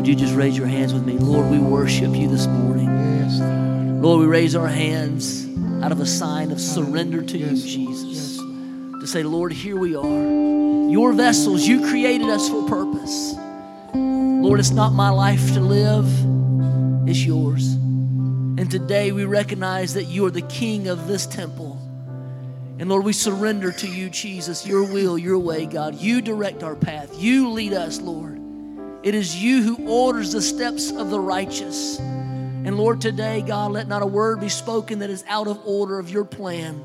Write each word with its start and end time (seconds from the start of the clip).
Would 0.00 0.08
you 0.08 0.14
just 0.14 0.34
raise 0.34 0.56
your 0.56 0.66
hands 0.66 0.94
with 0.94 1.04
me? 1.04 1.18
Lord, 1.18 1.50
we 1.50 1.58
worship 1.58 2.16
you 2.16 2.26
this 2.26 2.46
morning. 2.46 2.86
Yes, 2.86 3.38
Lord. 3.38 4.02
Lord, 4.02 4.20
we 4.20 4.26
raise 4.28 4.56
our 4.56 4.66
hands 4.66 5.46
out 5.84 5.92
of 5.92 6.00
a 6.00 6.06
sign 6.06 6.52
of 6.52 6.58
surrender 6.58 7.20
to 7.20 7.36
you, 7.36 7.48
Yes, 7.48 7.58
Lord. 7.58 7.68
Jesus. 7.68 8.38
Yes, 8.38 9.00
To 9.00 9.06
say, 9.06 9.22
Lord, 9.22 9.52
here 9.52 9.76
we 9.76 9.94
are. 9.94 10.88
Your 10.90 11.12
vessels, 11.12 11.68
you 11.68 11.86
created 11.86 12.30
us 12.30 12.48
for 12.48 12.66
purpose. 12.66 13.34
Lord, 13.92 14.58
it's 14.58 14.70
not 14.70 14.94
my 14.94 15.10
life 15.10 15.52
to 15.52 15.60
live, 15.60 16.06
it's 17.06 17.22
yours. 17.22 17.74
And 17.74 18.70
today 18.70 19.12
we 19.12 19.26
recognize 19.26 19.92
that 19.92 20.04
you 20.04 20.24
are 20.24 20.30
the 20.30 20.40
king 20.40 20.88
of 20.88 21.08
this 21.08 21.26
temple. 21.26 21.76
And 22.78 22.88
Lord, 22.88 23.04
we 23.04 23.12
surrender 23.12 23.70
to 23.70 23.86
you, 23.86 24.08
Jesus, 24.08 24.66
your 24.66 24.82
will, 24.82 25.18
your 25.18 25.38
way, 25.38 25.66
God. 25.66 25.94
You 25.94 26.22
direct 26.22 26.62
our 26.62 26.74
path, 26.74 27.20
you 27.20 27.50
lead 27.50 27.74
us, 27.74 28.00
Lord. 28.00 28.39
It 29.02 29.14
is 29.14 29.42
you 29.42 29.62
who 29.62 29.88
orders 29.88 30.32
the 30.32 30.42
steps 30.42 30.90
of 30.90 31.10
the 31.10 31.18
righteous. 31.18 31.98
And 31.98 32.76
Lord, 32.76 33.00
today, 33.00 33.40
God, 33.40 33.72
let 33.72 33.88
not 33.88 34.02
a 34.02 34.06
word 34.06 34.40
be 34.40 34.50
spoken 34.50 34.98
that 34.98 35.08
is 35.08 35.24
out 35.26 35.48
of 35.48 35.58
order 35.64 35.98
of 35.98 36.10
your 36.10 36.24
plan. 36.24 36.84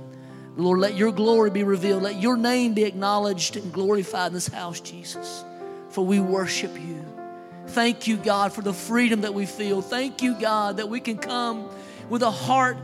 Lord, 0.55 0.79
let 0.79 0.95
your 0.95 1.11
glory 1.11 1.49
be 1.49 1.63
revealed. 1.63 2.03
Let 2.03 2.21
your 2.21 2.37
name 2.37 2.73
be 2.73 2.85
acknowledged 2.85 3.57
and 3.57 3.73
glorified 3.73 4.27
in 4.27 4.33
this 4.33 4.47
house, 4.47 4.79
Jesus. 4.79 5.43
For 5.89 6.05
we 6.05 6.21
worship 6.21 6.73
you. 6.79 7.05
Thank 7.67 8.07
you, 8.07 8.15
God, 8.15 8.53
for 8.53 8.61
the 8.61 8.73
freedom 8.73 9.21
that 9.21 9.33
we 9.33 9.45
feel. 9.45 9.81
Thank 9.81 10.21
you, 10.21 10.39
God, 10.39 10.77
that 10.77 10.87
we 10.87 11.01
can 11.01 11.17
come 11.17 11.69
with 12.09 12.21
a 12.21 12.31
heart 12.31 12.77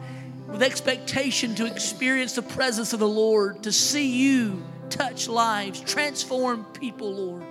with 0.49 0.61
expectation 0.61 1.55
to 1.55 1.65
experience 1.65 2.33
the 2.33 2.41
presence 2.41 2.91
of 2.91 2.99
the 2.99 3.07
Lord, 3.07 3.63
to 3.63 3.71
see 3.71 4.07
you 4.07 4.61
touch 4.89 5.29
lives, 5.29 5.79
transform 5.79 6.65
people, 6.73 7.13
Lord. 7.13 7.43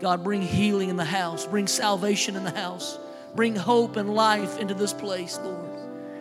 God, 0.00 0.22
bring 0.22 0.42
healing 0.42 0.88
in 0.90 0.96
the 0.96 1.04
house, 1.04 1.46
bring 1.46 1.66
salvation 1.66 2.36
in 2.36 2.44
the 2.44 2.52
house, 2.52 2.98
bring 3.34 3.56
hope 3.56 3.96
and 3.96 4.14
life 4.14 4.58
into 4.58 4.74
this 4.74 4.92
place, 4.92 5.38
Lord. 5.42 5.68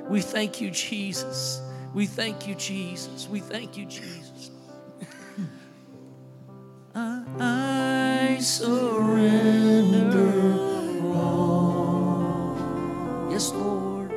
We 0.10 0.22
thank 0.22 0.62
you, 0.62 0.72
Jesus. 0.72 1.62
We 1.94 2.06
thank 2.06 2.48
you, 2.48 2.56
Jesus. 2.56 3.28
We 3.30 3.40
thank 3.40 3.78
you, 3.78 3.86
Jesus. 3.86 4.52
I, 7.40 8.38
surrender 8.40 10.32
all. 11.16 12.58
Yes, 13.30 13.52
Lord. 13.52 14.12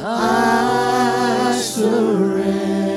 I 0.00 1.60
surrender 1.62 2.93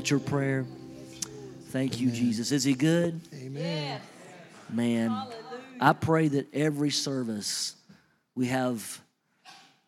that 0.00 0.10
your 0.10 0.18
prayer? 0.18 0.64
Thank 1.72 2.00
you, 2.00 2.10
Jesus. 2.10 2.52
Is 2.52 2.64
he 2.64 2.72
good? 2.72 3.20
Amen. 3.34 4.00
Man, 4.70 5.26
I 5.78 5.92
pray 5.92 6.28
that 6.28 6.54
every 6.54 6.88
service 6.88 7.76
we 8.34 8.46
have 8.46 8.98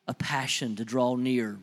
a 0.07 0.13
passion 0.13 0.77
to 0.77 0.85
draw 0.85 1.17
near, 1.17 1.57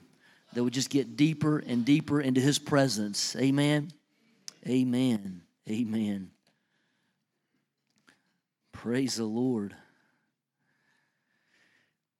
that 0.53 0.63
we 0.63 0.71
just 0.71 0.89
get 0.89 1.15
deeper 1.15 1.59
and 1.59 1.85
deeper 1.85 2.19
into 2.19 2.41
His 2.41 2.57
presence. 2.57 3.35
Amen. 3.35 3.91
Amen. 4.67 5.41
Amen. 5.69 6.31
Praise 8.71 9.17
the 9.17 9.25
Lord. 9.25 9.75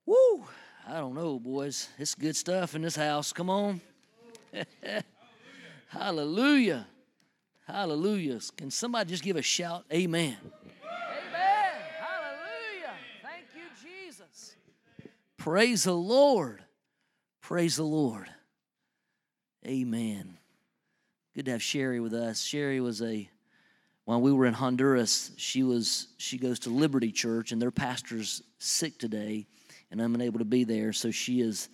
Woo! 0.06 0.46
I 0.88 1.00
don't 1.00 1.16
know, 1.16 1.40
boys. 1.40 1.90
It's 1.98 2.14
good 2.14 2.36
stuff 2.36 2.76
in 2.76 2.84
this 2.84 2.96
house. 2.96 3.34
Come 3.34 3.50
on. 3.50 3.82
Hallelujah. 5.90 6.86
Hallelujah. 7.66 8.40
Can 8.56 8.70
somebody 8.70 9.10
just 9.10 9.24
give 9.24 9.38
a 9.38 9.42
shout? 9.42 9.86
Amen. 9.92 10.38
Amen. 10.84 11.76
Hallelujah. 12.00 12.94
Thank 13.24 13.46
you, 13.56 13.64
Jesus. 13.82 14.56
Praise 15.38 15.84
the 15.86 15.94
Lord. 15.94 16.64
Praise 17.42 17.76
the 17.76 17.84
Lord. 17.84 18.28
Amen. 19.66 20.38
Good 21.36 21.46
to 21.46 21.52
have 21.52 21.64
Sherry 21.64 22.00
with 22.00 22.14
us. 22.14 22.42
Sherry 22.42 22.82
was 22.82 23.02
a 23.02 23.28
when 24.06 24.22
we 24.22 24.32
were 24.32 24.46
in 24.46 24.54
Honduras, 24.54 25.32
she 25.38 25.64
was 25.64 26.08
she 26.18 26.38
goes 26.38 26.60
to 26.60 26.70
Liberty 26.70 27.12
Church 27.12 27.52
and 27.52 27.60
their 27.60 27.72
pastor's 27.72 28.44
sick 28.60 29.00
today 29.00 29.48
and 29.90 30.00
I'm 30.00 30.14
unable 30.14 30.40
to 30.40 30.46
be 30.46 30.64
there. 30.64 30.94
So 30.94 31.10
she 31.10 31.40
has 31.42 31.68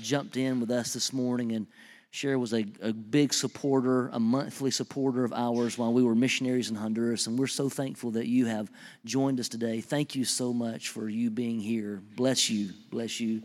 jumped 0.00 0.36
in 0.36 0.58
with 0.58 0.70
us 0.72 0.92
this 0.92 1.12
morning 1.12 1.52
and 1.52 1.68
Sherry 2.12 2.36
was 2.36 2.52
a, 2.52 2.66
a 2.82 2.92
big 2.92 3.32
supporter, 3.32 4.08
a 4.08 4.18
monthly 4.18 4.72
supporter 4.72 5.22
of 5.22 5.32
ours 5.32 5.78
while 5.78 5.92
we 5.92 6.02
were 6.02 6.16
missionaries 6.16 6.68
in 6.68 6.74
Honduras. 6.74 7.28
And 7.28 7.38
we're 7.38 7.46
so 7.46 7.68
thankful 7.68 8.10
that 8.12 8.26
you 8.26 8.46
have 8.46 8.70
joined 9.04 9.38
us 9.38 9.48
today. 9.48 9.80
Thank 9.80 10.16
you 10.16 10.24
so 10.24 10.52
much 10.52 10.88
for 10.88 11.08
you 11.08 11.30
being 11.30 11.60
here. 11.60 12.02
Bless 12.16 12.50
you. 12.50 12.70
Bless 12.90 13.20
you. 13.20 13.42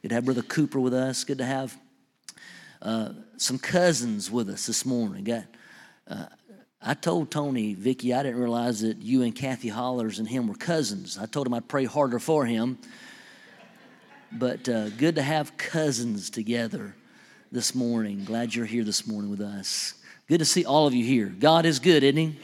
Good 0.00 0.08
to 0.08 0.14
have 0.14 0.24
Brother 0.24 0.42
Cooper 0.42 0.80
with 0.80 0.94
us. 0.94 1.24
Good 1.24 1.38
to 1.38 1.44
have 1.44 1.78
uh, 2.80 3.10
some 3.36 3.58
cousins 3.58 4.30
with 4.30 4.48
us 4.48 4.66
this 4.66 4.86
morning. 4.86 5.24
Got, 5.24 5.44
uh, 6.08 6.26
I 6.80 6.94
told 6.94 7.30
Tony, 7.30 7.74
Vicky, 7.74 8.14
I 8.14 8.22
didn't 8.22 8.40
realize 8.40 8.80
that 8.80 9.02
you 9.02 9.22
and 9.24 9.34
Kathy 9.34 9.68
Hollers 9.68 10.18
and 10.18 10.26
him 10.26 10.46
were 10.46 10.54
cousins. 10.54 11.18
I 11.18 11.26
told 11.26 11.46
him 11.46 11.52
I'd 11.52 11.68
pray 11.68 11.84
harder 11.84 12.18
for 12.18 12.46
him. 12.46 12.78
But 14.32 14.66
uh, 14.70 14.88
good 14.88 15.16
to 15.16 15.22
have 15.22 15.58
cousins 15.58 16.30
together 16.30 16.94
this 17.52 17.74
morning. 17.74 18.24
Glad 18.24 18.54
you're 18.54 18.66
here 18.66 18.84
this 18.84 19.06
morning 19.06 19.30
with 19.30 19.40
us. 19.40 19.94
Good 20.28 20.38
to 20.38 20.44
see 20.44 20.64
all 20.64 20.86
of 20.86 20.94
you 20.94 21.04
here. 21.04 21.26
God 21.26 21.66
is 21.66 21.80
good, 21.80 22.04
isn't 22.04 22.16
He? 22.16 22.38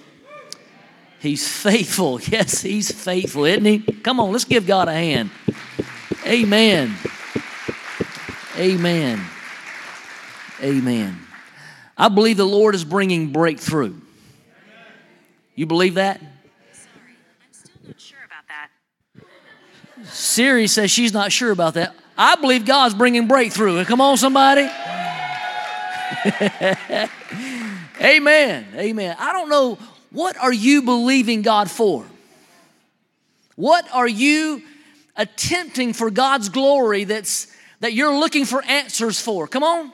He's 1.20 1.48
faithful. 1.48 2.20
Yes, 2.28 2.60
He's 2.62 2.90
faithful, 2.90 3.44
isn't 3.44 3.64
He? 3.64 3.78
Come 3.78 4.18
on, 4.18 4.32
let's 4.32 4.44
give 4.44 4.66
God 4.66 4.88
a 4.88 4.92
hand. 4.92 5.30
Amen. 6.26 6.96
Amen. 8.56 9.20
Amen. 10.60 11.18
I 11.96 12.08
believe 12.08 12.36
the 12.36 12.44
Lord 12.44 12.74
is 12.74 12.84
bringing 12.84 13.32
breakthrough. 13.32 13.94
You 15.54 15.66
believe 15.66 15.94
that? 15.94 16.20
Sorry, 16.20 16.30
I'm 17.46 17.52
still 17.52 17.72
not 17.86 18.00
sure 18.00 18.18
about 18.26 18.44
that. 18.48 20.12
Siri 20.12 20.66
says 20.66 20.90
she's 20.90 21.12
not 21.12 21.30
sure 21.30 21.52
about 21.52 21.74
that. 21.74 21.94
I 22.18 22.34
believe 22.36 22.66
God's 22.66 22.94
bringing 22.94 23.28
breakthrough. 23.28 23.76
And 23.78 23.86
Come 23.86 24.00
on, 24.00 24.16
somebody. 24.16 24.68
Amen. 28.00 28.66
Amen. 28.74 29.16
I 29.18 29.32
don't 29.32 29.48
know 29.48 29.78
what 30.10 30.36
are 30.36 30.52
you 30.52 30.82
believing 30.82 31.42
God 31.42 31.70
for? 31.70 32.04
What 33.54 33.86
are 33.92 34.08
you 34.08 34.62
attempting 35.16 35.92
for 35.92 36.10
God's 36.10 36.48
glory 36.48 37.04
that's 37.04 37.52
that 37.80 37.92
you're 37.92 38.16
looking 38.16 38.44
for 38.44 38.62
answers 38.64 39.20
for? 39.20 39.46
Come 39.46 39.62
on. 39.62 39.92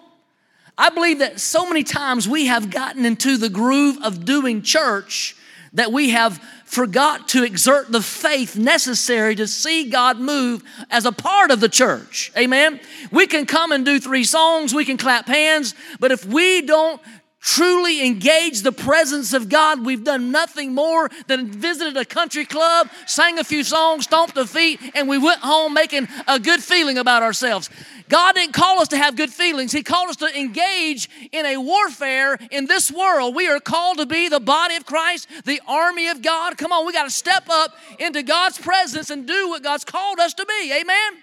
I 0.76 0.88
believe 0.90 1.18
that 1.18 1.38
so 1.38 1.66
many 1.66 1.82
times 1.84 2.28
we 2.28 2.46
have 2.46 2.70
gotten 2.70 3.04
into 3.04 3.36
the 3.36 3.48
groove 3.48 3.98
of 4.02 4.24
doing 4.24 4.62
church 4.62 5.36
that 5.74 5.92
we 5.92 6.10
have 6.10 6.42
forgot 6.72 7.28
to 7.28 7.44
exert 7.44 7.92
the 7.92 8.00
faith 8.00 8.56
necessary 8.56 9.34
to 9.34 9.46
see 9.46 9.90
God 9.90 10.18
move 10.18 10.64
as 10.90 11.04
a 11.04 11.12
part 11.12 11.50
of 11.50 11.60
the 11.60 11.68
church. 11.68 12.32
Amen. 12.34 12.80
We 13.10 13.26
can 13.26 13.44
come 13.44 13.72
and 13.72 13.84
do 13.84 14.00
three 14.00 14.24
songs, 14.24 14.72
we 14.72 14.86
can 14.86 14.96
clap 14.96 15.26
hands, 15.26 15.74
but 16.00 16.12
if 16.12 16.24
we 16.24 16.62
don't 16.62 16.98
truly 17.42 18.06
engage 18.06 18.62
the 18.62 18.72
presence 18.72 19.32
of 19.32 19.48
God, 19.48 19.84
we've 19.84 20.04
done 20.04 20.30
nothing 20.30 20.72
more 20.72 21.10
than 21.26 21.50
visited 21.50 21.96
a 21.96 22.04
country 22.04 22.44
club, 22.44 22.88
sang 23.06 23.38
a 23.38 23.44
few 23.44 23.64
songs, 23.64 24.04
stomped 24.04 24.36
the 24.36 24.46
feet, 24.46 24.80
and 24.94 25.08
we 25.08 25.18
went 25.18 25.40
home 25.40 25.74
making 25.74 26.06
a 26.28 26.38
good 26.38 26.62
feeling 26.62 26.96
about 26.98 27.22
ourselves. 27.22 27.68
God 28.08 28.36
didn't 28.36 28.52
call 28.52 28.80
us 28.80 28.88
to 28.88 28.96
have 28.96 29.16
good 29.16 29.32
feelings. 29.32 29.72
He 29.72 29.82
called 29.82 30.08
us 30.08 30.16
to 30.16 30.38
engage 30.38 31.08
in 31.32 31.44
a 31.44 31.56
warfare 31.56 32.38
in 32.50 32.66
this 32.66 32.92
world. 32.92 33.34
We 33.34 33.48
are 33.48 33.58
called 33.58 33.98
to 33.98 34.06
be 34.06 34.28
the 34.28 34.40
body 34.40 34.76
of 34.76 34.86
Christ, 34.86 35.28
the 35.44 35.60
army 35.66 36.08
of 36.08 36.22
God. 36.22 36.56
Come 36.56 36.72
on, 36.72 36.86
we 36.86 36.92
got 36.92 37.04
to 37.04 37.10
step 37.10 37.48
up 37.50 37.76
into 37.98 38.22
God's 38.22 38.58
presence 38.58 39.10
and 39.10 39.26
do 39.26 39.48
what 39.48 39.62
God's 39.62 39.84
called 39.84 40.20
us 40.20 40.32
to 40.34 40.46
be. 40.46 40.72
Amen? 40.72 41.22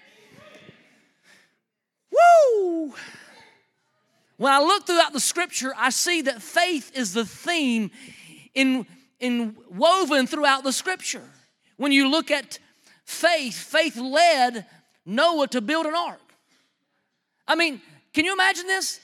Woo! 2.12 2.94
When 4.40 4.54
I 4.54 4.60
look 4.60 4.86
throughout 4.86 5.12
the 5.12 5.20
scripture, 5.20 5.74
I 5.76 5.90
see 5.90 6.22
that 6.22 6.40
faith 6.40 6.92
is 6.96 7.12
the 7.12 7.26
theme 7.26 7.90
in, 8.54 8.86
in 9.18 9.54
woven 9.68 10.26
throughout 10.26 10.64
the 10.64 10.72
scripture. 10.72 11.28
When 11.76 11.92
you 11.92 12.10
look 12.10 12.30
at 12.30 12.58
faith, 13.04 13.54
faith 13.54 13.98
led 13.98 14.64
Noah 15.04 15.46
to 15.48 15.60
build 15.60 15.84
an 15.84 15.94
ark. 15.94 16.22
I 17.46 17.54
mean, 17.54 17.82
can 18.14 18.24
you 18.24 18.32
imagine 18.32 18.66
this? 18.66 18.98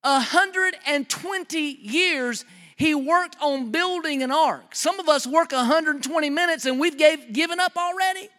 120 0.00 1.60
years 1.60 2.46
he 2.76 2.94
worked 2.94 3.36
on 3.42 3.70
building 3.70 4.22
an 4.22 4.32
ark. 4.32 4.74
Some 4.74 4.98
of 4.98 5.10
us 5.10 5.26
work 5.26 5.52
120 5.52 6.30
minutes 6.30 6.64
and 6.64 6.80
we've 6.80 6.96
gave, 6.96 7.34
given 7.34 7.60
up 7.60 7.76
already. 7.76 8.30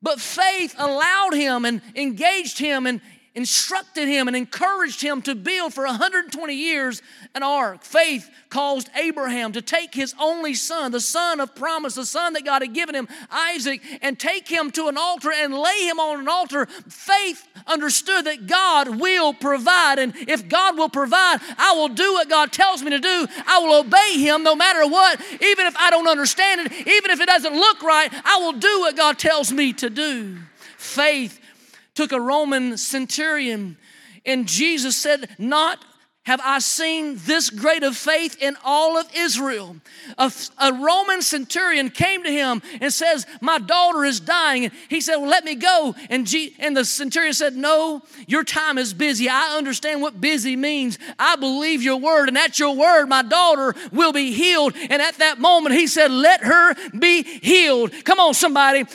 But 0.00 0.20
faith 0.20 0.76
allowed 0.78 1.34
him 1.34 1.64
and 1.64 1.82
engaged 1.96 2.60
him 2.60 2.86
and 2.86 3.00
instructed 3.34 4.08
him 4.08 4.26
and 4.26 4.36
encouraged 4.36 5.00
him 5.00 5.22
to 5.22 5.34
build 5.34 5.72
for 5.72 5.84
120 5.84 6.52
years 6.52 7.00
an 7.34 7.42
ark. 7.44 7.84
Faith 7.84 8.28
caused 8.48 8.90
Abraham 8.96 9.52
to 9.52 9.62
take 9.62 9.94
his 9.94 10.14
only 10.18 10.54
son, 10.54 10.90
the 10.90 11.00
son 11.00 11.38
of 11.38 11.54
promise, 11.54 11.94
the 11.94 12.04
son 12.04 12.32
that 12.32 12.44
God 12.44 12.62
had 12.62 12.74
given 12.74 12.94
him, 12.94 13.06
Isaac, 13.30 13.82
and 14.02 14.18
take 14.18 14.48
him 14.48 14.72
to 14.72 14.88
an 14.88 14.96
altar 14.96 15.30
and 15.32 15.54
lay 15.54 15.88
him 15.88 16.00
on 16.00 16.20
an 16.20 16.28
altar. 16.28 16.66
Faith 16.66 17.46
understood 17.68 18.24
that 18.24 18.48
God 18.48 19.00
will 19.00 19.32
provide. 19.32 20.00
And 20.00 20.12
if 20.16 20.48
God 20.48 20.76
will 20.76 20.88
provide, 20.88 21.38
I 21.56 21.74
will 21.74 21.88
do 21.88 22.12
what 22.14 22.28
God 22.28 22.52
tells 22.52 22.82
me 22.82 22.90
to 22.90 22.98
do. 22.98 23.26
I 23.46 23.58
will 23.60 23.78
obey 23.80 24.18
him 24.18 24.42
no 24.42 24.56
matter 24.56 24.84
what, 24.88 25.20
even 25.40 25.66
if 25.66 25.76
I 25.76 25.90
don't 25.90 26.08
understand 26.08 26.62
it, 26.62 26.72
even 26.72 27.10
if 27.12 27.20
it 27.20 27.26
doesn't 27.26 27.54
look 27.54 27.82
right, 27.82 28.12
I 28.24 28.38
will 28.38 28.54
do 28.54 28.80
what 28.80 28.96
God 28.96 29.18
tells 29.18 29.52
me 29.52 29.72
to 29.74 29.88
do. 29.88 30.36
Faith 30.76 31.40
took 32.00 32.12
a 32.12 32.20
Roman 32.20 32.78
centurion, 32.78 33.76
and 34.24 34.48
Jesus 34.48 34.96
said, 34.96 35.28
Not 35.38 35.84
have 36.22 36.40
I 36.42 36.58
seen 36.60 37.18
this 37.26 37.50
great 37.50 37.82
of 37.82 37.94
faith 37.94 38.40
in 38.40 38.56
all 38.64 38.96
of 38.96 39.06
Israel. 39.14 39.76
A, 40.16 40.32
a, 40.56 40.72
Roman 40.72 41.20
centurion 41.20 41.90
came 41.90 42.22
to 42.22 42.30
him 42.30 42.62
and 42.80 42.90
says, 42.90 43.26
My 43.42 43.58
daughter 43.58 44.06
is 44.06 44.18
dying. 44.18 44.64
And 44.64 44.74
he 44.88 45.02
said, 45.02 45.16
Well, 45.16 45.28
let 45.28 45.44
me 45.44 45.56
go. 45.56 45.94
And, 46.08 46.26
G, 46.26 46.56
and 46.58 46.74
the 46.74 46.86
centurion 46.86 47.34
said, 47.34 47.54
No, 47.54 48.00
your 48.26 48.44
time 48.44 48.78
is 48.78 48.94
busy. 48.94 49.28
I 49.28 49.58
understand 49.58 50.00
what 50.00 50.22
busy 50.22 50.56
means. 50.56 50.98
I 51.18 51.36
believe 51.36 51.82
your 51.82 51.98
word, 51.98 52.28
and 52.28 52.38
at 52.38 52.58
your 52.58 52.74
word, 52.74 53.10
my 53.10 53.22
daughter 53.22 53.74
will 53.92 54.14
be 54.14 54.32
healed. 54.32 54.74
And 54.74 55.02
at 55.02 55.18
that 55.18 55.38
moment, 55.38 55.74
he 55.74 55.86
said, 55.86 56.10
Let 56.10 56.44
her 56.44 56.74
be 56.98 57.24
healed. 57.24 57.92
Come 58.04 58.20
on, 58.20 58.32
somebody. 58.32 58.86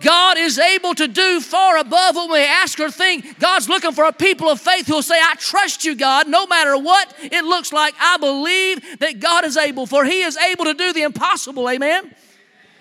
God 0.00 0.36
is 0.38 0.58
able 0.58 0.94
to 0.94 1.08
do 1.08 1.40
far 1.40 1.78
above 1.78 2.16
what 2.16 2.30
we 2.30 2.42
ask 2.42 2.78
or 2.80 2.90
think. 2.90 3.38
God's 3.38 3.68
looking 3.68 3.92
for 3.92 4.04
a 4.04 4.12
people 4.12 4.48
of 4.48 4.60
faith 4.60 4.86
who 4.86 4.94
will 4.94 5.02
say, 5.02 5.18
I 5.18 5.34
trust 5.36 5.84
you, 5.84 5.94
God, 5.94 6.28
no 6.28 6.46
matter 6.46 6.76
what 6.76 7.14
it 7.20 7.44
looks 7.44 7.72
like. 7.72 7.94
I 8.00 8.16
believe 8.18 8.98
that 8.98 9.20
God 9.20 9.44
is 9.44 9.56
able, 9.56 9.86
for 9.86 10.04
He 10.04 10.22
is 10.22 10.36
able 10.36 10.64
to 10.64 10.74
do 10.74 10.92
the 10.92 11.02
impossible. 11.02 11.68
Amen. 11.68 12.14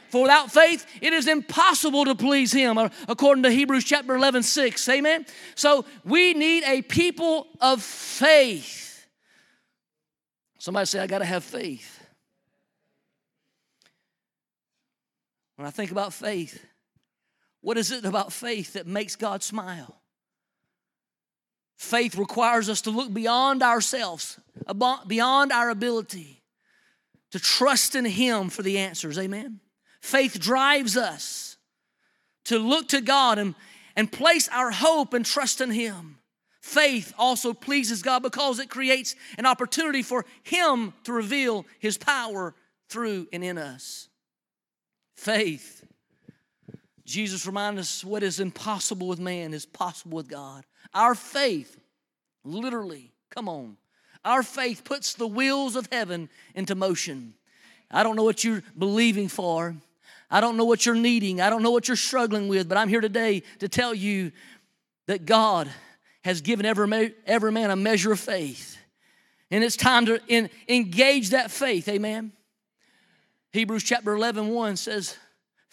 For 0.09 0.21
without 0.21 0.51
faith, 0.51 0.85
it 1.01 1.11
is 1.11 1.27
impossible 1.27 2.05
to 2.05 2.15
please 2.15 2.51
Him, 2.51 2.77
uh, 2.77 2.89
according 3.07 3.43
to 3.43 3.51
Hebrews 3.51 3.83
chapter 3.83 4.15
11, 4.15 4.43
6. 4.43 4.89
Amen. 4.89 5.25
So 5.55 5.85
we 6.05 6.33
need 6.33 6.63
a 6.65 6.81
people 6.83 7.47
of 7.59 7.81
faith. 7.81 9.07
Somebody 10.59 10.85
say, 10.85 10.99
I 10.99 11.07
got 11.07 11.19
to 11.19 11.25
have 11.25 11.43
faith. 11.43 12.05
When 15.55 15.67
I 15.67 15.71
think 15.71 15.91
about 15.91 16.13
faith, 16.13 16.63
what 17.63 17.77
is 17.77 17.91
it 17.91 18.03
about 18.03 18.33
faith 18.33 18.73
that 18.73 18.85
makes 18.85 19.15
God 19.15 19.41
smile? 19.41 20.01
Faith 21.77 22.17
requires 22.17 22.69
us 22.69 22.81
to 22.81 22.91
look 22.91 23.13
beyond 23.13 23.63
ourselves, 23.63 24.37
beyond 25.07 25.53
our 25.53 25.69
ability, 25.69 26.43
to 27.31 27.39
trust 27.39 27.95
in 27.95 28.03
Him 28.03 28.49
for 28.49 28.63
the 28.63 28.77
answers. 28.77 29.17
Amen. 29.17 29.61
Faith 30.01 30.39
drives 30.39 30.97
us 30.97 31.55
to 32.45 32.59
look 32.59 32.89
to 32.89 32.99
God 32.99 33.39
and, 33.39 33.55
and 33.95 34.11
place 34.11 34.49
our 34.49 34.69
hope 34.69 35.13
and 35.13 35.25
trust 35.25 35.61
in 35.61 35.71
Him. 35.71 36.17
Faith 36.61 37.13
also 37.17 37.53
pleases 37.53 38.01
God 38.01 38.23
because 38.23 38.59
it 38.59 38.69
creates 38.69 39.15
an 39.37 39.45
opportunity 39.45 40.03
for 40.03 40.25
Him 40.43 40.93
to 41.05 41.13
reveal 41.13 41.65
His 41.79 41.97
power 41.97 42.55
through 42.89 43.27
and 43.31 43.41
in 43.41 43.57
us. 43.57 44.09
Faith 45.15 45.82
Jesus 47.13 47.45
reminds 47.45 47.79
us 47.79 48.03
what 48.03 48.23
is 48.23 48.39
impossible 48.39 49.07
with 49.07 49.19
man 49.19 49.53
is 49.53 49.67
possible 49.67 50.15
with 50.15 50.27
God. 50.27 50.65
Our 50.95 51.13
faith, 51.13 51.79
literally, 52.43 53.11
come 53.29 53.47
on, 53.47 53.77
our 54.25 54.41
faith 54.41 54.83
puts 54.83 55.13
the 55.13 55.27
wheels 55.27 55.75
of 55.75 55.87
heaven 55.91 56.27
into 56.55 56.73
motion. 56.73 57.35
I 57.91 58.01
don't 58.01 58.15
know 58.15 58.23
what 58.23 58.43
you're 58.43 58.63
believing 58.75 59.27
for. 59.27 59.75
I 60.31 60.41
don't 60.41 60.57
know 60.57 60.65
what 60.65 60.87
you're 60.87 60.95
needing. 60.95 61.39
I 61.39 61.51
don't 61.51 61.61
know 61.61 61.69
what 61.69 61.87
you're 61.87 61.95
struggling 61.97 62.47
with, 62.47 62.67
but 62.67 62.79
I'm 62.79 62.89
here 62.89 63.01
today 63.01 63.43
to 63.59 63.69
tell 63.69 63.93
you 63.93 64.31
that 65.05 65.27
God 65.27 65.69
has 66.23 66.41
given 66.41 66.65
every, 66.65 67.13
every 67.27 67.51
man 67.51 67.69
a 67.69 67.75
measure 67.75 68.11
of 68.11 68.19
faith. 68.19 68.75
And 69.51 69.63
it's 69.63 69.77
time 69.77 70.07
to 70.07 70.19
in, 70.27 70.49
engage 70.67 71.29
that 71.29 71.51
faith, 71.51 71.87
amen. 71.87 72.31
Hebrews 73.51 73.83
chapter 73.83 74.15
11, 74.15 74.49
1 74.49 74.77
says, 74.77 75.15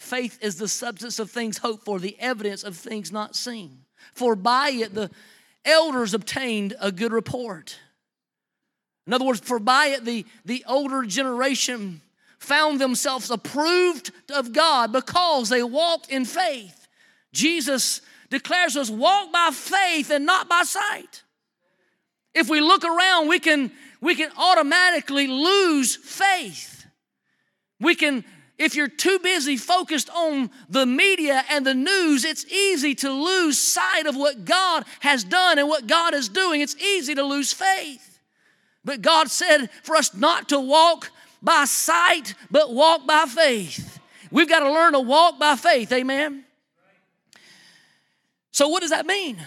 Faith 0.01 0.39
is 0.41 0.55
the 0.55 0.67
substance 0.67 1.19
of 1.19 1.29
things 1.29 1.59
hoped 1.59 1.85
for, 1.85 1.99
the 1.99 2.17
evidence 2.19 2.63
of 2.63 2.75
things 2.75 3.11
not 3.11 3.35
seen. 3.35 3.85
For 4.15 4.35
by 4.35 4.69
it 4.69 4.95
the 4.95 5.11
elders 5.63 6.15
obtained 6.15 6.73
a 6.81 6.91
good 6.91 7.13
report. 7.13 7.77
In 9.05 9.13
other 9.13 9.25
words, 9.25 9.41
for 9.41 9.59
by 9.59 9.89
it 9.89 10.03
the, 10.03 10.25
the 10.43 10.65
older 10.67 11.03
generation 11.03 12.01
found 12.39 12.81
themselves 12.81 13.29
approved 13.29 14.11
of 14.33 14.53
God 14.53 14.91
because 14.91 15.49
they 15.49 15.61
walked 15.61 16.09
in 16.09 16.25
faith. 16.25 16.87
Jesus 17.31 18.01
declares 18.31 18.75
us 18.75 18.89
walk 18.89 19.31
by 19.31 19.51
faith 19.53 20.09
and 20.09 20.25
not 20.25 20.49
by 20.49 20.63
sight. 20.63 21.21
If 22.33 22.49
we 22.49 22.59
look 22.59 22.83
around, 22.83 23.27
we 23.27 23.39
can, 23.39 23.71
we 24.01 24.15
can 24.15 24.31
automatically 24.35 25.27
lose 25.27 25.95
faith. 25.95 26.87
We 27.79 27.93
can 27.93 28.25
if 28.61 28.75
you're 28.75 28.87
too 28.87 29.17
busy 29.19 29.57
focused 29.57 30.09
on 30.11 30.51
the 30.69 30.85
media 30.85 31.43
and 31.49 31.65
the 31.65 31.73
news, 31.73 32.23
it's 32.23 32.45
easy 32.45 32.93
to 32.95 33.11
lose 33.11 33.57
sight 33.57 34.05
of 34.05 34.15
what 34.15 34.45
God 34.45 34.85
has 34.99 35.23
done 35.23 35.57
and 35.57 35.67
what 35.67 35.87
God 35.87 36.13
is 36.13 36.29
doing. 36.29 36.61
It's 36.61 36.75
easy 36.77 37.15
to 37.15 37.23
lose 37.23 37.51
faith. 37.51 38.19
But 38.85 39.01
God 39.01 39.29
said 39.29 39.69
for 39.81 39.95
us 39.95 40.13
not 40.13 40.49
to 40.49 40.59
walk 40.59 41.09
by 41.41 41.65
sight, 41.65 42.35
but 42.51 42.71
walk 42.71 43.07
by 43.07 43.25
faith. 43.25 43.99
We've 44.29 44.47
got 44.47 44.59
to 44.59 44.71
learn 44.71 44.93
to 44.93 44.99
walk 44.99 45.39
by 45.39 45.55
faith, 45.55 45.91
amen? 45.91 46.45
So, 48.51 48.67
what 48.67 48.81
does 48.81 48.91
that 48.91 49.07
mean? 49.07 49.37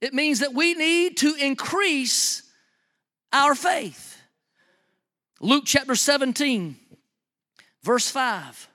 It 0.00 0.12
means 0.12 0.40
that 0.40 0.54
we 0.54 0.74
need 0.74 1.18
to 1.18 1.34
increase 1.36 2.42
our 3.32 3.54
faith. 3.54 4.20
Luke 5.40 5.64
chapter 5.66 5.94
17 5.94 6.76
Verse 7.84 8.10
5. 8.10 8.70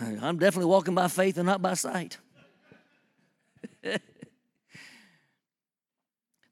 I'm 0.00 0.38
definitely 0.38 0.70
walking 0.70 0.94
by 0.94 1.08
faith 1.08 1.36
and 1.36 1.44
not 1.44 1.60
by 1.60 1.74
sight. 1.74 2.16
the 3.82 4.00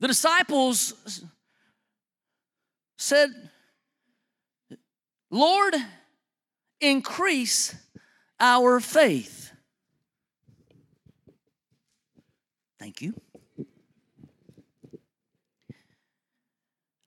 disciples 0.03 1.25
said, 2.99 3.31
Lord, 5.31 5.75
increase 6.83 7.75
our 8.39 8.79
faith. 8.79 9.53
Thank 12.79 13.01
you. 13.01 13.15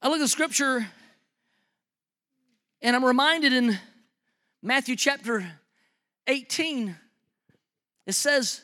I 0.03 0.09
look 0.09 0.19
at 0.19 0.27
scripture 0.27 0.85
and 2.81 2.93
I'm 2.93 3.05
reminded 3.05 3.53
in 3.53 3.79
Matthew 4.61 4.97
chapter 4.97 5.49
18, 6.27 6.93
it 8.05 8.11
says, 8.11 8.61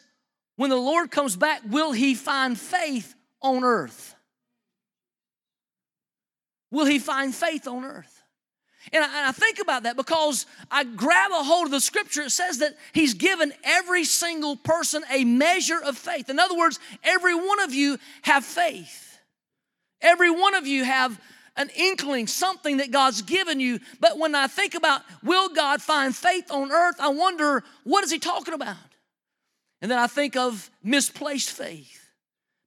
When 0.58 0.69
the 0.69 0.75
Lord 0.75 1.12
comes 1.12 1.38
back, 1.38 1.62
will 1.65 1.93
he 1.93 2.13
find 2.13 2.60
faith 2.60 3.15
on 3.41 3.63
earth? 3.63 4.15
Will 6.72 6.86
he 6.86 7.00
find 7.00 7.34
faith 7.34 7.69
on 7.69 7.86
earth? 7.86 8.22
And 8.91 9.01
I, 9.01 9.08
and 9.08 9.27
I, 9.27 9.31
think 9.31 9.60
about 9.60 9.84
that 9.84 9.96
because 9.96 10.46
I 10.69 10.84
grab 10.84 11.31
a 11.31 11.43
hold 11.43 11.67
of 11.67 11.72
the 11.72 11.79
scripture. 11.79 12.24
It 12.24 12.31
says 12.31 12.58
that 12.60 12.75
he's 12.91 13.13
given 13.13 13.53
every 13.63 14.03
single 14.03 14.58
person 14.58 15.03
a 15.10 15.24
measure 15.24 15.79
of 15.81 15.98
faith. 15.98 16.29
In 16.29 16.38
other 16.38 16.58
words, 16.58 16.79
every 17.01 17.36
one 17.36 17.62
of 17.62 17.74
you 17.74 17.98
have 18.24 18.43
faith. 18.43 19.09
Every 20.01 20.29
one 20.29 20.56
of 20.56 20.65
you 20.65 20.84
have 20.84 21.20
an 21.56 21.70
inkling, 21.75 22.27
something 22.27 22.77
that 22.77 22.91
God's 22.91 23.22
given 23.22 23.60
you. 23.60 23.79
But 24.00 24.18
when 24.18 24.34
I 24.34 24.48
think 24.48 24.75
about 24.75 25.01
will 25.24 25.50
God 25.50 25.82
find 25.82 26.15
faith 26.15 26.50
on 26.51 26.72
earth, 26.72 26.96
I 27.00 27.10
wonder 27.10 27.63
what 27.84 28.03
is 28.03 28.12
he 28.12 28.20
talking 28.20 28.53
about? 28.53 28.77
And 29.82 29.91
then 29.91 29.98
I 29.98 30.08
think 30.08 30.36
of 30.36 30.70
misplaced 30.84 31.51
faith. 31.51 31.96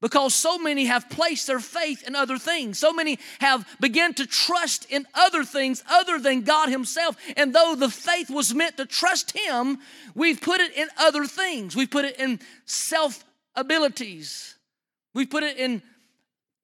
because 0.03 0.35
so 0.35 0.59
many 0.59 0.87
have 0.87 1.09
placed 1.09 1.47
their 1.47 1.61
faith 1.61 2.07
in 2.07 2.17
other 2.17 2.37
things. 2.37 2.77
So 2.77 2.93
many 2.93 3.21
have 3.39 3.65
begun 3.81 4.13
to 4.15 4.27
trust 4.27 4.85
in 4.91 5.07
other 5.15 5.45
things 5.45 5.85
other 5.89 6.19
than 6.19 6.43
God 6.43 6.69
Himself. 6.69 7.17
And 7.37 7.55
though 7.55 7.77
the 7.77 7.89
faith 7.89 8.29
was 8.29 8.53
meant 8.53 8.77
to 8.79 8.85
trust 8.85 9.31
Him, 9.31 9.79
we've 10.15 10.41
put 10.41 10.61
it 10.61 10.77
in 10.77 10.89
other 10.99 11.25
things. 11.25 11.77
We've 11.77 11.91
put 11.91 12.05
it 12.05 12.19
in 12.19 12.41
self 12.67 13.25
abilities, 13.55 14.57
we've 15.15 15.31
put 15.31 15.45
it 15.45 15.57
in 15.57 15.83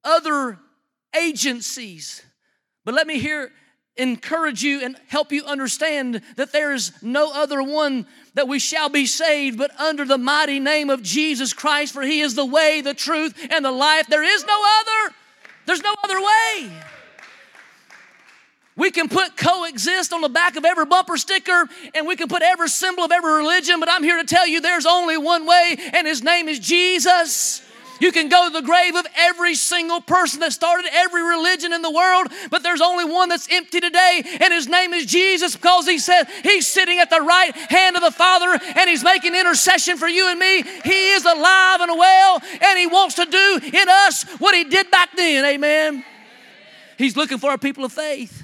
other 0.03 0.59
agencies. 1.17 2.23
But 2.85 2.93
let 2.93 3.07
me 3.07 3.19
here 3.19 3.51
encourage 3.97 4.63
you 4.63 4.81
and 4.81 4.97
help 5.07 5.31
you 5.31 5.43
understand 5.43 6.21
that 6.37 6.51
there 6.51 6.73
is 6.73 6.93
no 7.01 7.31
other 7.33 7.61
one 7.61 8.07
that 8.33 8.47
we 8.47 8.57
shall 8.57 8.89
be 8.89 9.05
saved 9.05 9.57
but 9.57 9.77
under 9.79 10.05
the 10.05 10.17
mighty 10.17 10.59
name 10.59 10.89
of 10.89 11.03
Jesus 11.03 11.53
Christ, 11.53 11.93
for 11.93 12.01
he 12.01 12.21
is 12.21 12.35
the 12.35 12.45
way, 12.45 12.81
the 12.81 12.93
truth, 12.93 13.35
and 13.51 13.63
the 13.63 13.71
life. 13.71 14.07
There 14.07 14.23
is 14.23 14.45
no 14.45 14.63
other. 14.79 15.15
There's 15.65 15.83
no 15.83 15.93
other 16.03 16.19
way. 16.19 16.71
We 18.77 18.91
can 18.91 19.09
put 19.09 19.35
coexist 19.35 20.13
on 20.13 20.21
the 20.21 20.29
back 20.29 20.55
of 20.55 20.63
every 20.63 20.85
bumper 20.85 21.17
sticker 21.17 21.65
and 21.93 22.07
we 22.07 22.15
can 22.15 22.29
put 22.29 22.41
every 22.41 22.69
symbol 22.69 23.03
of 23.03 23.11
every 23.11 23.33
religion, 23.33 23.81
but 23.81 23.89
I'm 23.89 24.03
here 24.03 24.17
to 24.17 24.23
tell 24.23 24.47
you 24.47 24.61
there's 24.61 24.85
only 24.85 25.17
one 25.17 25.45
way, 25.45 25.75
and 25.93 26.07
his 26.07 26.23
name 26.23 26.47
is 26.47 26.59
Jesus. 26.59 27.61
You 27.99 28.11
can 28.11 28.29
go 28.29 28.47
to 28.47 28.53
the 28.53 28.65
grave 28.65 28.95
of 28.95 29.05
every 29.17 29.55
single 29.55 30.01
person 30.01 30.39
that 30.39 30.53
started 30.53 30.89
every 30.91 31.21
religion 31.21 31.73
in 31.73 31.81
the 31.81 31.91
world, 31.91 32.27
but 32.49 32.63
there's 32.63 32.81
only 32.81 33.05
one 33.05 33.29
that's 33.29 33.47
empty 33.51 33.79
today, 33.79 34.23
and 34.39 34.53
his 34.53 34.67
name 34.67 34.93
is 34.93 35.05
Jesus 35.05 35.55
because 35.55 35.87
he 35.87 35.99
said 35.99 36.25
he's 36.43 36.67
sitting 36.67 36.99
at 36.99 37.09
the 37.09 37.21
right 37.21 37.55
hand 37.55 37.95
of 37.95 38.01
the 38.01 38.11
Father 38.11 38.57
and 38.75 38.89
he's 38.89 39.03
making 39.03 39.35
intercession 39.35 39.97
for 39.97 40.07
you 40.07 40.29
and 40.29 40.39
me. 40.39 40.63
He 40.83 41.09
is 41.11 41.25
alive 41.25 41.81
and 41.81 41.97
well, 41.97 42.41
and 42.61 42.79
he 42.79 42.87
wants 42.87 43.15
to 43.15 43.25
do 43.25 43.59
in 43.63 43.89
us 43.89 44.23
what 44.39 44.55
he 44.55 44.63
did 44.63 44.89
back 44.91 45.09
then. 45.15 45.45
Amen. 45.45 46.03
He's 46.97 47.15
looking 47.15 47.37
for 47.37 47.53
a 47.53 47.57
people 47.57 47.85
of 47.85 47.93
faith. 47.93 48.43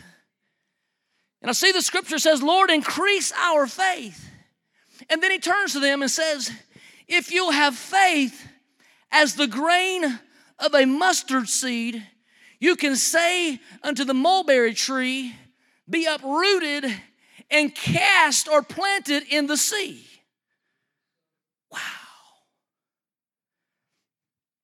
And 1.41 1.49
I 1.49 1.53
see 1.53 1.71
the 1.71 1.81
scripture 1.81 2.17
says, 2.17 2.41
Lord, 2.41 2.71
increase 2.71 3.31
our 3.33 3.67
faith. 3.67 4.29
And 5.09 5.21
then 5.21 5.31
he 5.31 5.39
turns 5.39 5.73
to 5.73 5.79
them 5.79 6.01
and 6.01 6.09
says, 6.09 6.51
If 7.07 7.31
you'll 7.31 7.51
have 7.51 7.75
faith, 7.75 8.47
as 9.11 9.35
the 9.35 9.47
grain 9.47 10.19
of 10.59 10.73
a 10.73 10.85
mustard 10.85 11.47
seed, 11.47 12.05
you 12.59 12.75
can 12.75 12.95
say 12.95 13.59
unto 13.83 14.03
the 14.03 14.13
mulberry 14.13 14.73
tree, 14.73 15.35
Be 15.89 16.05
uprooted 16.05 16.85
and 17.51 17.73
cast 17.73 18.47
or 18.47 18.61
planted 18.61 19.23
in 19.29 19.47
the 19.47 19.57
sea. 19.57 20.05
Wow. 21.71 21.79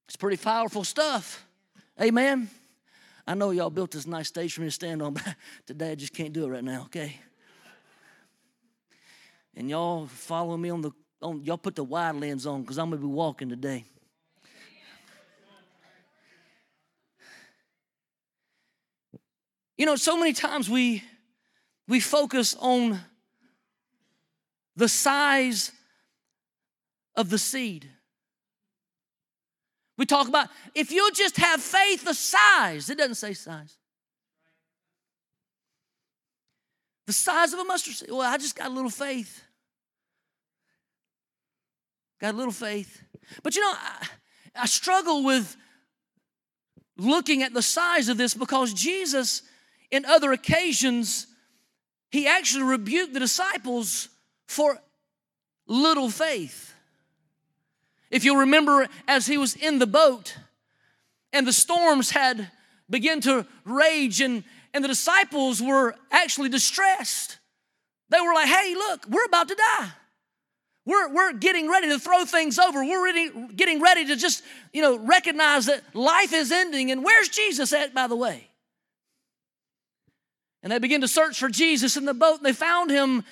It's 0.08 0.16
pretty 0.16 0.38
powerful 0.38 0.84
stuff. 0.84 1.46
Amen. 2.02 2.50
I 3.28 3.36
know 3.36 3.52
y'all 3.52 3.70
built 3.70 3.92
this 3.92 4.08
nice 4.08 4.28
stage 4.28 4.54
for 4.54 4.62
me 4.62 4.68
to 4.68 4.72
stand 4.72 5.02
on, 5.02 5.14
but 5.14 5.36
today 5.66 5.92
I 5.92 5.96
just 5.96 6.14
can't 6.14 6.34
do 6.34 6.46
it 6.46 6.50
right 6.50 6.64
now, 6.64 6.84
okay? 6.84 7.20
And 9.56 9.70
y'all 9.70 10.08
follow 10.08 10.58
me 10.58 10.70
on 10.70 10.82
the 10.82 10.92
on 11.22 11.44
y'all 11.44 11.58
put 11.58 11.76
the 11.76 11.84
wide 11.84 12.16
lens 12.16 12.48
on 12.48 12.62
because 12.62 12.80
I'm 12.80 12.90
gonna 12.90 13.02
be 13.02 13.08
walking 13.08 13.50
today. 13.50 13.86
You 19.82 19.88
know, 19.88 19.96
so 19.96 20.16
many 20.16 20.32
times 20.32 20.70
we 20.70 21.02
we 21.88 22.00
focus 22.00 22.56
on 22.60 23.00
the 24.76 24.88
size 24.88 25.72
of 27.16 27.32
the 27.32 27.40
seed. 27.40 27.90
We 29.98 30.06
talk 30.06 30.28
about 30.28 30.50
if 30.76 30.92
you 30.92 31.12
just 31.14 31.36
have 31.38 31.64
faith, 31.64 32.06
the 32.06 32.14
size. 32.14 32.92
It 32.92 33.00
doesn't 33.00 33.16
say 33.16 33.34
size. 33.34 33.76
The 37.08 37.14
size 37.14 37.52
of 37.52 37.58
a 37.58 37.64
mustard 37.64 37.96
seed. 37.96 38.12
Well, 38.12 38.22
I 38.22 38.38
just 38.38 38.56
got 38.56 38.68
a 38.68 38.74
little 38.76 38.92
faith. 38.92 39.42
Got 42.20 42.36
a 42.36 42.38
little 42.38 42.54
faith. 42.54 43.02
But 43.42 43.56
you 43.56 43.62
know, 43.62 43.74
I, 43.74 44.08
I 44.58 44.66
struggle 44.68 45.24
with 45.24 45.58
looking 47.00 47.42
at 47.42 47.56
the 47.56 47.64
size 47.64 48.10
of 48.10 48.18
this 48.18 48.36
because 48.36 48.76
Jesus 48.76 49.42
in 49.92 50.06
other 50.06 50.32
occasions, 50.32 51.28
he 52.10 52.28
actually 52.28 52.64
rebuked 52.64 53.14
the 53.14 53.20
disciples 53.20 54.10
for 54.48 54.80
little 55.68 56.10
faith. 56.10 56.74
If 58.10 58.26
you'll 58.26 58.38
remember, 58.38 58.88
as 59.08 59.28
he 59.28 59.38
was 59.38 59.56
in 59.56 59.80
the 59.80 59.88
boat 59.88 60.36
and 61.32 61.48
the 61.48 61.54
storms 61.54 62.12
had 62.12 62.50
begun 62.90 63.22
to 63.22 63.46
rage, 63.64 64.20
and, 64.20 64.44
and 64.74 64.84
the 64.84 64.90
disciples 64.90 65.62
were 65.62 65.96
actually 66.12 66.50
distressed. 66.50 67.38
They 68.10 68.20
were 68.20 68.34
like, 68.34 68.48
hey, 68.48 68.76
look, 68.76 69.06
we're 69.08 69.26
about 69.26 69.48
to 69.48 69.56
die. 69.56 69.90
We're, 70.84 71.14
we're 71.14 71.34
getting 71.34 71.70
ready 71.70 71.88
to 71.90 72.00
throw 72.00 72.26
things 72.26 72.60
over. 72.60 72.84
We're 72.84 73.06
ready, 73.06 73.32
getting 73.56 73.82
ready 73.82 74.06
to 74.08 74.18
just, 74.18 74.44
you 74.74 74.82
know, 74.82 74.98
recognize 74.98 75.68
that 75.68 75.84
life 75.96 76.34
is 76.34 76.52
ending. 76.52 76.92
And 76.92 77.04
where's 77.06 77.30
Jesus 77.30 77.72
at, 77.72 77.94
by 77.94 78.08
the 78.08 78.16
way? 78.18 78.51
And 80.64 80.72
they 80.72 80.80
began 80.80 81.02
to 81.02 81.08
search 81.08 81.40
for 81.40 81.50
Jesus 81.50 81.98
in 81.98 82.06
the 82.06 82.14
boat, 82.14 82.38
and 82.38 82.46
they 82.46 82.54
found 82.54 82.92
him 82.92 83.24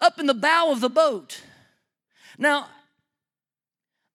up 0.00 0.20
in 0.20 0.26
the 0.26 0.34
bow 0.34 0.70
of 0.72 0.80
the 0.80 0.90
boat. 0.90 1.40
Now, 2.38 2.68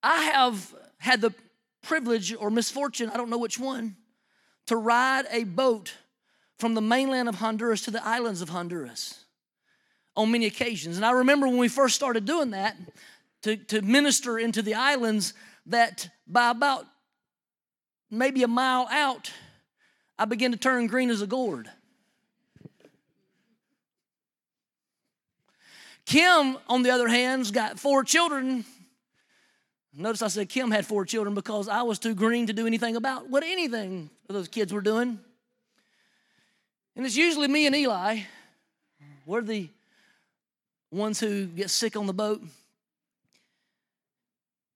I 0.03 0.24
have 0.24 0.74
had 1.00 1.22
the 1.22 1.34
privilege 1.82 2.34
or 2.36 2.50
misfortune, 2.50 3.10
I 3.10 3.18
don't 3.18 3.30
know 3.30 3.38
which 3.38 3.60
one, 3.60 3.96
to 4.68 4.75
ride 4.75 5.25
a 5.32 5.44
boat 5.44 5.94
from 6.60 6.75
the 6.75 6.82
mainland 6.82 7.27
of 7.27 7.36
Honduras 7.36 7.82
to 7.82 7.91
the 7.91 8.06
islands 8.06 8.41
of 8.41 8.50
Honduras 8.50 9.25
on 10.15 10.32
many 10.32 10.46
occasions. 10.46 10.98
And 10.98 11.06
I 11.06 11.12
remember 11.12 11.48
when 11.48 11.58
we 11.58 11.68
first 11.68 11.96
started 11.96 12.25
doing 12.25 12.51
that 12.51 12.77
to, 13.44 13.58
to 13.58 13.82
minister 13.82 14.38
into 14.38 14.62
the 14.62 14.75
islands, 14.75 15.34
that 15.65 16.10
by 16.27 16.51
about 16.51 16.86
maybe 18.12 18.44
a 18.44 18.48
mile 18.48 18.88
out, 18.91 19.32
I 20.20 20.25
began 20.25 20.51
to 20.51 20.58
turn 20.58 20.88
green 20.88 21.10
as 21.10 21.22
a 21.22 21.27
gourd. 21.27 21.70
Kim, 26.12 26.58
on 26.68 26.84
the 26.84 26.89
other 26.89 27.08
hand, 27.08 27.39
has 27.39 27.51
got 27.51 27.80
four 27.80 28.03
children. 28.03 28.65
Notice 29.94 30.22
I 30.22 30.27
said 30.27 30.50
Kim 30.50 30.70
had 30.70 30.86
four 30.86 31.06
children 31.06 31.34
because 31.34 31.70
I 31.70 31.84
was 31.84 32.00
too 32.00 32.13
green 32.13 32.48
to 32.48 32.53
do 32.53 32.68
anything 32.68 32.98
about 32.98 33.30
what 33.30 33.44
anything 33.44 34.10
those 34.27 34.50
kids 34.50 34.74
were 34.74 34.82
doing. 34.82 35.18
And 36.98 37.06
it's 37.06 37.15
usually 37.15 37.48
me 37.48 37.65
and 37.65 37.74
Eli. 37.74 38.24
We're 39.25 39.41
the 39.41 39.70
ones 40.91 41.18
who 41.18 41.46
get 41.46 41.70
sick 41.70 41.96
on 41.96 42.08
the 42.08 42.13
boat. 42.13 42.41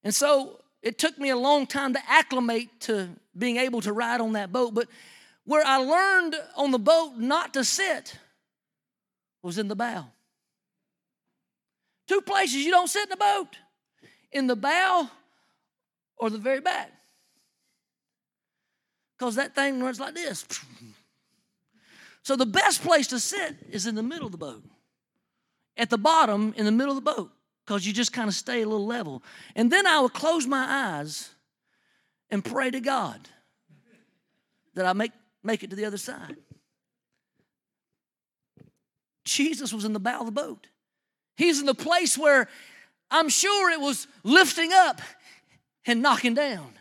And 0.04 0.14
so 0.14 0.58
it 0.80 0.96
took 0.96 1.18
me 1.18 1.28
a 1.28 1.36
long 1.36 1.66
time 1.66 1.92
to 1.92 2.00
acclimate 2.08 2.80
to 2.80 3.10
being 3.36 3.58
able 3.58 3.82
to 3.82 3.92
ride 3.92 4.22
on 4.22 4.32
that 4.32 4.52
boat. 4.52 4.72
But 4.72 4.88
where 5.44 5.66
I 5.66 5.76
learned 5.76 6.34
on 6.56 6.70
the 6.70 6.78
boat 6.78 7.18
not 7.18 7.52
to 7.52 7.62
sit 7.62 8.16
was 9.42 9.58
in 9.58 9.68
the 9.68 9.76
bow. 9.76 10.06
Two 12.06 12.20
places 12.20 12.56
you 12.56 12.70
don't 12.70 12.88
sit 12.88 13.06
in 13.06 13.12
a 13.12 13.16
boat 13.16 13.56
in 14.32 14.46
the 14.46 14.56
bow 14.56 15.10
or 16.18 16.30
the 16.30 16.38
very 16.38 16.60
back. 16.60 16.92
Because 19.18 19.36
that 19.36 19.54
thing 19.54 19.82
runs 19.82 19.98
like 19.98 20.14
this. 20.14 20.44
So 22.22 22.36
the 22.36 22.46
best 22.46 22.82
place 22.82 23.06
to 23.08 23.20
sit 23.20 23.56
is 23.70 23.86
in 23.86 23.94
the 23.94 24.02
middle 24.02 24.26
of 24.26 24.32
the 24.32 24.38
boat. 24.38 24.62
At 25.76 25.90
the 25.90 25.98
bottom, 25.98 26.54
in 26.56 26.64
the 26.64 26.72
middle 26.72 26.96
of 26.96 27.04
the 27.04 27.12
boat, 27.12 27.30
because 27.64 27.86
you 27.86 27.92
just 27.92 28.12
kind 28.12 28.28
of 28.28 28.34
stay 28.34 28.62
a 28.62 28.68
little 28.68 28.86
level. 28.86 29.22
And 29.54 29.70
then 29.70 29.86
I 29.86 30.00
will 30.00 30.08
close 30.08 30.46
my 30.46 30.98
eyes 30.98 31.30
and 32.30 32.44
pray 32.44 32.70
to 32.70 32.80
God 32.80 33.28
that 34.74 34.86
I 34.86 34.92
make, 34.92 35.12
make 35.42 35.62
it 35.62 35.70
to 35.70 35.76
the 35.76 35.84
other 35.84 35.98
side. 35.98 36.36
Jesus 39.24 39.72
was 39.72 39.84
in 39.84 39.92
the 39.92 40.00
bow 40.00 40.20
of 40.20 40.26
the 40.26 40.32
boat. 40.32 40.66
He's 41.36 41.60
in 41.60 41.66
the 41.66 41.74
place 41.74 42.16
where 42.16 42.48
I'm 43.10 43.28
sure 43.28 43.70
it 43.70 43.80
was 43.80 44.06
lifting 44.24 44.72
up 44.72 45.00
and 45.86 46.02
knocking 46.02 46.34
down. 46.34 46.72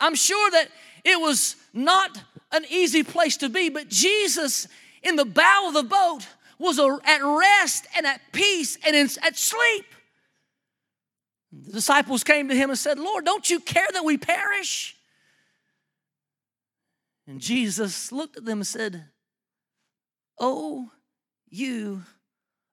I'm 0.00 0.14
sure 0.14 0.50
that 0.50 0.68
it 1.04 1.20
was 1.20 1.56
not 1.72 2.18
an 2.52 2.64
easy 2.68 3.02
place 3.02 3.36
to 3.38 3.48
be, 3.48 3.68
but 3.68 3.88
Jesus 3.88 4.66
in 5.02 5.16
the 5.16 5.24
bow 5.24 5.66
of 5.68 5.74
the 5.74 5.82
boat 5.82 6.26
was 6.58 6.78
at 6.78 7.22
rest 7.22 7.86
and 7.96 8.06
at 8.06 8.20
peace 8.32 8.78
and 8.86 8.96
at 8.96 9.36
sleep. 9.36 9.84
The 11.52 11.72
disciples 11.72 12.24
came 12.24 12.48
to 12.48 12.54
him 12.54 12.70
and 12.70 12.78
said, 12.78 12.98
Lord, 12.98 13.24
don't 13.24 13.48
you 13.48 13.60
care 13.60 13.86
that 13.92 14.04
we 14.04 14.16
perish? 14.16 14.96
And 17.26 17.40
Jesus 17.40 18.12
looked 18.12 18.36
at 18.36 18.44
them 18.44 18.58
and 18.58 18.66
said, 18.66 19.04
Oh, 20.38 20.90
you 21.48 22.02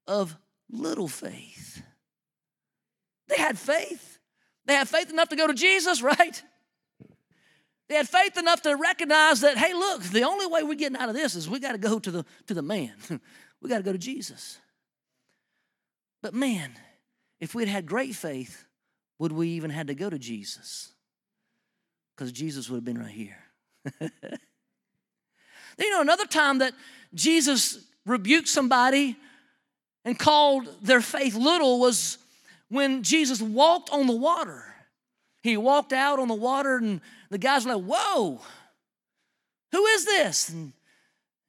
of 0.07 0.35
little 0.71 1.07
faith. 1.07 1.81
They 3.27 3.37
had 3.37 3.57
faith. 3.57 4.19
They 4.65 4.73
had 4.73 4.87
faith 4.87 5.09
enough 5.09 5.29
to 5.29 5.35
go 5.35 5.47
to 5.47 5.53
Jesus, 5.53 6.01
right? 6.01 6.41
They 7.89 7.95
had 7.95 8.07
faith 8.07 8.37
enough 8.37 8.61
to 8.61 8.75
recognize 8.75 9.41
that, 9.41 9.57
hey, 9.57 9.73
look, 9.73 10.03
the 10.03 10.23
only 10.23 10.47
way 10.47 10.63
we're 10.63 10.75
getting 10.75 10.97
out 10.97 11.09
of 11.09 11.15
this 11.15 11.35
is 11.35 11.49
we 11.49 11.59
got 11.59 11.73
to 11.73 11.77
go 11.77 11.99
to 11.99 12.11
the, 12.11 12.25
to 12.47 12.53
the 12.53 12.61
man. 12.61 12.93
we 13.61 13.69
got 13.69 13.77
to 13.77 13.83
go 13.83 13.91
to 13.91 13.97
Jesus. 13.97 14.59
But 16.21 16.33
man, 16.33 16.71
if 17.39 17.53
we'd 17.55 17.67
had 17.67 17.85
great 17.85 18.15
faith, 18.15 18.65
would 19.19 19.31
we 19.31 19.49
even 19.49 19.71
had 19.71 19.87
to 19.87 19.95
go 19.95 20.09
to 20.09 20.17
Jesus? 20.17 20.93
Because 22.15 22.31
Jesus 22.31 22.69
would 22.69 22.77
have 22.77 22.85
been 22.85 22.99
right 22.99 23.09
here. 23.09 23.37
you 25.77 25.89
know, 25.89 26.01
another 26.01 26.25
time 26.25 26.59
that 26.59 26.73
Jesus 27.13 27.79
rebuked 28.05 28.47
somebody 28.47 29.17
and 30.05 30.17
called 30.17 30.67
their 30.81 31.01
faith 31.01 31.35
little 31.35 31.79
was 31.79 32.17
when 32.69 33.03
Jesus 33.03 33.41
walked 33.41 33.89
on 33.91 34.07
the 34.07 34.15
water. 34.15 34.63
He 35.43 35.57
walked 35.57 35.93
out 35.93 36.19
on 36.19 36.27
the 36.27 36.35
water, 36.35 36.77
and 36.77 37.01
the 37.29 37.37
guys 37.37 37.65
were 37.65 37.75
like, 37.75 37.83
Whoa, 37.85 38.39
who 39.71 39.85
is 39.85 40.05
this? 40.05 40.49
And, 40.49 40.73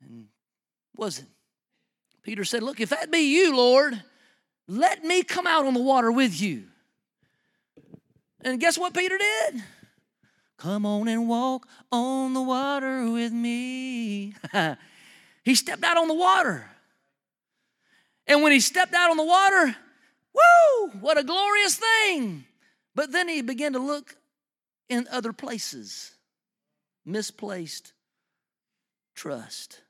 and 0.02 0.26
was 0.97 1.18
it? 1.18 1.26
Peter 2.23 2.44
said, 2.44 2.62
Look, 2.62 2.80
if 2.80 2.90
that 2.90 3.11
be 3.11 3.18
you, 3.18 3.56
Lord, 3.56 4.02
let 4.68 5.04
me 5.04 5.23
come 5.23 5.47
out 5.47 5.66
on 5.66 5.75
the 5.75 5.82
water 5.82 6.11
with 6.11 6.40
you. 6.40 6.64
And 8.40 8.61
guess 8.61 8.78
what 8.78 8.94
Peter 8.94 9.18
did? 9.18 9.62
Come 10.56 10.87
on 10.87 11.09
and 11.09 11.28
walk 11.28 11.66
on 11.90 12.35
the 12.35 12.42
water 12.42 13.11
with 13.11 13.32
me. 13.32 14.35
he 15.44 15.54
stepped 15.54 15.85
out 15.85 15.97
on 15.97 16.09
the 16.09 16.14
water. 16.14 16.72
And 18.26 18.43
when 18.43 18.52
he 18.52 18.61
stepped 18.61 18.95
out 18.95 19.11
on 19.11 19.17
the 19.17 19.25
water, 19.25 19.76
woo, 20.35 20.91
what 21.00 21.19
a 21.19 21.25
glorious 21.25 21.76
thing. 21.76 22.45
But 22.95 23.12
then 23.12 23.29
he 23.29 23.43
began 23.43 23.73
to 23.73 23.79
look 23.79 24.17
in 24.88 25.07
other 25.11 25.33
places. 25.33 26.12
Misplaced 27.05 27.93
trust, 29.14 29.81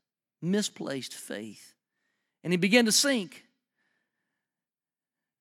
misplaced 0.41 1.15
faith. 1.15 1.75
And 2.45 2.53
he 2.53 2.57
began 2.57 2.87
to 2.87 2.93
sink. 2.93 3.45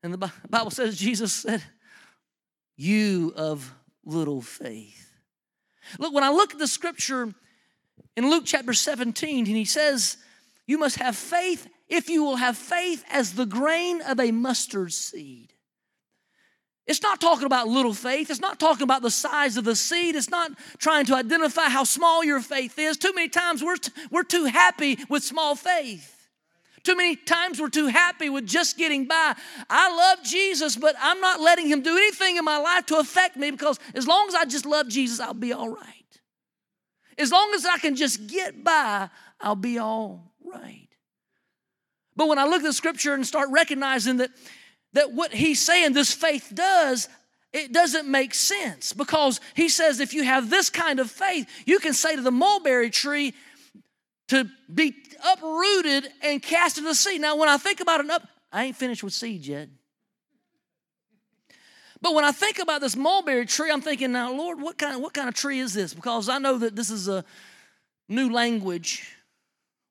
And 0.04 0.14
the 0.14 0.32
Bible 0.50 0.72
says, 0.72 0.98
Jesus 0.98 1.34
said, 1.34 1.64
You 2.76 3.34
of 3.36 3.74
little 4.06 4.42
faith. 4.42 5.10
Look, 6.00 6.14
when 6.14 6.24
I 6.24 6.30
look 6.30 6.54
at 6.54 6.60
the 6.60 6.68
scripture 6.68 7.34
in 8.16 8.30
Luke 8.30 8.44
chapter 8.46 8.74
17, 8.74 9.40
and 9.40 9.56
he 9.56 9.66
says, 9.66 10.18
You 10.68 10.78
must 10.78 10.98
have 10.98 11.16
faith 11.16 11.68
if 11.92 12.10
you 12.10 12.24
will 12.24 12.38
have 12.38 12.58
faith 12.58 13.04
as 13.12 13.34
the 13.34 13.46
grain 13.46 14.02
of 14.02 14.20
a 14.20 14.32
mustard 14.32 14.94
seed. 14.94 15.54
It's 16.88 17.04
not 17.04 17.22
talking 17.22 17.46
about 17.46 17.68
little 17.68 17.94
faith. 17.94 18.32
It's 18.32 18.40
not 18.40 18.60
talking 18.60 18.84
about 18.84 19.02
the 19.02 19.12
size 19.12 19.58
of 19.58 19.66
the 19.66 19.76
seed. 19.76 20.16
It's 20.16 20.30
not 20.30 20.52
trying 20.80 21.06
to 21.08 21.16
identify 21.16 21.70
how 21.70 21.84
small 21.84 22.24
your 22.24 22.40
faith 22.40 22.80
is. 22.80 22.98
Too 22.98 23.14
many 23.14 23.30
times 23.30 23.64
we're, 23.64 23.76
t- 23.76 23.92
we're 24.10 24.24
too 24.24 24.46
happy 24.46 24.98
with 25.10 25.22
small 25.22 25.54
faith. 25.54 26.30
Too 26.84 26.96
many 26.96 27.16
times 27.16 27.62
we're 27.62 27.70
too 27.70 27.88
happy 27.88 28.30
with 28.30 28.48
just 28.48 28.78
getting 28.78 29.06
by. 29.06 29.36
I 29.70 29.96
love 29.96 30.24
Jesus, 30.24 30.76
but 30.76 30.96
I'm 31.00 31.20
not 31.20 31.40
letting 31.40 31.68
him 31.68 31.82
do 31.82 31.96
anything 31.96 32.38
in 32.38 32.46
my 32.46 32.58
life 32.58 32.88
to 32.88 32.98
affect 32.98 33.36
me 33.36 33.52
because 33.52 33.80
as 33.94 34.08
long 34.08 34.28
as 34.30 34.36
I 34.36 34.46
just 34.46 34.66
love 34.66 34.88
Jesus, 34.88 35.20
I'll 35.20 35.34
be 35.34 35.54
all 35.54 35.70
right. 35.70 35.86
As 37.18 37.32
long 37.32 37.52
as 37.54 37.66
I 37.66 37.78
can 37.78 37.96
just 37.96 38.28
get 38.28 38.64
by, 38.64 39.10
I'll 39.40 39.56
be 39.56 39.78
all 39.78 40.32
right. 40.44 40.81
But 42.16 42.28
when 42.28 42.40
I 42.40 42.46
look 42.46 42.62
at 42.62 42.66
the 42.66 42.74
scripture 42.74 43.14
and 43.14 43.26
start 43.26 43.50
recognizing 43.52 44.18
that, 44.18 44.32
that 44.94 45.14
what 45.14 45.34
he's 45.34 45.62
saying 45.62 45.94
this 45.94 46.14
faith 46.14 46.52
does, 46.54 47.08
it 47.54 47.74
doesn't 47.74 48.08
make 48.10 48.34
sense 48.34 48.94
because 48.94 49.40
he 49.56 49.70
says 49.70 50.00
if 50.00 50.14
you 50.14 50.24
have 50.24 50.50
this 50.50 50.70
kind 50.70 51.00
of 51.00 51.10
faith, 51.10 51.48
you 51.66 51.80
can 51.80 51.94
say 51.94 52.16
to 52.16 52.22
the 52.22 52.32
mulberry 52.32 52.90
tree, 52.90 53.34
to 54.32 54.50
be 54.74 54.96
uprooted 55.26 56.08
and 56.22 56.42
cast 56.42 56.78
into 56.78 56.88
the 56.88 56.96
sea. 56.96 57.18
Now, 57.18 57.36
when 57.36 57.50
I 57.50 57.58
think 57.58 57.82
about 57.82 58.00
an 58.00 58.10
up, 58.10 58.26
I 58.50 58.64
ain't 58.64 58.78
finished 58.78 59.04
with 59.04 59.12
seeds 59.12 59.46
yet. 59.46 59.68
But 62.02 62.16
when 62.16 62.24
I 62.24 62.32
think 62.32 62.60
about 62.60 62.80
this 62.80 62.96
mulberry 62.96 63.46
tree, 63.46 63.70
I'm 63.70 63.82
thinking, 63.82 64.14
now, 64.14 64.34
Lord, 64.34 64.62
what 64.62 64.78
kind 64.78 64.96
of, 64.96 65.02
what 65.02 65.14
kind 65.14 65.28
of 65.28 65.36
tree 65.36 65.60
is 65.60 65.74
this? 65.74 65.94
Because 65.94 66.30
I 66.30 66.38
know 66.38 66.58
that 66.60 66.78
this 66.78 66.90
is 66.90 67.10
a 67.10 67.26
new 68.08 68.32
language. 68.32 69.06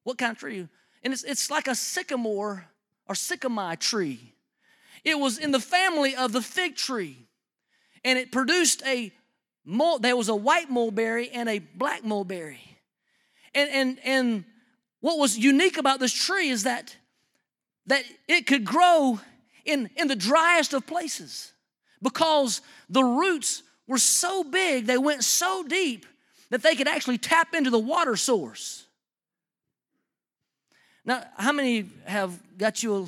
What 0.05 0.17
kind 0.17 0.33
of 0.33 0.39
tree? 0.39 0.67
And 1.03 1.13
it's, 1.13 1.25
it's 1.25 1.51
like 1.51 1.67
a 1.67 1.73
sycamine 1.73 2.63
or 3.09 3.15
sycamore 3.15 3.77
tree. 3.77 4.35
It 5.05 5.19
was 5.19 5.39
in 5.39 5.51
the 5.51 5.61
family 5.61 6.15
of 6.15 6.33
the 6.33 6.43
fig 6.43 6.77
tree. 6.77 7.27
And 8.05 8.19
it 8.19 8.33
produced 8.33 8.83
a, 8.87 9.13
there 10.01 10.17
was 10.17 10.29
a 10.29 10.35
white 10.35 10.71
mulberry 10.71 11.31
and 11.31 11.49
a 11.49 11.59
black 11.59 12.05
mulberry. 12.05 12.61
And, 13.55 13.71
and, 13.71 13.99
and 14.05 14.45
what 15.01 15.19
was 15.19 15.39
unique 15.39 15.79
about 15.79 16.01
this 16.01 16.13
tree 16.13 16.49
is 16.49 16.65
that, 16.65 16.97
that 17.87 18.05
it 18.29 18.47
could 18.47 18.65
grow 18.65 19.21
in, 19.65 19.91
in 19.97 20.09
the 20.09 20.17
driest 20.17 20.73
of 20.73 20.87
places 20.87 21.53
because 22.03 22.61
the 22.89 23.03
roots 23.03 23.63
were 23.87 23.99
so 23.99 24.45
big, 24.45 24.87
they 24.87 24.99
went 24.99 25.25
so 25.25 25.65
deep 25.65 26.07
that 26.51 26.63
they 26.63 26.75
could 26.75 26.89
actually 26.89 27.19
tap 27.19 27.55
into 27.55 27.71
the 27.71 27.79
water 27.79 28.17
source. 28.17 28.87
Now, 31.11 31.25
how 31.37 31.51
many 31.51 31.87
have 32.05 32.39
got 32.57 32.85
you 32.85 32.95
a 32.95 33.07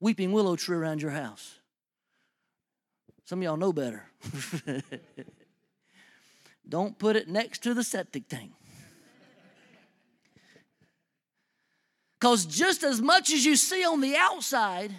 weeping 0.00 0.32
willow 0.32 0.54
tree 0.54 0.76
around 0.76 1.00
your 1.00 1.12
house? 1.12 1.58
Some 3.24 3.38
of 3.38 3.42
y'all 3.42 3.56
know 3.56 3.72
better. 3.72 4.04
Don't 6.68 6.98
put 6.98 7.16
it 7.16 7.26
next 7.26 7.62
to 7.62 7.72
the 7.72 7.82
septic 7.82 8.28
tank. 8.28 8.52
Because 12.20 12.44
just 12.44 12.82
as 12.82 13.00
much 13.00 13.32
as 13.32 13.46
you 13.46 13.56
see 13.56 13.82
on 13.82 14.02
the 14.02 14.14
outside 14.14 14.92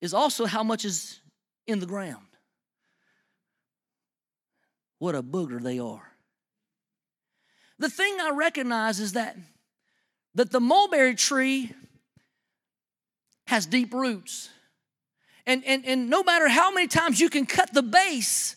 is 0.00 0.14
also 0.14 0.46
how 0.46 0.62
much 0.62 0.84
is 0.84 1.18
in 1.66 1.80
the 1.80 1.86
ground. 1.86 2.28
What 5.00 5.16
a 5.16 5.24
booger 5.24 5.60
they 5.60 5.80
are. 5.80 6.12
The 7.80 7.90
thing 7.90 8.18
I 8.20 8.30
recognize 8.30 9.00
is 9.00 9.14
that, 9.14 9.36
that 10.34 10.50
the 10.50 10.60
mulberry 10.60 11.14
tree 11.14 11.72
has 13.46 13.66
deep 13.66 13.92
roots. 13.92 14.48
And, 15.46 15.64
and, 15.64 15.84
and 15.84 16.08
no 16.08 16.22
matter 16.22 16.48
how 16.48 16.72
many 16.72 16.86
times 16.86 17.20
you 17.20 17.28
can 17.28 17.46
cut 17.46 17.72
the 17.74 17.82
base, 17.82 18.56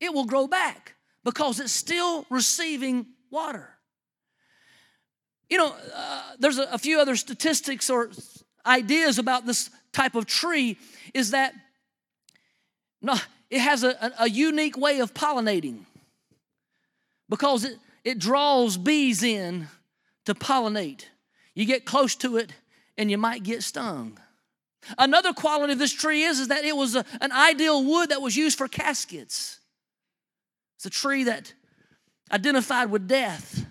it 0.00 0.12
will 0.12 0.24
grow 0.24 0.46
back 0.46 0.94
because 1.24 1.60
it's 1.60 1.72
still 1.72 2.26
receiving 2.30 3.06
water. 3.30 3.68
You 5.48 5.58
know, 5.58 5.74
uh, 5.94 6.22
there's 6.38 6.58
a, 6.58 6.64
a 6.72 6.78
few 6.78 6.98
other 6.98 7.14
statistics 7.14 7.90
or 7.90 8.10
ideas 8.64 9.18
about 9.18 9.46
this 9.46 9.70
type 9.92 10.14
of 10.14 10.26
tree 10.26 10.78
is 11.12 11.32
that 11.32 11.54
no, 13.02 13.16
it 13.50 13.60
has 13.60 13.82
a, 13.82 14.12
a, 14.18 14.30
unique 14.30 14.78
way 14.78 15.00
of 15.00 15.12
pollinating 15.12 15.80
because 17.28 17.64
it, 17.64 17.76
it 18.04 18.18
draws 18.18 18.76
bees 18.76 19.24
in 19.24 19.66
to 20.24 20.34
pollinate. 20.34 21.06
You 21.54 21.64
get 21.66 21.84
close 21.84 22.14
to 22.16 22.36
it 22.36 22.52
and 22.96 23.10
you 23.10 23.18
might 23.18 23.42
get 23.42 23.62
stung. 23.62 24.18
Another 24.98 25.32
quality 25.32 25.74
of 25.74 25.78
this 25.78 25.92
tree 25.92 26.22
is, 26.22 26.40
is 26.40 26.48
that 26.48 26.64
it 26.64 26.76
was 26.76 26.96
a, 26.96 27.04
an 27.20 27.30
ideal 27.32 27.84
wood 27.84 28.10
that 28.10 28.20
was 28.20 28.36
used 28.36 28.58
for 28.58 28.68
caskets. 28.68 29.60
It's 30.76 30.86
a 30.86 30.90
tree 30.90 31.24
that 31.24 31.52
identified 32.32 32.90
with 32.90 33.06
death. 33.06 33.64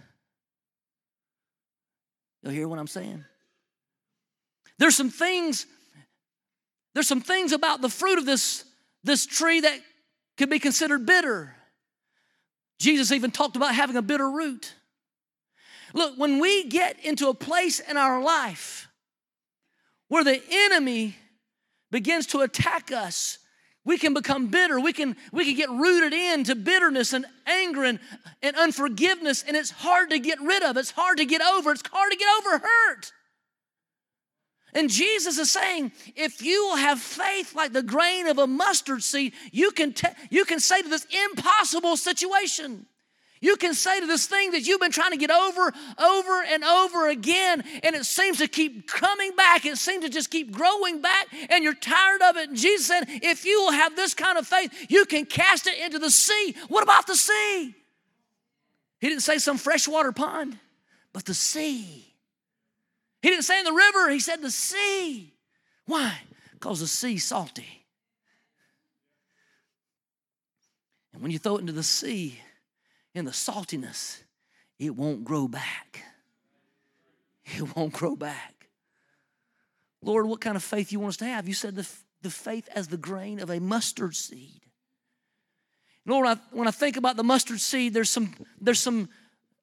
You'll 2.41 2.53
hear 2.53 2.67
what 2.67 2.79
I'm 2.79 2.87
saying? 2.87 3.25
There's 4.77 4.95
some 4.95 5.09
things, 5.09 5.65
there's 6.93 7.07
some 7.07 7.21
things 7.21 7.51
about 7.51 7.81
the 7.81 7.89
fruit 7.89 8.17
of 8.17 8.25
this, 8.25 8.63
this 9.03 9.25
tree 9.25 9.59
that 9.59 9.79
could 10.37 10.49
be 10.49 10.59
considered 10.59 11.05
bitter. 11.05 11.55
Jesus 12.79 13.11
even 13.11 13.29
talked 13.29 13.55
about 13.55 13.75
having 13.75 13.95
a 13.95 14.01
bitter 14.01 14.29
root. 14.29 14.73
Look, 15.93 16.17
when 16.17 16.39
we 16.39 16.69
get 16.69 16.99
into 17.03 17.29
a 17.29 17.33
place 17.33 17.79
in 17.79 17.97
our 17.97 18.21
life 18.21 18.87
where 20.07 20.23
the 20.23 20.41
enemy 20.49 21.15
begins 21.89 22.27
to 22.27 22.41
attack 22.41 22.91
us 22.91 23.37
we 23.83 23.97
can 23.97 24.13
become 24.13 24.47
bitter. 24.47 24.79
We 24.79 24.93
can, 24.93 25.15
we 25.31 25.45
can 25.45 25.55
get 25.55 25.69
rooted 25.69 26.13
into 26.13 26.55
bitterness 26.55 27.13
and 27.13 27.25
anger 27.47 27.83
and, 27.83 27.99
and 28.43 28.55
unforgiveness, 28.55 29.43
and 29.47 29.57
it's 29.57 29.71
hard 29.71 30.11
to 30.11 30.19
get 30.19 30.39
rid 30.39 30.63
of. 30.63 30.77
It's 30.77 30.91
hard 30.91 31.17
to 31.17 31.25
get 31.25 31.41
over. 31.41 31.71
It's 31.71 31.83
hard 31.91 32.11
to 32.11 32.17
get 32.17 32.27
over 32.37 32.59
hurt. 32.59 33.11
And 34.73 34.89
Jesus 34.89 35.37
is 35.37 35.51
saying, 35.51 35.91
if 36.15 36.41
you 36.41 36.67
will 36.67 36.77
have 36.77 36.99
faith 36.99 37.55
like 37.55 37.73
the 37.73 37.83
grain 37.83 38.27
of 38.27 38.37
a 38.37 38.47
mustard 38.47 39.03
seed, 39.03 39.33
you 39.51 39.71
can, 39.71 39.93
te- 39.93 40.07
you 40.29 40.45
can 40.45 40.59
say 40.59 40.81
to 40.81 40.87
this 40.87 41.05
impossible 41.31 41.97
situation, 41.97 42.85
you 43.41 43.55
can 43.57 43.73
say 43.73 43.99
to 43.99 44.05
this 44.05 44.27
thing 44.27 44.51
that 44.51 44.67
you've 44.67 44.79
been 44.79 44.91
trying 44.91 45.11
to 45.11 45.17
get 45.17 45.31
over, 45.31 45.73
over 45.97 46.43
and 46.43 46.63
over 46.63 47.09
again, 47.09 47.63
and 47.83 47.95
it 47.95 48.05
seems 48.05 48.37
to 48.37 48.47
keep 48.47 48.87
coming 48.87 49.35
back. 49.35 49.65
It 49.65 49.77
seems 49.77 50.05
to 50.05 50.09
just 50.09 50.29
keep 50.29 50.51
growing 50.51 51.01
back, 51.01 51.27
and 51.49 51.63
you're 51.63 51.73
tired 51.73 52.21
of 52.21 52.37
it. 52.37 52.49
And 52.49 52.57
Jesus 52.57 52.85
said, 52.85 53.05
if 53.07 53.43
you 53.43 53.59
will 53.61 53.71
have 53.71 53.95
this 53.95 54.13
kind 54.13 54.37
of 54.37 54.45
faith, 54.45 54.71
you 54.89 55.05
can 55.05 55.25
cast 55.25 55.65
it 55.65 55.77
into 55.79 55.97
the 55.97 56.11
sea. 56.11 56.55
What 56.67 56.83
about 56.83 57.07
the 57.07 57.15
sea? 57.15 57.73
He 58.99 59.09
didn't 59.09 59.23
say 59.23 59.39
some 59.39 59.57
freshwater 59.57 60.11
pond, 60.11 60.59
but 61.11 61.25
the 61.25 61.33
sea. 61.33 62.13
He 63.23 63.29
didn't 63.29 63.43
say 63.43 63.57
in 63.57 63.65
the 63.65 63.73
river, 63.73 64.11
he 64.11 64.19
said 64.19 64.43
the 64.43 64.51
sea. 64.51 65.33
Why? 65.87 66.13
Because 66.53 66.79
the 66.79 66.87
sea's 66.87 67.23
salty. 67.23 67.65
And 71.11 71.23
when 71.23 71.31
you 71.31 71.39
throw 71.39 71.57
it 71.57 71.61
into 71.61 71.73
the 71.73 71.81
sea, 71.81 72.39
in 73.13 73.25
the 73.25 73.31
saltiness, 73.31 74.21
it 74.79 74.95
won't 74.95 75.23
grow 75.23 75.47
back. 75.47 76.03
It 77.45 77.75
won't 77.75 77.93
grow 77.93 78.15
back. 78.15 78.69
Lord, 80.01 80.25
what 80.25 80.41
kind 80.41 80.55
of 80.55 80.63
faith 80.63 80.91
you 80.91 80.99
want 80.99 81.09
us 81.11 81.17
to 81.17 81.25
have? 81.25 81.47
You 81.47 81.53
said 81.53 81.75
the, 81.75 81.87
the 82.21 82.29
faith 82.29 82.67
as 82.73 82.87
the 82.87 82.97
grain 82.97 83.39
of 83.39 83.49
a 83.49 83.59
mustard 83.59 84.15
seed. 84.15 84.61
Lord, 86.05 86.27
I, 86.27 86.37
when 86.51 86.67
I 86.67 86.71
think 86.71 86.97
about 86.97 87.17
the 87.17 87.23
mustard 87.23 87.59
seed, 87.59 87.93
there's 87.93 88.09
some, 88.09 88.33
there's 88.59 88.79
some 88.79 89.09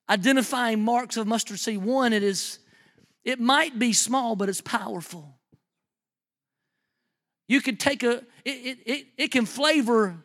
identifying 0.08 0.82
marks 0.84 1.16
of 1.16 1.26
mustard 1.26 1.58
seed. 1.58 1.78
One, 1.78 2.12
it 2.12 2.22
is, 2.22 2.60
it 3.24 3.40
might 3.40 3.78
be 3.78 3.92
small, 3.92 4.36
but 4.36 4.48
it's 4.48 4.60
powerful. 4.60 5.36
You 7.48 7.60
can 7.60 7.76
take 7.76 8.02
a, 8.02 8.18
it, 8.44 8.50
it, 8.50 8.78
it, 8.86 9.06
it 9.16 9.28
can 9.32 9.46
flavor 9.46 10.16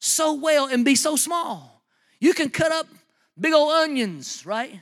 so 0.00 0.34
well 0.34 0.66
and 0.66 0.84
be 0.84 0.94
so 0.94 1.16
small. 1.16 1.77
You 2.20 2.34
can 2.34 2.50
cut 2.50 2.72
up 2.72 2.86
big 3.38 3.52
old 3.52 3.72
onions, 3.72 4.44
right? 4.44 4.80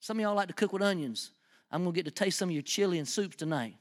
Some 0.00 0.18
of 0.18 0.22
y'all 0.22 0.34
like 0.34 0.48
to 0.48 0.54
cook 0.54 0.72
with 0.72 0.82
onions. 0.82 1.30
I'm 1.70 1.84
gonna 1.84 1.94
get 1.94 2.06
to 2.06 2.10
taste 2.10 2.38
some 2.38 2.48
of 2.48 2.54
your 2.54 2.62
chili 2.62 2.98
and 2.98 3.06
soups 3.06 3.36
tonight. 3.36 3.76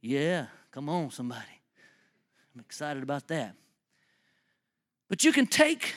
Yeah, 0.00 0.46
come 0.72 0.88
on, 0.88 1.10
somebody. 1.10 1.44
I'm 2.54 2.60
excited 2.60 3.02
about 3.02 3.28
that. 3.28 3.54
But 5.08 5.24
you 5.24 5.32
can 5.32 5.46
take 5.46 5.94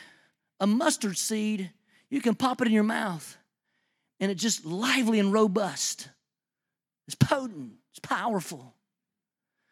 a 0.60 0.68
mustard 0.68 1.18
seed, 1.18 1.72
you 2.10 2.22
can 2.22 2.36
pop 2.36 2.62
it 2.62 2.68
in 2.68 2.74
your 2.74 2.84
mouth, 2.84 3.38
and 4.20 4.32
it's 4.32 4.42
just 4.42 4.66
lively 4.66 5.20
and 5.20 5.34
robust. 5.34 6.10
It's 7.08 7.16
potent, 7.16 7.74
it's 7.92 8.00
powerful. 8.00 8.74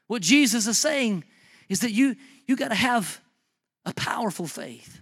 What 0.07 0.21
Jesus 0.21 0.67
is 0.67 0.77
saying 0.77 1.23
is 1.69 1.81
that 1.81 1.91
you, 1.91 2.15
you 2.47 2.55
got 2.55 2.69
to 2.69 2.75
have 2.75 3.21
a 3.85 3.93
powerful 3.93 4.47
faith, 4.47 4.99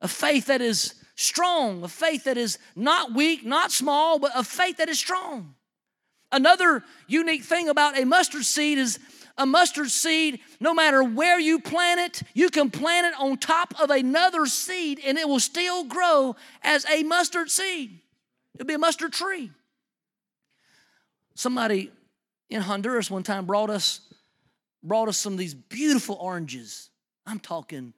a 0.00 0.08
faith 0.08 0.46
that 0.46 0.60
is 0.60 0.94
strong, 1.14 1.82
a 1.82 1.88
faith 1.88 2.24
that 2.24 2.36
is 2.36 2.58
not 2.74 3.14
weak, 3.14 3.44
not 3.44 3.72
small, 3.72 4.18
but 4.18 4.32
a 4.34 4.44
faith 4.44 4.76
that 4.78 4.88
is 4.88 4.98
strong. 4.98 5.54
Another 6.30 6.84
unique 7.06 7.44
thing 7.44 7.68
about 7.68 7.98
a 7.98 8.04
mustard 8.04 8.44
seed 8.44 8.78
is 8.78 8.98
a 9.38 9.46
mustard 9.46 9.90
seed, 9.90 10.40
no 10.60 10.74
matter 10.74 11.02
where 11.02 11.38
you 11.38 11.60
plant 11.60 12.00
it, 12.00 12.22
you 12.34 12.48
can 12.48 12.70
plant 12.70 13.06
it 13.06 13.20
on 13.20 13.36
top 13.36 13.78
of 13.80 13.90
another 13.90 14.46
seed 14.46 15.00
and 15.04 15.18
it 15.18 15.28
will 15.28 15.40
still 15.40 15.84
grow 15.84 16.36
as 16.62 16.86
a 16.90 17.02
mustard 17.02 17.50
seed. 17.50 18.00
It'll 18.54 18.66
be 18.66 18.74
a 18.74 18.78
mustard 18.78 19.12
tree. 19.12 19.50
Somebody 21.34 21.90
in 22.48 22.62
Honduras 22.62 23.10
one 23.10 23.22
time 23.22 23.44
brought 23.44 23.70
us 23.70 24.00
brought 24.82 25.08
us 25.08 25.18
some 25.18 25.32
of 25.32 25.38
these 25.38 25.54
beautiful 25.54 26.16
oranges. 26.20 26.90
I'm 27.26 27.40
talking 27.40 27.92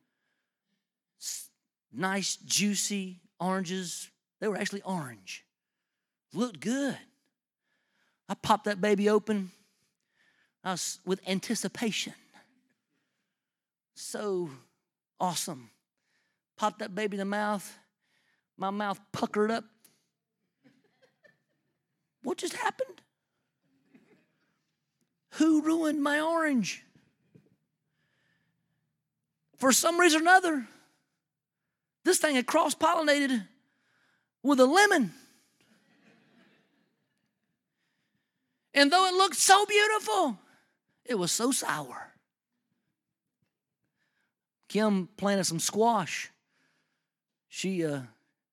nice, 1.93 2.37
juicy 2.37 3.21
oranges. 3.38 4.09
They 4.41 4.49
were 4.49 4.57
actually 4.57 4.83
orange. 4.83 5.45
Looked 6.33 6.61
good. 6.61 6.97
I 8.29 8.35
popped 8.35 8.64
that 8.64 8.81
baby 8.81 9.09
open. 9.09 9.51
I 10.62 10.73
was 10.73 10.99
with 11.05 11.21
anticipation. 11.27 12.14
So 13.95 14.51
awesome. 15.21 15.71
Popped 16.57 16.81
that 16.81 16.95
baby 16.95 17.17
in 17.17 17.19
the 17.19 17.25
mouth. 17.25 17.79
My 18.57 18.71
mouth 18.71 19.01
puckered 19.12 19.51
up. 19.51 19.64
What 22.23 22.38
just 22.38 22.55
happened? 22.55 23.01
Who 25.33 25.62
ruined 25.62 26.03
my 26.03 26.21
orange? 26.21 26.85
For 29.59 29.73
some 29.73 29.99
reason 29.99 30.21
or 30.21 30.23
another, 30.23 30.66
this 32.05 32.18
thing 32.18 32.37
had 32.37 32.47
cross 32.47 32.75
pollinated 32.75 33.47
with 34.42 34.61
a 34.61 34.66
lemon. 34.66 35.12
And 38.73 38.92
though 38.92 39.07
it 39.07 39.14
looked 39.14 39.37
so 39.37 39.66
beautiful, 39.66 40.38
it 41.05 41.16
was 41.16 41.33
so 41.33 41.51
sour. 41.51 42.12
Kim 44.68 45.09
planted 45.16 45.44
some 45.44 45.59
squash. 45.59 46.31
She 47.49 47.85
uh 47.85 48.03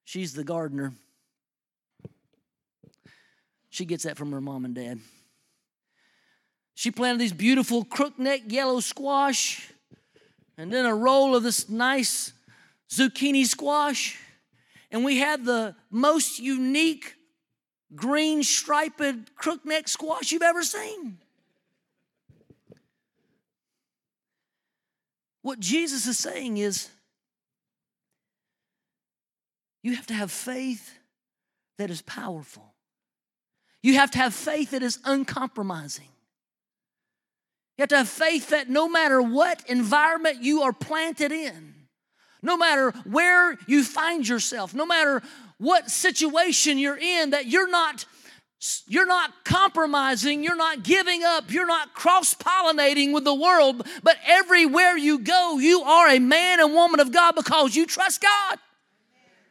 she's 0.06 0.34
the 0.34 0.44
gardener. 0.44 0.94
She 3.70 3.86
gets 3.86 4.04
that 4.04 4.18
from 4.18 4.32
her 4.32 4.42
mom 4.42 4.66
and 4.66 4.74
dad. 4.74 5.00
She 6.74 6.92
planted 6.92 7.20
these 7.20 7.34
beautiful 7.34 7.86
crookneck 7.86 8.52
yellow 8.52 8.80
squash 8.80 9.70
and 10.58 10.72
then 10.72 10.86
a 10.86 10.96
roll 10.96 11.36
of 11.36 11.44
this 11.44 11.70
nice 11.70 12.34
zucchini 12.90 13.46
squash. 13.46 14.18
And 14.92 15.04
we 15.04 15.18
had 15.18 15.46
the 15.46 15.76
most 15.90 16.40
unique 16.40 17.16
green 17.94 18.44
striped 18.44 19.00
crookneck 19.36 19.90
squash 19.90 20.32
you've 20.32 20.42
ever 20.42 20.64
seen. 20.64 21.18
What 25.42 25.60
Jesus 25.60 26.08
is 26.08 26.18
saying 26.18 26.58
is 26.58 26.90
you 29.84 29.96
have 29.96 30.08
to 30.08 30.14
have 30.14 30.32
faith 30.32 30.98
that 31.78 31.92
is 31.92 32.02
powerful. 32.02 32.74
You 33.84 33.94
have 33.96 34.10
to 34.12 34.18
have 34.18 34.34
faith 34.34 34.72
that 34.72 34.82
is 34.82 34.98
uncompromising. 35.06 36.08
You 37.78 37.82
have 37.84 37.90
to 37.90 37.98
have 37.98 38.10
faith 38.10 38.50
that 38.50 38.70
no 38.70 38.88
matter 38.88 39.22
what 39.22 39.62
environment 39.68 40.42
you 40.42 40.62
are 40.62 40.74
planted 40.74 41.32
in, 41.32 41.74
no 42.42 42.56
matter 42.56 42.92
where 43.06 43.58
you 43.68 43.84
find 43.84 44.28
yourself, 44.28 44.74
no 44.74 44.86
matter 44.86 45.22
what 45.58 45.90
situation 45.90 46.78
you're 46.78 46.98
in, 46.98 47.32
that 47.32 47.48
you're 47.48 47.70
not 47.70 48.06
you're 48.88 49.06
not 49.06 49.32
compromising, 49.44 50.44
you're 50.44 50.56
not 50.56 50.82
giving 50.82 51.24
up, 51.24 51.52
you're 51.52 51.68
not 51.68 51.94
cross 51.94 52.34
pollinating 52.34 53.14
with 53.14 53.24
the 53.24 53.34
world, 53.34 53.86
but 54.02 54.18
everywhere 54.26 54.98
you 54.98 55.20
go, 55.20 55.60
you 55.60 55.82
are 55.82 56.10
a 56.10 56.20
man 56.20 56.60
and 56.60 56.74
woman 56.74 57.00
of 57.00 57.12
God 57.12 57.36
because 57.36 57.76
you 57.76 57.86
trust 57.86 58.22
God. 58.22 58.60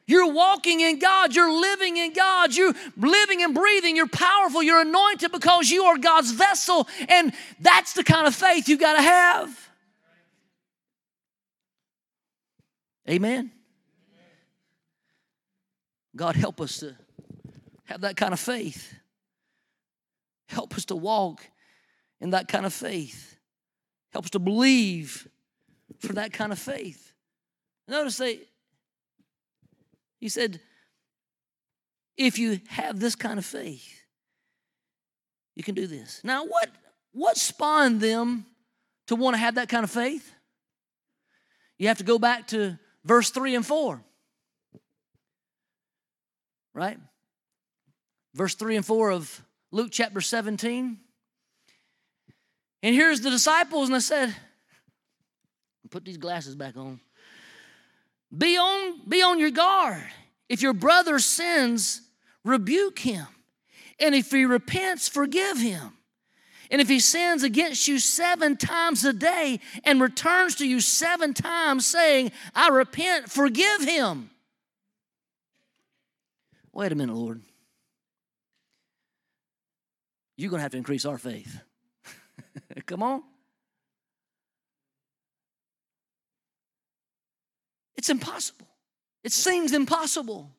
You're 0.06 0.32
walking 0.32 0.80
in 0.80 0.98
God. 0.98 1.34
You're 1.34 1.52
living 1.52 1.96
in 1.96 2.12
God. 2.12 2.54
You're 2.54 2.74
living 2.96 3.42
and 3.42 3.54
breathing. 3.54 3.96
You're 3.96 4.06
powerful. 4.06 4.62
You're 4.62 4.82
anointed 4.82 5.32
because 5.32 5.70
you 5.70 5.84
are 5.84 5.96
God's 5.96 6.30
vessel. 6.30 6.86
And 7.08 7.32
that's 7.60 7.94
the 7.94 8.04
kind 8.04 8.26
of 8.26 8.34
faith 8.34 8.68
you've 8.68 8.80
got 8.80 8.94
to 8.96 9.02
have. 9.02 9.70
Amen. 13.08 13.50
God, 16.16 16.36
help 16.36 16.60
us 16.60 16.78
to 16.78 16.94
have 17.84 18.02
that 18.02 18.16
kind 18.16 18.32
of 18.32 18.40
faith. 18.40 18.94
Help 20.48 20.74
us 20.74 20.84
to 20.86 20.96
walk 20.96 21.46
in 22.20 22.30
that 22.30 22.48
kind 22.48 22.64
of 22.66 22.72
faith. 22.72 23.36
Help 24.12 24.26
us 24.26 24.30
to 24.30 24.38
believe 24.38 25.28
for 25.98 26.12
that 26.12 26.32
kind 26.32 26.52
of 26.52 26.58
faith. 26.58 27.12
Notice 27.88 28.18
they, 28.18 28.40
he 30.24 30.30
said, 30.30 30.58
if 32.16 32.38
you 32.38 32.58
have 32.68 32.98
this 32.98 33.14
kind 33.14 33.38
of 33.38 33.44
faith, 33.44 34.00
you 35.54 35.62
can 35.62 35.74
do 35.74 35.86
this. 35.86 36.22
Now, 36.24 36.46
what, 36.46 36.70
what 37.12 37.36
spawned 37.36 38.00
them 38.00 38.46
to 39.08 39.16
want 39.16 39.34
to 39.34 39.38
have 39.38 39.56
that 39.56 39.68
kind 39.68 39.84
of 39.84 39.90
faith? 39.90 40.32
You 41.76 41.88
have 41.88 41.98
to 41.98 42.04
go 42.04 42.18
back 42.18 42.46
to 42.48 42.78
verse 43.04 43.28
3 43.32 43.54
and 43.54 43.66
4. 43.66 44.02
Right? 46.72 46.98
Verse 48.32 48.54
3 48.54 48.76
and 48.76 48.86
4 48.86 49.10
of 49.10 49.42
Luke 49.72 49.90
chapter 49.92 50.22
17. 50.22 51.00
And 52.82 52.94
here's 52.94 53.20
the 53.20 53.28
disciples, 53.28 53.90
and 53.90 53.96
I 53.96 53.98
said, 53.98 54.34
put 55.90 56.02
these 56.02 56.16
glasses 56.16 56.56
back 56.56 56.78
on. 56.78 56.98
Be 58.36 58.56
on, 58.56 59.00
be 59.08 59.22
on 59.22 59.38
your 59.38 59.50
guard. 59.50 60.02
If 60.48 60.62
your 60.62 60.72
brother 60.72 61.18
sins, 61.18 62.02
rebuke 62.44 62.98
him. 62.98 63.26
And 64.00 64.14
if 64.14 64.30
he 64.30 64.44
repents, 64.44 65.08
forgive 65.08 65.58
him. 65.58 65.92
And 66.70 66.80
if 66.80 66.88
he 66.88 66.98
sins 66.98 67.42
against 67.42 67.86
you 67.86 67.98
seven 67.98 68.56
times 68.56 69.04
a 69.04 69.12
day 69.12 69.60
and 69.84 70.00
returns 70.00 70.56
to 70.56 70.66
you 70.66 70.80
seven 70.80 71.34
times 71.34 71.86
saying, 71.86 72.32
I 72.54 72.68
repent, 72.68 73.30
forgive 73.30 73.82
him. 73.82 74.30
Wait 76.72 76.90
a 76.90 76.94
minute, 76.94 77.14
Lord. 77.14 77.42
You're 80.36 80.50
going 80.50 80.58
to 80.58 80.62
have 80.62 80.72
to 80.72 80.78
increase 80.78 81.04
our 81.04 81.18
faith. 81.18 81.60
Come 82.86 83.02
on. 83.02 83.22
It's 88.04 88.10
impossible. 88.10 88.68
It 89.22 89.32
seems 89.32 89.72
impossible. 89.72 90.50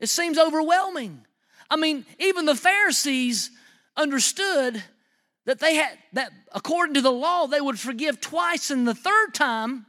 It 0.00 0.08
seems 0.08 0.38
overwhelming. 0.38 1.26
I 1.68 1.76
mean, 1.76 2.06
even 2.18 2.46
the 2.46 2.54
Pharisees 2.54 3.50
understood 3.98 4.82
that 5.44 5.60
they 5.60 5.74
had 5.74 5.98
that 6.14 6.32
according 6.54 6.94
to 6.94 7.02
the 7.02 7.12
law 7.12 7.46
they 7.46 7.60
would 7.60 7.78
forgive 7.78 8.18
twice 8.18 8.70
and 8.70 8.88
the 8.88 8.94
third 8.94 9.34
time 9.34 9.84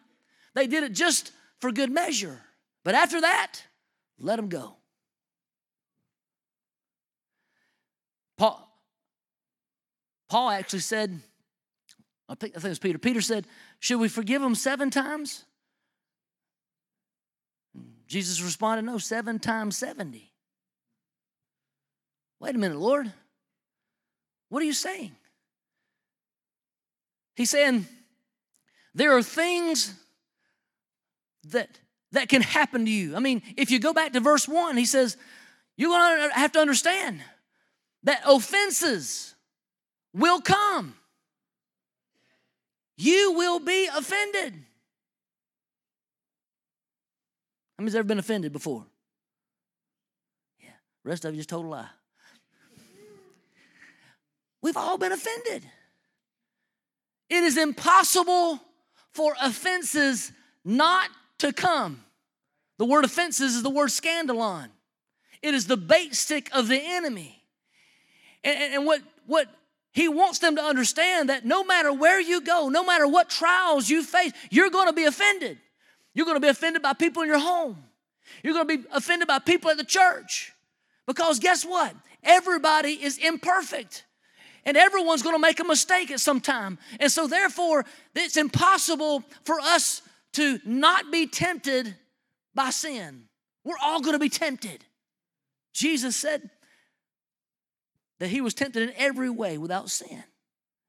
they 0.53 0.67
did 0.67 0.83
it 0.83 0.91
just 0.91 1.31
for 1.61 1.71
good 1.71 1.89
measure. 1.89 2.41
But 2.83 2.93
after 2.93 3.21
that, 3.21 3.53
let 4.19 4.35
them 4.35 4.49
go. 4.49 4.75
Paul, 8.37 8.69
Paul 10.27 10.49
actually 10.49 10.79
said, 10.79 11.21
I 12.27 12.35
think, 12.35 12.51
I 12.57 12.59
think 12.59 12.65
it 12.65 12.69
was 12.69 12.79
Peter. 12.79 12.97
Peter 12.97 13.21
said, 13.21 13.47
Should 13.79 14.01
we 14.01 14.09
forgive 14.09 14.41
them 14.41 14.55
seven 14.55 14.89
times? 14.89 15.45
Jesus 18.07 18.41
responded, 18.41 18.83
No, 18.83 18.97
seven 18.97 19.39
times 19.39 19.77
70. 19.77 20.31
Wait 22.39 22.55
a 22.55 22.57
minute, 22.57 22.77
Lord. 22.77 23.11
What 24.49 24.61
are 24.61 24.65
you 24.65 24.73
saying? 24.73 25.15
He's 27.35 27.49
saying, 27.49 27.87
There 28.93 29.15
are 29.15 29.23
things 29.23 29.93
that, 31.49 31.69
that 32.11 32.29
can 32.29 32.41
happen 32.41 32.85
to 32.85 32.91
you. 32.91 33.15
I 33.15 33.19
mean, 33.19 33.41
if 33.57 33.71
you 33.71 33.79
go 33.79 33.93
back 33.93 34.13
to 34.13 34.19
verse 34.19 34.47
1, 34.47 34.77
he 34.77 34.85
says, 34.85 35.17
You're 35.77 35.89
going 35.89 36.29
to 36.29 36.35
have 36.35 36.51
to 36.53 36.59
understand 36.59 37.21
that 38.03 38.21
offenses 38.25 39.33
will 40.13 40.41
come. 40.41 40.95
You 42.97 43.33
will 43.33 43.59
be 43.59 43.89
offended. 43.93 44.64
How 47.77 47.83
many's 47.83 47.95
ever 47.95 48.07
been 48.07 48.19
offended 48.19 48.53
before? 48.53 48.85
Yeah. 50.59 50.69
rest 51.03 51.25
of 51.25 51.33
you 51.33 51.39
just 51.39 51.49
told 51.49 51.65
a 51.65 51.69
lie. 51.69 51.89
We've 54.61 54.77
all 54.77 54.97
been 54.97 55.11
offended. 55.11 55.63
It 57.29 57.43
is 57.43 57.57
impossible 57.57 58.59
for 59.11 59.35
offenses 59.41 60.31
not 60.63 61.09
to 61.39 61.53
come. 61.53 62.03
The 62.77 62.85
word 62.85 63.05
offenses 63.05 63.55
is 63.55 63.63
the 63.63 63.69
word 63.69 63.89
scandalon. 63.89 64.69
It 65.41 65.53
is 65.53 65.67
the 65.67 65.77
bait 65.77 66.15
stick 66.15 66.49
of 66.53 66.67
the 66.67 66.79
enemy. 66.81 67.43
And, 68.43 68.73
and, 68.73 68.85
what, 68.85 69.01
what 69.25 69.47
he 69.91 70.07
wants 70.07 70.39
them 70.39 70.55
to 70.55 70.63
understand 70.63 71.29
that 71.29 71.45
no 71.45 71.63
matter 71.63 71.93
where 71.93 72.19
you 72.19 72.41
go, 72.41 72.69
no 72.69 72.83
matter 72.83 73.07
what 73.07 73.29
trials 73.29 73.89
you 73.89 74.03
face, 74.03 74.31
you're 74.49 74.69
going 74.69 74.87
to 74.87 74.93
be 74.93 75.05
offended. 75.05 75.59
You're 76.15 76.25
going 76.25 76.37
to 76.37 76.41
be 76.41 76.47
offended 76.47 76.81
by 76.81 76.93
people 76.93 77.21
in 77.21 77.27
your 77.27 77.39
home. 77.39 77.77
You're 78.41 78.53
going 78.53 78.67
to 78.67 78.77
be 78.77 78.87
offended 78.91 79.27
by 79.27 79.39
people 79.39 79.69
at 79.69 79.77
the 79.77 79.83
church. 79.83 80.51
Because 81.05 81.39
guess 81.39 81.63
what? 81.63 81.93
Everybody 82.23 83.03
is 83.03 83.19
imperfect. 83.19 84.05
And 84.63 84.75
everyone's 84.75 85.21
going 85.21 85.35
to 85.35 85.39
make 85.39 85.59
a 85.59 85.63
mistake 85.63 86.09
at 86.09 86.19
some 86.19 86.41
time. 86.41 86.79
And 86.99 87.11
so, 87.11 87.27
therefore, 87.27 87.85
it's 88.15 88.37
impossible 88.37 89.23
for 89.43 89.59
us 89.59 90.01
to 90.33 90.59
not 90.65 91.11
be 91.11 91.27
tempted 91.27 91.93
by 92.55 92.71
sin. 92.71 93.25
We're 93.63 93.77
all 93.83 94.01
going 94.01 94.13
to 94.13 94.19
be 94.19 94.29
tempted. 94.29 94.83
Jesus 95.73 96.15
said 96.15 96.49
that 98.19 98.29
he 98.29 98.41
was 98.41 98.53
tempted 98.53 98.89
in 98.89 98.95
every 98.97 99.29
way 99.29 99.57
without 99.57 99.89
sin. 99.89 100.23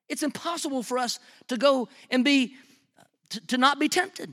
It's 0.09 0.23
impossible 0.23 0.83
for 0.83 0.97
us 0.97 1.19
to 1.49 1.57
go 1.57 1.89
and 2.11 2.25
be, 2.25 2.55
to, 3.31 3.47
to 3.49 3.59
not 3.59 3.79
be 3.79 3.89
tempted. 3.89 4.33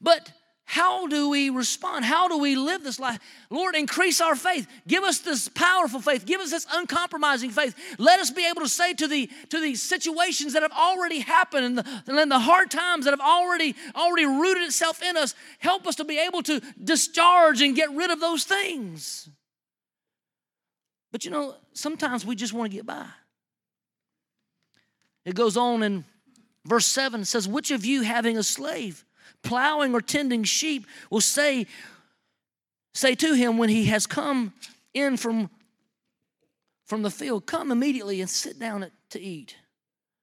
But 0.00 0.32
how 0.64 1.08
do 1.08 1.28
we 1.28 1.50
respond? 1.50 2.04
How 2.04 2.28
do 2.28 2.38
we 2.38 2.54
live 2.54 2.84
this 2.84 3.00
life? 3.00 3.18
Lord, 3.50 3.74
increase 3.74 4.20
our 4.20 4.36
faith. 4.36 4.68
Give 4.86 5.02
us 5.02 5.18
this 5.18 5.48
powerful 5.48 6.00
faith. 6.00 6.24
Give 6.24 6.40
us 6.40 6.52
this 6.52 6.66
uncompromising 6.72 7.50
faith. 7.50 7.74
Let 7.98 8.20
us 8.20 8.30
be 8.30 8.46
able 8.46 8.60
to 8.60 8.68
say 8.68 8.94
to 8.94 9.08
the 9.08 9.28
to 9.48 9.60
the 9.60 9.74
situations 9.74 10.52
that 10.52 10.62
have 10.62 10.70
already 10.70 11.18
happened 11.18 11.64
and 11.64 11.78
the, 11.78 12.26
the 12.26 12.38
hard 12.38 12.70
times 12.70 13.04
that 13.04 13.10
have 13.10 13.20
already 13.20 13.74
already 13.96 14.26
rooted 14.26 14.62
itself 14.62 15.02
in 15.02 15.16
us, 15.16 15.34
help 15.58 15.88
us 15.88 15.96
to 15.96 16.04
be 16.04 16.20
able 16.20 16.42
to 16.44 16.60
discharge 16.82 17.60
and 17.62 17.74
get 17.74 17.90
rid 17.90 18.12
of 18.12 18.20
those 18.20 18.44
things. 18.44 19.28
But 21.10 21.24
you 21.24 21.32
know, 21.32 21.56
sometimes 21.72 22.24
we 22.24 22.36
just 22.36 22.52
want 22.52 22.70
to 22.70 22.76
get 22.76 22.86
by. 22.86 23.06
It 25.24 25.34
goes 25.34 25.56
on 25.56 25.82
in 25.82 26.04
verse 26.64 26.86
7 26.86 27.24
says, 27.24 27.48
Which 27.48 27.70
of 27.70 27.84
you 27.84 28.02
having 28.02 28.38
a 28.38 28.42
slave? 28.42 29.04
Plowing 29.42 29.94
or 29.94 30.00
tending 30.00 30.44
sheep 30.44 30.86
will 31.10 31.20
say, 31.20 31.66
say 32.94 33.14
to 33.14 33.34
him 33.34 33.58
when 33.58 33.68
he 33.68 33.86
has 33.86 34.06
come 34.06 34.52
in 34.94 35.16
from, 35.16 35.50
from 36.86 37.02
the 37.02 37.10
field, 37.10 37.46
Come 37.46 37.70
immediately 37.70 38.20
and 38.20 38.28
sit 38.28 38.58
down 38.58 38.90
to 39.10 39.20
eat. 39.20 39.56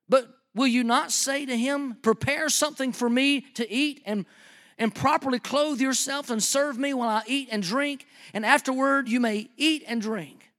But 0.10 0.28
will 0.56 0.68
you 0.68 0.84
not 0.84 1.12
say 1.12 1.46
to 1.46 1.58
him, 1.58 1.98
Prepare 2.02 2.50
something 2.50 2.92
for 2.92 3.10
me 3.10 3.42
to 3.56 3.70
eat 3.72 4.02
and, 4.06 4.26
and 4.78 4.94
properly 4.94 5.40
clothe 5.40 5.80
yourself 5.80 6.30
and 6.30 6.42
serve 6.42 6.78
me 6.78 6.94
while 6.94 7.10
I 7.10 7.24
eat 7.28 7.50
and 7.52 7.64
drink, 7.64 8.06
and 8.34 8.46
afterward 8.46 9.08
you 9.10 9.20
may 9.20 9.50
eat 9.58 9.84
and 9.88 10.02
drink? 10.02 10.52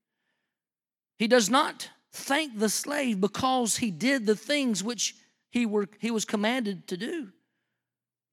He 1.18 1.26
does 1.26 1.50
not 1.50 1.90
thank 2.12 2.58
the 2.58 2.68
slave 2.68 3.20
because 3.20 3.76
he 3.76 3.90
did 3.90 4.24
the 4.26 4.36
things 4.36 4.82
which 4.84 5.14
he, 5.50 5.66
were, 5.66 5.88
he 5.98 6.10
was 6.10 6.24
commanded 6.24 6.86
to 6.88 6.96
do. 6.96 7.28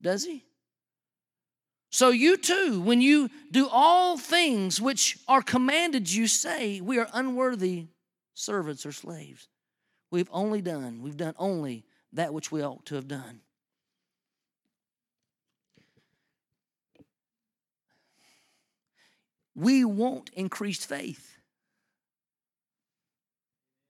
Does 0.01 0.25
he? 0.25 0.45
So 1.89 2.09
you 2.09 2.35
too, 2.35 2.81
when 2.81 3.01
you 3.01 3.29
do 3.51 3.69
all 3.71 4.17
things 4.17 4.81
which 4.81 5.17
are 5.27 5.41
commanded 5.41 6.11
you, 6.11 6.27
say, 6.27 6.81
We 6.81 6.99
are 6.99 7.07
unworthy 7.13 7.87
servants 8.33 8.85
or 8.85 8.91
slaves. 8.91 9.47
We've 10.11 10.29
only 10.31 10.61
done, 10.61 11.01
we've 11.01 11.17
done 11.17 11.35
only 11.37 11.85
that 12.13 12.33
which 12.33 12.51
we 12.51 12.61
ought 12.61 12.85
to 12.87 12.95
have 12.95 13.07
done. 13.07 13.39
We 19.55 19.85
want 19.85 20.29
increased 20.33 20.87
faith. 20.87 21.37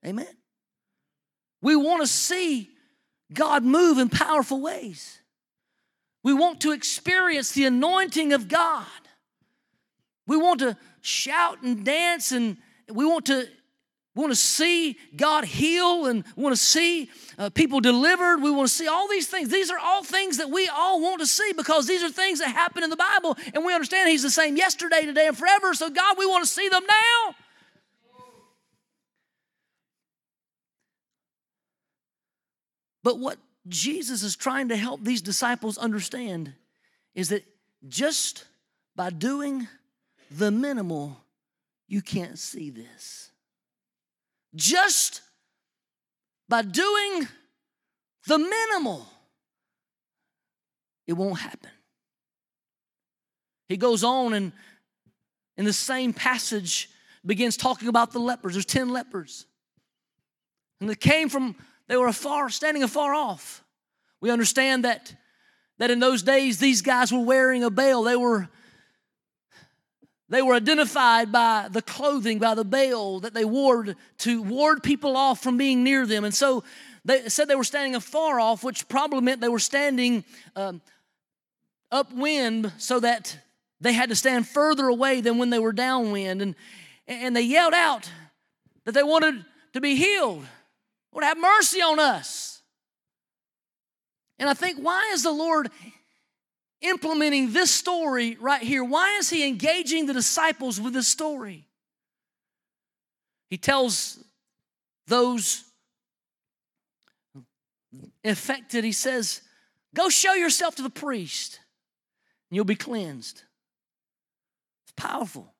Amen. 0.06 0.28
We 1.60 1.74
want 1.74 2.02
to 2.02 2.06
see 2.06 2.70
God 3.32 3.64
move 3.64 3.98
in 3.98 4.08
powerful 4.08 4.60
ways. 4.62 5.18
We 6.26 6.34
want 6.34 6.62
to 6.62 6.72
experience 6.72 7.52
the 7.52 7.66
anointing 7.66 8.32
of 8.32 8.48
God. 8.48 8.84
We 10.26 10.36
want 10.36 10.58
to 10.58 10.76
shout 11.00 11.62
and 11.62 11.84
dance 11.84 12.32
and 12.32 12.56
we 12.92 13.04
want 13.04 13.26
to 13.26 13.46
we 14.16 14.22
want 14.22 14.32
to 14.32 14.36
see 14.36 14.98
God 15.14 15.44
heal 15.44 16.06
and 16.06 16.24
we 16.34 16.42
want 16.42 16.56
to 16.56 16.60
see 16.60 17.10
uh, 17.38 17.50
people 17.50 17.78
delivered. 17.78 18.38
We 18.38 18.50
want 18.50 18.68
to 18.68 18.74
see 18.74 18.88
all 18.88 19.06
these 19.06 19.28
things. 19.28 19.50
These 19.50 19.70
are 19.70 19.78
all 19.78 20.02
things 20.02 20.38
that 20.38 20.50
we 20.50 20.66
all 20.66 21.00
want 21.00 21.20
to 21.20 21.28
see 21.28 21.52
because 21.52 21.86
these 21.86 22.02
are 22.02 22.10
things 22.10 22.40
that 22.40 22.48
happen 22.48 22.82
in 22.82 22.90
the 22.90 22.96
Bible 22.96 23.36
and 23.54 23.64
we 23.64 23.72
understand 23.72 24.08
He's 24.08 24.24
the 24.24 24.28
same 24.30 24.56
yesterday, 24.56 25.02
today, 25.02 25.28
and 25.28 25.38
forever. 25.38 25.74
So, 25.74 25.90
God, 25.90 26.18
we 26.18 26.26
want 26.26 26.44
to 26.44 26.50
see 26.50 26.68
them 26.68 26.82
now. 26.88 27.34
But 33.04 33.20
what 33.20 33.38
Jesus 33.68 34.22
is 34.22 34.36
trying 34.36 34.68
to 34.68 34.76
help 34.76 35.02
these 35.02 35.22
disciples 35.22 35.78
understand 35.78 36.52
is 37.14 37.30
that 37.30 37.44
just 37.88 38.44
by 38.94 39.10
doing 39.10 39.66
the 40.30 40.50
minimal, 40.50 41.16
you 41.88 42.02
can't 42.02 42.38
see 42.38 42.70
this. 42.70 43.30
Just 44.54 45.22
by 46.48 46.62
doing 46.62 47.28
the 48.26 48.38
minimal, 48.38 49.06
it 51.06 51.12
won't 51.12 51.38
happen. 51.38 51.70
He 53.68 53.76
goes 53.76 54.04
on 54.04 54.34
and 54.34 54.52
in 55.56 55.64
the 55.64 55.72
same 55.72 56.12
passage 56.12 56.88
begins 57.24 57.56
talking 57.56 57.88
about 57.88 58.12
the 58.12 58.18
lepers. 58.18 58.54
There's 58.54 58.64
10 58.64 58.90
lepers. 58.90 59.46
And 60.80 60.88
they 60.88 60.94
came 60.94 61.28
from 61.28 61.56
they 61.88 61.96
were 61.96 62.08
afar, 62.08 62.48
standing 62.50 62.82
afar 62.82 63.14
off. 63.14 63.62
We 64.20 64.30
understand 64.30 64.84
that, 64.84 65.14
that 65.78 65.90
in 65.90 66.00
those 66.00 66.22
days 66.22 66.58
these 66.58 66.82
guys 66.82 67.12
were 67.12 67.20
wearing 67.20 67.62
a 67.62 67.70
veil. 67.70 68.02
They 68.02 68.16
were, 68.16 68.48
they 70.28 70.42
were 70.42 70.54
identified 70.54 71.30
by 71.30 71.68
the 71.70 71.82
clothing, 71.82 72.38
by 72.38 72.54
the 72.54 72.64
veil 72.64 73.20
that 73.20 73.34
they 73.34 73.44
wore 73.44 73.94
to 74.18 74.42
ward 74.42 74.82
people 74.82 75.16
off 75.16 75.42
from 75.42 75.56
being 75.56 75.84
near 75.84 76.06
them. 76.06 76.24
And 76.24 76.34
so 76.34 76.64
they 77.04 77.28
said 77.28 77.46
they 77.46 77.54
were 77.54 77.62
standing 77.64 77.94
afar 77.94 78.40
off, 78.40 78.64
which 78.64 78.88
probably 78.88 79.20
meant 79.20 79.40
they 79.40 79.48
were 79.48 79.60
standing 79.60 80.24
um, 80.56 80.80
upwind 81.92 82.72
so 82.78 82.98
that 82.98 83.38
they 83.80 83.92
had 83.92 84.08
to 84.08 84.16
stand 84.16 84.48
further 84.48 84.88
away 84.88 85.20
than 85.20 85.38
when 85.38 85.50
they 85.50 85.60
were 85.60 85.72
downwind. 85.72 86.42
And, 86.42 86.54
and 87.06 87.36
they 87.36 87.42
yelled 87.42 87.74
out 87.74 88.10
that 88.84 88.92
they 88.92 89.04
wanted 89.04 89.44
to 89.74 89.80
be 89.80 89.94
healed. 89.94 90.44
Have 91.22 91.38
mercy 91.38 91.80
on 91.80 91.98
us. 91.98 92.62
And 94.38 94.48
I 94.48 94.54
think, 94.54 94.78
why 94.78 95.10
is 95.12 95.22
the 95.22 95.32
Lord 95.32 95.70
implementing 96.82 97.52
this 97.52 97.70
story 97.70 98.36
right 98.40 98.62
here? 98.62 98.84
Why 98.84 99.16
is 99.18 99.30
he 99.30 99.46
engaging 99.46 100.06
the 100.06 100.12
disciples 100.12 100.80
with 100.80 100.92
this 100.92 101.08
story? 101.08 101.66
He 103.48 103.56
tells 103.56 104.22
those 105.06 105.64
affected, 108.24 108.84
he 108.84 108.92
says, 108.92 109.40
Go 109.94 110.08
show 110.10 110.34
yourself 110.34 110.76
to 110.76 110.82
the 110.82 110.90
priest, 110.90 111.60
and 112.50 112.56
you'll 112.56 112.64
be 112.64 112.76
cleansed. 112.76 113.42
It's 114.84 114.92
powerful 114.96 115.54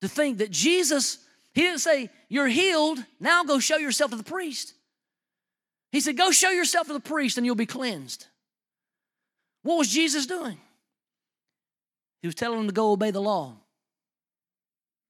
to 0.00 0.08
think 0.08 0.38
that 0.38 0.50
Jesus, 0.50 1.18
he 1.58 1.64
didn't 1.64 1.80
say, 1.80 2.08
You're 2.28 2.46
healed, 2.46 3.04
now 3.18 3.42
go 3.42 3.58
show 3.58 3.78
yourself 3.78 4.12
to 4.12 4.16
the 4.16 4.22
priest. 4.22 4.74
He 5.90 5.98
said, 5.98 6.16
Go 6.16 6.30
show 6.30 6.50
yourself 6.50 6.86
to 6.86 6.92
the 6.92 7.00
priest, 7.00 7.36
and 7.36 7.44
you'll 7.44 7.56
be 7.56 7.66
cleansed. 7.66 8.26
What 9.64 9.76
was 9.76 9.88
Jesus 9.88 10.26
doing? 10.26 10.56
He 12.22 12.28
was 12.28 12.36
telling 12.36 12.58
them 12.58 12.68
to 12.68 12.72
go 12.72 12.92
obey 12.92 13.10
the 13.10 13.20
law. 13.20 13.56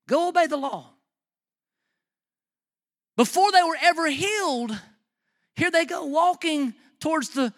Go 0.08 0.30
obey 0.30 0.46
the 0.46 0.56
law. 0.56 0.86
Before 3.18 3.52
they 3.52 3.62
were 3.62 3.76
ever 3.82 4.06
healed, 4.06 4.74
here 5.54 5.70
they 5.70 5.84
go 5.84 6.06
walking 6.06 6.72
towards 6.98 7.28
the 7.28 7.52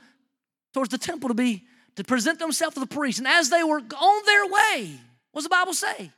towards 0.74 0.90
the 0.90 0.98
temple 0.98 1.28
to 1.28 1.34
be 1.34 1.62
to 1.94 2.02
present 2.02 2.40
themselves 2.40 2.74
to 2.74 2.80
the 2.80 2.88
priest. 2.88 3.20
And 3.20 3.28
as 3.28 3.50
they 3.50 3.62
were 3.62 3.78
on 3.78 4.22
their 4.26 4.46
way, 4.46 4.98
what 5.30 5.42
does 5.42 5.44
the 5.44 5.48
Bible 5.48 5.74
say? 5.74 6.10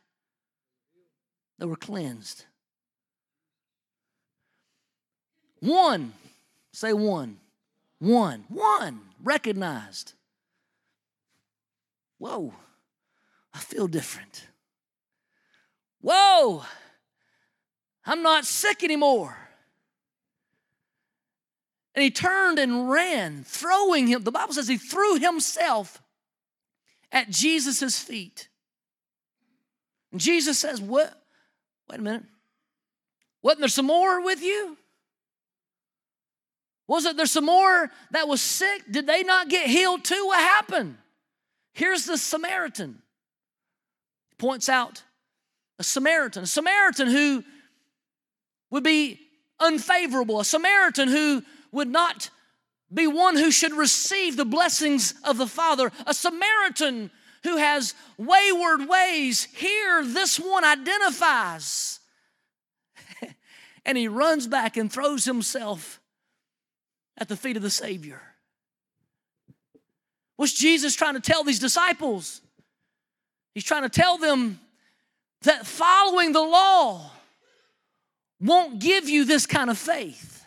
They 1.58 1.66
were 1.66 1.76
cleansed. 1.76 2.46
One, 5.62 6.12
say 6.72 6.92
one. 6.92 7.38
One, 8.01 8.44
one, 8.48 9.01
recognized. 9.22 10.14
Whoa, 12.18 12.53
I 13.55 13.61
feel 13.61 13.87
different. 13.87 14.48
Whoa, 16.01 16.64
I'm 18.05 18.25
not 18.25 18.44
sick 18.44 18.83
anymore. 18.83 19.37
And 21.94 22.03
he 22.03 22.11
turned 22.11 22.59
and 22.59 22.90
ran, 22.90 23.44
throwing 23.44 24.09
him. 24.09 24.25
The 24.25 24.33
Bible 24.33 24.55
says 24.55 24.66
he 24.66 24.79
threw 24.79 25.14
himself 25.20 26.03
at 27.12 27.31
Jesus' 27.31 28.01
feet. 28.01 28.48
And 30.11 30.20
Jesus 30.20 30.59
says, 30.59 30.81
What? 30.81 31.22
Wait 31.88 32.01
a 32.01 32.03
minute. 32.03 32.25
Wasn't 33.42 33.61
there 33.61 33.68
some 33.68 33.87
more 33.87 34.25
with 34.25 34.42
you? 34.42 34.77
Wasn't 36.92 37.16
there 37.16 37.24
some 37.24 37.46
more 37.46 37.90
that 38.11 38.28
was 38.28 38.42
sick? 38.42 38.83
Did 38.90 39.07
they 39.07 39.22
not 39.22 39.48
get 39.48 39.66
healed 39.66 40.05
too? 40.05 40.26
What 40.26 40.40
happened? 40.40 40.98
Here's 41.72 42.05
the 42.05 42.18
Samaritan. 42.18 43.00
Points 44.37 44.68
out 44.68 45.02
a 45.78 45.85
Samaritan, 45.85 46.42
a 46.42 46.46
Samaritan 46.46 47.09
who 47.09 47.44
would 48.70 48.85
be 48.85 49.18
unfavorable, 49.59 50.38
a 50.38 50.44
Samaritan 50.44 51.09
who 51.09 51.42
would 51.70 51.88
not 51.88 52.28
be 52.92 53.07
one 53.07 53.38
who 53.38 53.50
should 53.50 53.72
receive 53.72 54.37
the 54.37 54.44
blessings 54.44 55.14
of 55.24 55.38
the 55.38 55.46
Father, 55.46 55.90
a 56.07 56.12
Samaritan 56.12 57.11
who 57.42 57.57
has 57.57 57.94
wayward 58.18 58.87
ways. 58.87 59.48
Here, 59.55 60.05
this 60.05 60.38
one 60.38 60.62
identifies. 60.62 62.00
and 63.87 63.96
he 63.96 64.09
runs 64.09 64.46
back 64.46 64.76
and 64.76 64.92
throws 64.92 65.24
himself 65.24 66.02
at 67.18 67.29
the 67.29 67.37
feet 67.37 67.57
of 67.57 67.62
the 67.62 67.70
Savior. 67.70 68.20
What's 70.37 70.53
Jesus 70.53 70.94
trying 70.94 71.14
to 71.14 71.20
tell 71.20 71.44
these 71.44 71.59
disciples? 71.59 72.40
He's 73.55 73.64
trying 73.64 73.83
to 73.83 73.88
tell 73.88 74.18
them 74.18 74.61
that 75.42 75.66
following 75.66 76.33
the 76.33 76.40
law 76.40 77.11
won't 78.40 78.79
give 78.79 79.09
you 79.09 79.25
this 79.25 79.46
kind 79.46 79.70
of 79.70 79.79
faith. 79.79 80.44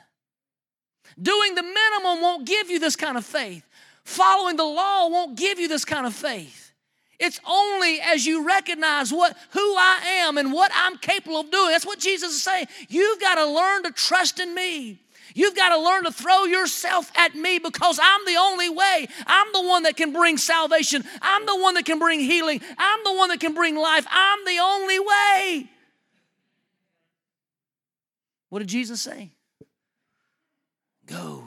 Doing 1.21 1.56
the 1.56 1.63
minimum 1.63 2.21
won't 2.21 2.45
give 2.45 2.69
you 2.69 2.80
this 2.80 2.95
kind 2.95 3.17
of 3.17 3.25
faith. 3.25 3.63
Following 4.04 4.58
the 4.58 4.65
law 4.65 5.08
won't 5.08 5.38
give 5.38 5.60
you 5.60 5.67
this 5.67 5.86
kind 5.86 6.06
of 6.06 6.13
faith. 6.13 6.73
It's 7.19 7.39
only 7.47 8.01
as 8.01 8.25
you 8.25 8.45
recognize 8.45 9.13
what 9.13 9.38
who 9.51 9.60
I 9.60 10.01
am 10.25 10.38
and 10.38 10.51
what 10.51 10.71
I'm 10.75 10.97
capable 10.97 11.39
of 11.39 11.49
doing. 11.49 11.69
That's 11.69 11.86
what 11.86 11.99
Jesus 11.99 12.34
is 12.34 12.43
saying. 12.43 12.67
You've 12.89 13.21
got 13.21 13.36
to 13.36 13.45
learn 13.45 13.84
to 13.84 13.91
trust 13.91 14.39
in 14.39 14.54
me. 14.54 14.99
You've 15.36 15.56
got 15.56 15.76
to 15.76 15.78
learn 15.78 16.06
to 16.06 16.13
throw 16.13 16.45
yourself 16.45 17.12
at 17.13 17.36
me 17.36 17.60
because 17.60 18.00
I'm 18.02 18.26
the 18.26 18.38
only 18.38 18.69
way. 18.69 19.08
I'm 19.28 19.48
the 19.52 19.67
one 19.67 19.84
that 19.84 19.98
can 19.98 20.13
bring 20.13 20.38
salvation. 20.38 21.04
I'm 21.21 21.45
the 21.45 21.58
one 21.58 21.74
that 21.74 21.86
can 21.86 22.00
bring 22.00 22.21
healing. 22.21 22.62
I'm 22.78 23.00
the 23.04 23.13
one 23.13 23.30
that 23.30 23.41
can 23.41 23.54
bring 23.54 23.76
life. 23.76 24.08
I'm 24.10 24.45
the 24.45 24.60
only 24.60 24.98
way. 24.98 25.69
What 28.48 28.60
did 28.60 28.69
Jesus 28.69 29.02
say? 29.02 29.34
Go. 31.06 31.43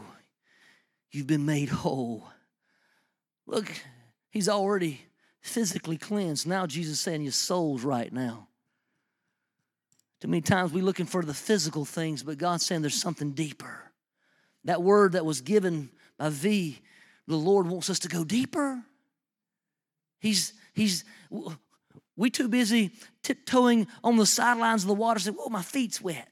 You've 1.10 1.26
been 1.26 1.46
made 1.46 1.70
whole. 1.70 2.28
Look, 3.46 3.72
he's 4.28 4.50
already 4.50 5.00
physically 5.40 5.96
cleansed. 5.96 6.46
Now 6.46 6.66
Jesus 6.66 7.00
saying 7.00 7.22
your 7.22 7.32
soul's 7.32 7.84
right 7.84 8.12
now. 8.12 8.47
Too 10.20 10.28
many 10.28 10.40
times 10.40 10.72
we 10.72 10.80
looking 10.80 11.06
for 11.06 11.24
the 11.24 11.34
physical 11.34 11.84
things, 11.84 12.22
but 12.22 12.38
God's 12.38 12.66
saying 12.66 12.82
there's 12.82 13.00
something 13.00 13.32
deeper. 13.32 13.92
That 14.64 14.82
word 14.82 15.12
that 15.12 15.24
was 15.24 15.40
given 15.40 15.90
by 16.18 16.30
V, 16.30 16.80
the 17.28 17.36
Lord 17.36 17.68
wants 17.68 17.88
us 17.88 18.00
to 18.00 18.08
go 18.08 18.24
deeper. 18.24 18.82
He's 20.18 20.52
he's 20.74 21.04
we 22.16 22.30
too 22.30 22.48
busy 22.48 22.90
tiptoeing 23.22 23.86
on 24.02 24.16
the 24.16 24.26
sidelines 24.26 24.82
of 24.82 24.88
the 24.88 24.94
water, 24.94 25.20
saying, 25.20 25.36
"Whoa, 25.36 25.48
my 25.48 25.62
feet's 25.62 26.00
wet." 26.00 26.28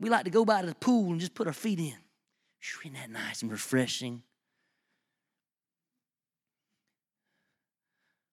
We 0.00 0.08
like 0.08 0.24
to 0.24 0.30
go 0.30 0.44
by 0.44 0.62
to 0.62 0.66
the 0.66 0.74
pool 0.74 1.10
and 1.10 1.20
just 1.20 1.34
put 1.34 1.46
our 1.46 1.52
feet 1.52 1.78
in. 1.78 1.94
Isn't 2.84 2.94
that 2.94 3.10
nice 3.10 3.42
and 3.42 3.50
refreshing? 3.50 4.22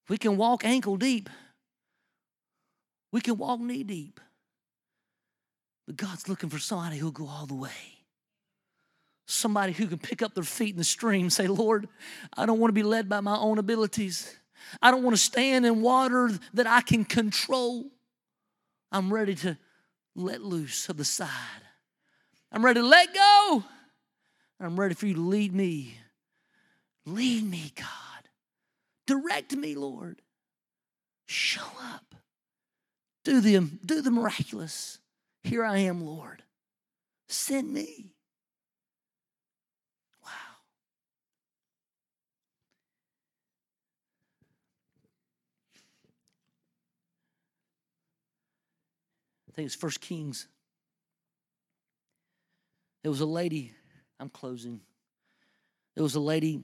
We 0.07 0.17
can 0.17 0.37
walk 0.37 0.65
ankle 0.65 0.97
deep. 0.97 1.29
We 3.11 3.21
can 3.21 3.37
walk 3.37 3.59
knee 3.59 3.83
deep. 3.83 4.19
But 5.89 5.97
God's 5.97 6.29
looking 6.29 6.51
for 6.51 6.59
somebody 6.59 6.99
who'll 6.99 7.09
go 7.09 7.27
all 7.27 7.47
the 7.47 7.55
way. 7.55 7.71
Somebody 9.25 9.73
who 9.73 9.87
can 9.87 9.97
pick 9.97 10.21
up 10.21 10.35
their 10.35 10.43
feet 10.43 10.69
in 10.69 10.77
the 10.77 10.83
stream 10.83 11.21
and 11.21 11.33
say, 11.33 11.47
Lord, 11.47 11.89
I 12.37 12.45
don't 12.45 12.59
want 12.59 12.69
to 12.69 12.75
be 12.75 12.83
led 12.83 13.09
by 13.09 13.21
my 13.21 13.35
own 13.35 13.57
abilities. 13.57 14.37
I 14.83 14.91
don't 14.91 15.01
want 15.01 15.15
to 15.15 15.21
stand 15.21 15.65
in 15.65 15.81
water 15.81 16.29
that 16.53 16.67
I 16.67 16.81
can 16.81 17.05
control. 17.05 17.87
I'm 18.91 19.11
ready 19.11 19.33
to 19.33 19.57
let 20.15 20.41
loose 20.41 20.89
of 20.89 20.97
the 20.97 21.05
side. 21.05 21.27
I'm 22.51 22.63
ready 22.63 22.81
to 22.81 22.85
let 22.85 23.11
go. 23.11 23.63
I'm 24.59 24.79
ready 24.79 24.93
for 24.93 25.07
you 25.07 25.15
to 25.15 25.21
lead 25.21 25.55
me. 25.55 25.97
Lead 27.07 27.49
me, 27.49 27.73
God. 27.75 27.87
Direct 29.07 29.55
me, 29.55 29.73
Lord. 29.73 30.21
Show 31.25 31.65
up. 31.91 32.13
Do 33.23 33.41
the, 33.41 33.67
do 33.83 34.03
the 34.03 34.11
miraculous. 34.11 34.99
Here 35.43 35.63
I 35.63 35.79
am, 35.79 36.05
Lord. 36.05 36.43
Send 37.27 37.73
me. 37.73 38.13
Wow. 40.23 40.31
I 49.47 49.51
think 49.53 49.65
it's 49.65 49.75
First 49.75 50.01
Kings. 50.01 50.47
There 53.03 53.11
was 53.11 53.21
a 53.21 53.25
lady, 53.25 53.73
I'm 54.19 54.29
closing. 54.29 54.81
There 55.95 56.03
was 56.03 56.15
a 56.15 56.19
lady 56.19 56.63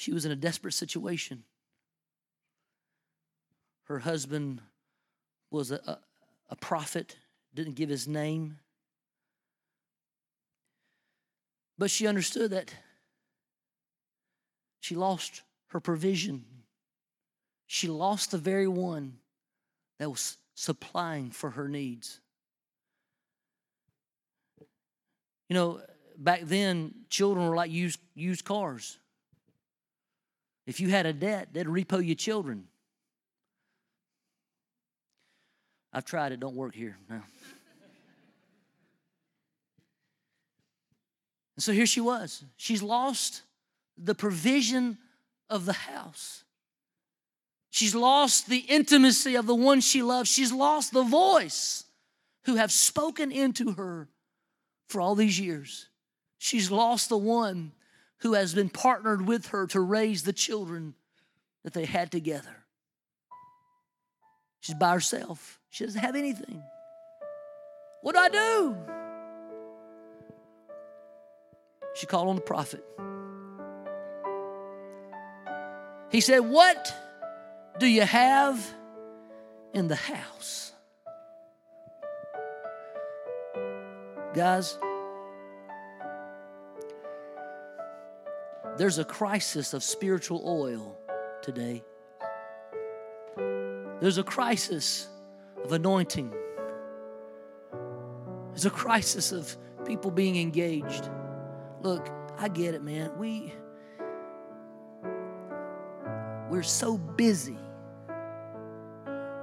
She 0.00 0.14
was 0.14 0.24
in 0.24 0.32
a 0.32 0.36
desperate 0.36 0.72
situation. 0.72 1.44
Her 3.82 3.98
husband 3.98 4.62
was 5.50 5.70
a, 5.72 5.98
a, 6.48 6.56
prophet, 6.56 7.16
didn't 7.54 7.74
give 7.74 7.88
his 7.88 8.06
name. 8.06 8.58
But 11.78 11.90
she 11.90 12.06
understood 12.06 12.52
that 12.52 12.72
she 14.80 14.94
lost 14.94 15.42
her 15.68 15.80
provision. 15.80 16.44
She 17.66 17.88
lost 17.88 18.30
the 18.30 18.38
very 18.38 18.68
one 18.68 19.18
that 19.98 20.10
was 20.10 20.36
supplying 20.54 21.30
for 21.30 21.50
her 21.50 21.68
needs. 21.68 22.20
You 25.48 25.54
know, 25.54 25.80
back 26.16 26.42
then, 26.44 26.94
children 27.08 27.48
were 27.48 27.56
like 27.56 27.70
used, 27.70 27.98
used 28.14 28.44
cars. 28.44 28.98
If 30.66 30.78
you 30.78 30.90
had 30.90 31.06
a 31.06 31.12
debt, 31.12 31.48
they'd 31.52 31.66
repo 31.66 32.04
your 32.04 32.14
children. 32.14 32.68
I've 35.92 36.04
tried 36.04 36.32
it, 36.32 36.40
don't 36.40 36.54
work 36.54 36.74
here. 36.74 36.96
And 37.08 37.22
so 41.58 41.72
here 41.72 41.86
she 41.86 42.00
was. 42.00 42.42
She's 42.56 42.82
lost 42.82 43.42
the 43.98 44.14
provision 44.14 44.98
of 45.50 45.66
the 45.66 45.74
house. 45.74 46.44
She's 47.70 47.94
lost 47.94 48.48
the 48.48 48.58
intimacy 48.58 49.34
of 49.34 49.46
the 49.46 49.54
one 49.54 49.80
she 49.80 50.02
loves. 50.02 50.30
She's 50.30 50.52
lost 50.52 50.92
the 50.92 51.02
voice 51.02 51.84
who 52.44 52.56
have 52.56 52.72
spoken 52.72 53.30
into 53.30 53.72
her 53.72 54.08
for 54.88 55.00
all 55.00 55.14
these 55.14 55.38
years. 55.38 55.88
She's 56.38 56.70
lost 56.70 57.10
the 57.10 57.18
one 57.18 57.72
who 58.20 58.32
has 58.32 58.54
been 58.54 58.70
partnered 58.70 59.26
with 59.26 59.48
her 59.48 59.66
to 59.68 59.80
raise 59.80 60.22
the 60.22 60.32
children 60.32 60.94
that 61.62 61.74
they 61.74 61.84
had 61.84 62.10
together. 62.10 62.64
She's 64.60 64.74
by 64.74 64.94
herself. 64.94 65.59
She 65.70 65.84
doesn't 65.84 66.00
have 66.00 66.16
anything. 66.16 66.62
What 68.02 68.14
do 68.14 68.20
I 68.20 68.28
do? 68.28 68.76
She 71.94 72.06
called 72.06 72.28
on 72.28 72.36
the 72.36 72.42
prophet. 72.42 72.84
He 76.10 76.20
said, 76.20 76.40
What 76.40 76.92
do 77.78 77.86
you 77.86 78.02
have 78.02 78.64
in 79.72 79.86
the 79.86 79.96
house? 79.96 80.72
Guys, 84.34 84.78
there's 88.76 88.98
a 88.98 89.04
crisis 89.04 89.74
of 89.74 89.82
spiritual 89.82 90.42
oil 90.46 90.96
today. 91.42 91.82
There's 94.00 94.18
a 94.18 94.24
crisis 94.24 95.09
of 95.64 95.72
anointing. 95.72 96.34
There's 98.50 98.66
a 98.66 98.70
crisis 98.70 99.32
of 99.32 99.56
people 99.86 100.10
being 100.10 100.36
engaged. 100.36 101.08
Look, 101.82 102.10
I 102.38 102.48
get 102.48 102.74
it, 102.74 102.82
man. 102.82 103.10
We 103.18 103.52
we're 106.50 106.62
so 106.64 106.98
busy. 106.98 107.56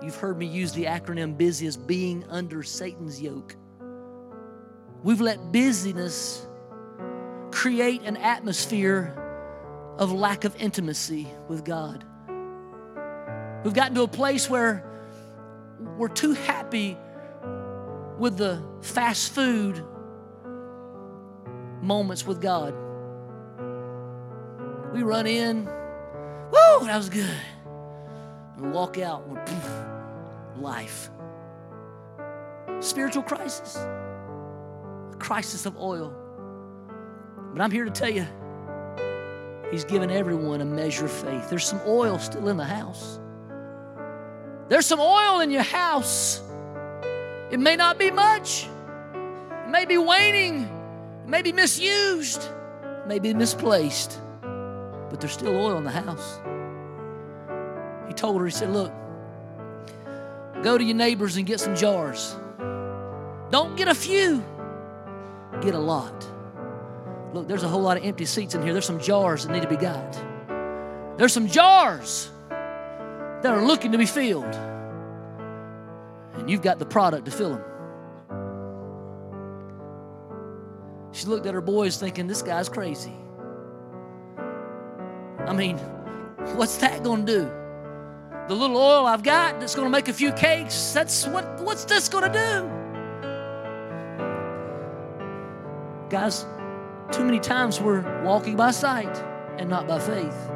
You've 0.02 0.16
heard 0.18 0.38
me 0.38 0.46
use 0.46 0.74
the 0.74 0.84
acronym 0.84 1.38
busy 1.38 1.66
as 1.66 1.78
being 1.78 2.26
under 2.30 2.62
Satan's 2.64 3.22
yoke. 3.22 3.56
We've 5.04 5.22
let 5.22 5.52
busyness 5.52 6.46
create 7.52 8.02
an 8.04 8.18
atmosphere 8.18 9.16
of 9.98 10.12
lack 10.12 10.44
of 10.44 10.56
intimacy 10.58 11.28
with 11.48 11.64
God. 11.64 12.04
We've 13.64 13.74
gotten 13.74 13.96
to 13.96 14.04
a 14.04 14.08
place 14.08 14.50
where 14.50 14.87
we're 15.80 16.08
too 16.08 16.34
happy 16.34 16.98
with 18.18 18.38
the 18.38 18.62
fast 18.82 19.34
food 19.34 19.84
moments 21.82 22.26
with 22.26 22.42
God. 22.42 22.74
We 24.94 25.04
run 25.04 25.28
in, 25.28 25.66
woo, 25.66 26.86
that 26.86 26.98
was 26.98 27.10
good. 27.10 27.30
We 28.60 28.70
walk 28.70 28.98
out, 28.98 29.24
and 29.24 29.34
we're 29.34 29.44
poof, 29.46 29.86
life. 30.60 31.12
Spiritual 32.80 33.24
crisis, 33.24 33.76
a 33.76 35.16
crisis 35.20 35.66
of 35.66 35.78
oil. 35.78 36.14
But 37.54 37.62
I'm 37.62 37.72
here 37.72 37.86
to 37.86 37.92
tell 37.92 38.10
you, 38.10 38.26
He's 39.72 39.84
given 39.84 40.10
everyone 40.10 40.62
a 40.62 40.66
measure 40.66 41.06
of 41.06 41.12
faith. 41.12 41.50
There's 41.50 41.66
some 41.66 41.82
oil 41.86 42.18
still 42.20 42.48
in 42.48 42.58
the 42.58 42.66
house. 42.66 43.20
There's 44.70 44.86
some 44.86 45.00
oil 45.00 45.40
in 45.40 45.50
your 45.50 45.64
house. 45.64 46.42
It 47.52 47.60
may 47.60 47.78
not 47.78 47.98
be 47.98 48.12
much, 48.12 48.68
it 49.66 49.70
may 49.70 49.86
be 49.86 49.98
waning, 49.98 50.64
it 51.24 51.30
may 51.30 51.42
be 51.42 51.54
misused, 51.54 52.44
it 52.84 53.08
may 53.08 53.20
be 53.20 53.34
misplaced, 53.34 54.20
but 54.42 55.22
there's 55.22 55.32
still 55.32 55.56
oil 55.56 55.78
in 55.78 55.86
the 55.86 55.92
house. 55.92 56.42
He 58.10 58.14
told 58.14 58.38
her, 58.42 58.46
He 58.46 58.52
said, 58.52 58.72
Look, 58.72 58.92
go 60.62 60.78
to 60.78 60.84
your 60.84 60.96
neighbors 60.96 61.38
and 61.38 61.46
get 61.46 61.62
some 61.62 61.74
jars. 61.74 62.36
Don't 63.50 63.78
get 63.78 63.88
a 63.88 63.96
few, 63.96 64.44
get 65.62 65.74
a 65.74 65.80
lot. 65.80 66.28
Look, 67.34 67.48
there's 67.48 67.64
a 67.64 67.70
whole 67.70 67.82
lot 67.82 67.96
of 67.96 68.04
empty 68.04 68.26
seats 68.26 68.56
in 68.56 68.62
here. 68.62 68.74
There's 68.74 68.86
some 68.86 69.00
jars 69.00 69.46
that 69.46 69.54
need 69.54 69.62
to 69.62 69.70
be 69.70 69.78
got. 69.78 70.18
There's 71.18 71.32
some 71.32 71.48
jars 71.48 72.30
that 73.42 73.54
are 73.54 73.64
looking 73.64 73.92
to 73.92 73.98
be 73.98 74.06
filled. 74.06 74.56
And 76.36 76.50
you've 76.50 76.62
got 76.62 76.80
the 76.80 76.86
product 76.86 77.26
to 77.26 77.32
fill 77.32 77.52
them. 77.52 77.64
She 81.12 81.26
looked 81.26 81.46
at 81.46 81.54
her 81.54 81.62
boys 81.62 81.98
thinking, 81.98 82.28
this 82.28 82.42
guy's 82.42 82.70
crazy. 82.70 83.14
I 85.46 85.54
mean, 85.54 85.78
what's 86.56 86.78
that 86.78 87.04
going 87.04 87.26
to 87.26 87.32
do? 87.40 87.52
The 88.48 88.56
little 88.56 88.78
oil 88.78 89.06
I've 89.06 89.24
got 89.24 89.60
that's 89.60 89.76
going 89.76 89.86
to 89.86 89.92
make 89.92 90.08
a 90.08 90.14
few 90.14 90.32
cakes, 90.32 90.94
that's 90.94 91.28
what, 91.28 91.60
what's 91.62 91.86
this 91.86 92.08
going 92.08 92.32
to 92.32 92.40
do? 92.40 92.70
Guys, 96.10 96.46
too 97.12 97.26
many 97.26 97.40
times 97.40 97.82
we're 97.82 98.24
walking 98.24 98.56
by 98.56 98.72
sight 98.72 99.18
and 99.58 99.70
not 99.70 99.88
by 99.88 100.00
faith. 100.00 100.47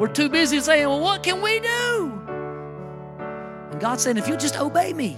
We're 0.00 0.08
too 0.08 0.30
busy 0.30 0.58
saying, 0.60 0.88
Well, 0.88 1.00
what 1.00 1.22
can 1.22 1.42
we 1.42 1.60
do? 1.60 2.22
And 3.70 3.78
God's 3.78 4.02
saying, 4.02 4.16
If 4.16 4.28
you 4.28 4.36
just 4.38 4.58
obey 4.58 4.94
me, 4.94 5.14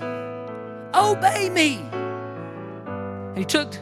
obey 0.93 1.49
me. 1.51 1.77
And 1.77 3.39
he 3.39 3.45
took, 3.45 3.73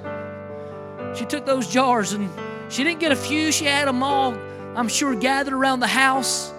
she 1.15 1.25
took 1.25 1.47
those 1.47 1.69
jars 1.69 2.13
and 2.13 2.29
she 2.69 2.85
didn't 2.85 3.01
get 3.01 3.13
a 3.13 3.17
few, 3.17 3.51
she 3.51 3.65
had 3.65 3.89
them 3.89 4.03
all, 4.03 4.35
I'm 4.77 4.89
sure, 4.89 5.15
gathered 5.15 5.55
around 5.55 5.81
the 5.81 5.87
house. 5.87 6.53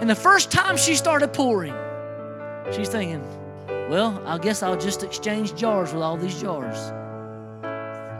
And 0.00 0.08
the 0.08 0.14
first 0.14 0.52
time 0.52 0.76
she 0.76 0.94
started 0.94 1.32
pouring, 1.32 1.74
she's 2.70 2.88
thinking, 2.88 3.26
Well, 3.90 4.22
I 4.24 4.38
guess 4.38 4.62
I'll 4.62 4.78
just 4.78 5.02
exchange 5.02 5.56
jars 5.56 5.92
with 5.92 6.04
all 6.04 6.16
these 6.16 6.40
jars. 6.40 6.92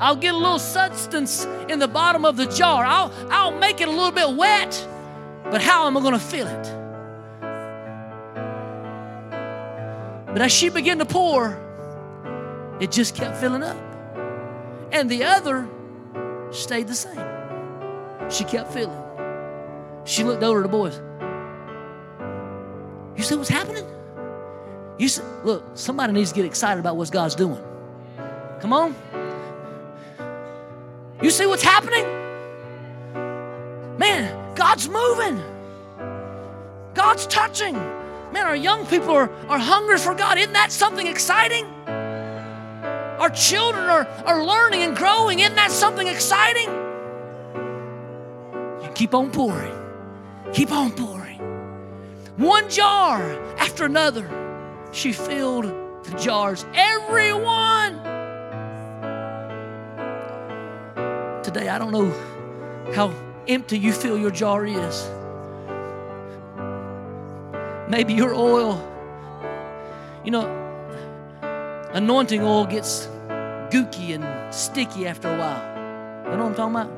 I'll 0.04 0.16
get 0.16 0.34
a 0.34 0.36
little 0.36 0.58
substance 0.58 1.46
in 1.70 1.78
the 1.78 1.88
bottom 1.88 2.26
of 2.26 2.36
the 2.36 2.44
jar. 2.44 2.84
I'll, 2.84 3.10
I'll 3.30 3.58
make 3.58 3.80
it 3.80 3.88
a 3.88 3.90
little 3.90 4.10
bit 4.10 4.36
wet, 4.36 4.86
but 5.44 5.62
how 5.62 5.86
am 5.86 5.96
I 5.96 6.00
going 6.02 6.12
to 6.12 6.18
fill 6.18 6.46
it? 6.46 6.62
But 10.26 10.42
as 10.42 10.52
she 10.52 10.68
began 10.68 10.98
to 10.98 11.06
pour, 11.06 11.58
it 12.80 12.92
just 12.92 13.14
kept 13.14 13.38
filling 13.38 13.62
up. 13.62 13.78
And 14.92 15.10
the 15.10 15.24
other 15.24 15.66
stayed 16.50 16.86
the 16.86 16.94
same. 16.94 17.26
She 18.28 18.44
kept 18.44 18.74
filling. 18.74 19.02
She 20.04 20.22
looked 20.22 20.42
over 20.42 20.58
at 20.58 20.64
the 20.64 20.68
boys. 20.68 21.00
You 23.16 23.24
see 23.24 23.36
what's 23.36 23.48
happening? 23.48 23.86
You 24.98 25.08
see, 25.08 25.22
look, 25.44 25.64
somebody 25.72 26.12
needs 26.12 26.28
to 26.28 26.36
get 26.36 26.44
excited 26.44 26.78
about 26.78 26.98
what 26.98 27.10
God's 27.10 27.34
doing. 27.34 27.64
Come 28.60 28.74
on. 28.74 28.94
You 31.24 31.30
see 31.30 31.46
what's 31.46 31.62
happening? 31.62 32.04
Man, 33.96 34.54
God's 34.54 34.90
moving. 34.90 35.42
God's 36.92 37.26
touching. 37.28 37.72
Man, 38.30 38.44
our 38.44 38.54
young 38.54 38.84
people 38.86 39.12
are, 39.12 39.30
are 39.48 39.58
hungry 39.58 39.96
for 39.96 40.14
God. 40.14 40.36
Isn't 40.36 40.52
that 40.52 40.70
something 40.70 41.06
exciting? 41.06 41.64
Our 41.86 43.30
children 43.30 43.84
are, 43.84 44.06
are 44.26 44.44
learning 44.44 44.82
and 44.82 44.94
growing. 44.94 45.40
Isn't 45.40 45.54
that 45.54 45.70
something 45.70 46.06
exciting? 46.06 46.68
You 48.82 48.90
keep 48.94 49.14
on 49.14 49.30
pouring. 49.30 49.74
Keep 50.52 50.72
on 50.72 50.92
pouring. 50.92 51.38
One 52.36 52.68
jar 52.68 53.22
after 53.56 53.86
another, 53.86 54.28
she 54.92 55.14
filled 55.14 55.64
the 56.04 56.18
jars. 56.18 56.66
Everyone 56.74 58.13
today. 61.54 61.68
I 61.68 61.78
don't 61.78 61.92
know 61.92 62.10
how 62.94 63.14
empty 63.46 63.78
you 63.78 63.92
feel 63.92 64.18
your 64.18 64.32
jar 64.32 64.66
is. 64.66 65.08
Maybe 67.88 68.12
your 68.14 68.34
oil, 68.34 68.82
you 70.24 70.32
know, 70.32 70.46
anointing 71.92 72.42
oil 72.42 72.66
gets 72.66 73.06
gooky 73.70 74.14
and 74.14 74.52
sticky 74.52 75.06
after 75.06 75.32
a 75.32 75.38
while. 75.38 75.62
You 76.24 76.36
know 76.36 76.48
what 76.48 76.58
I'm 76.58 76.74
talking 76.74 76.76
about? 76.76 76.90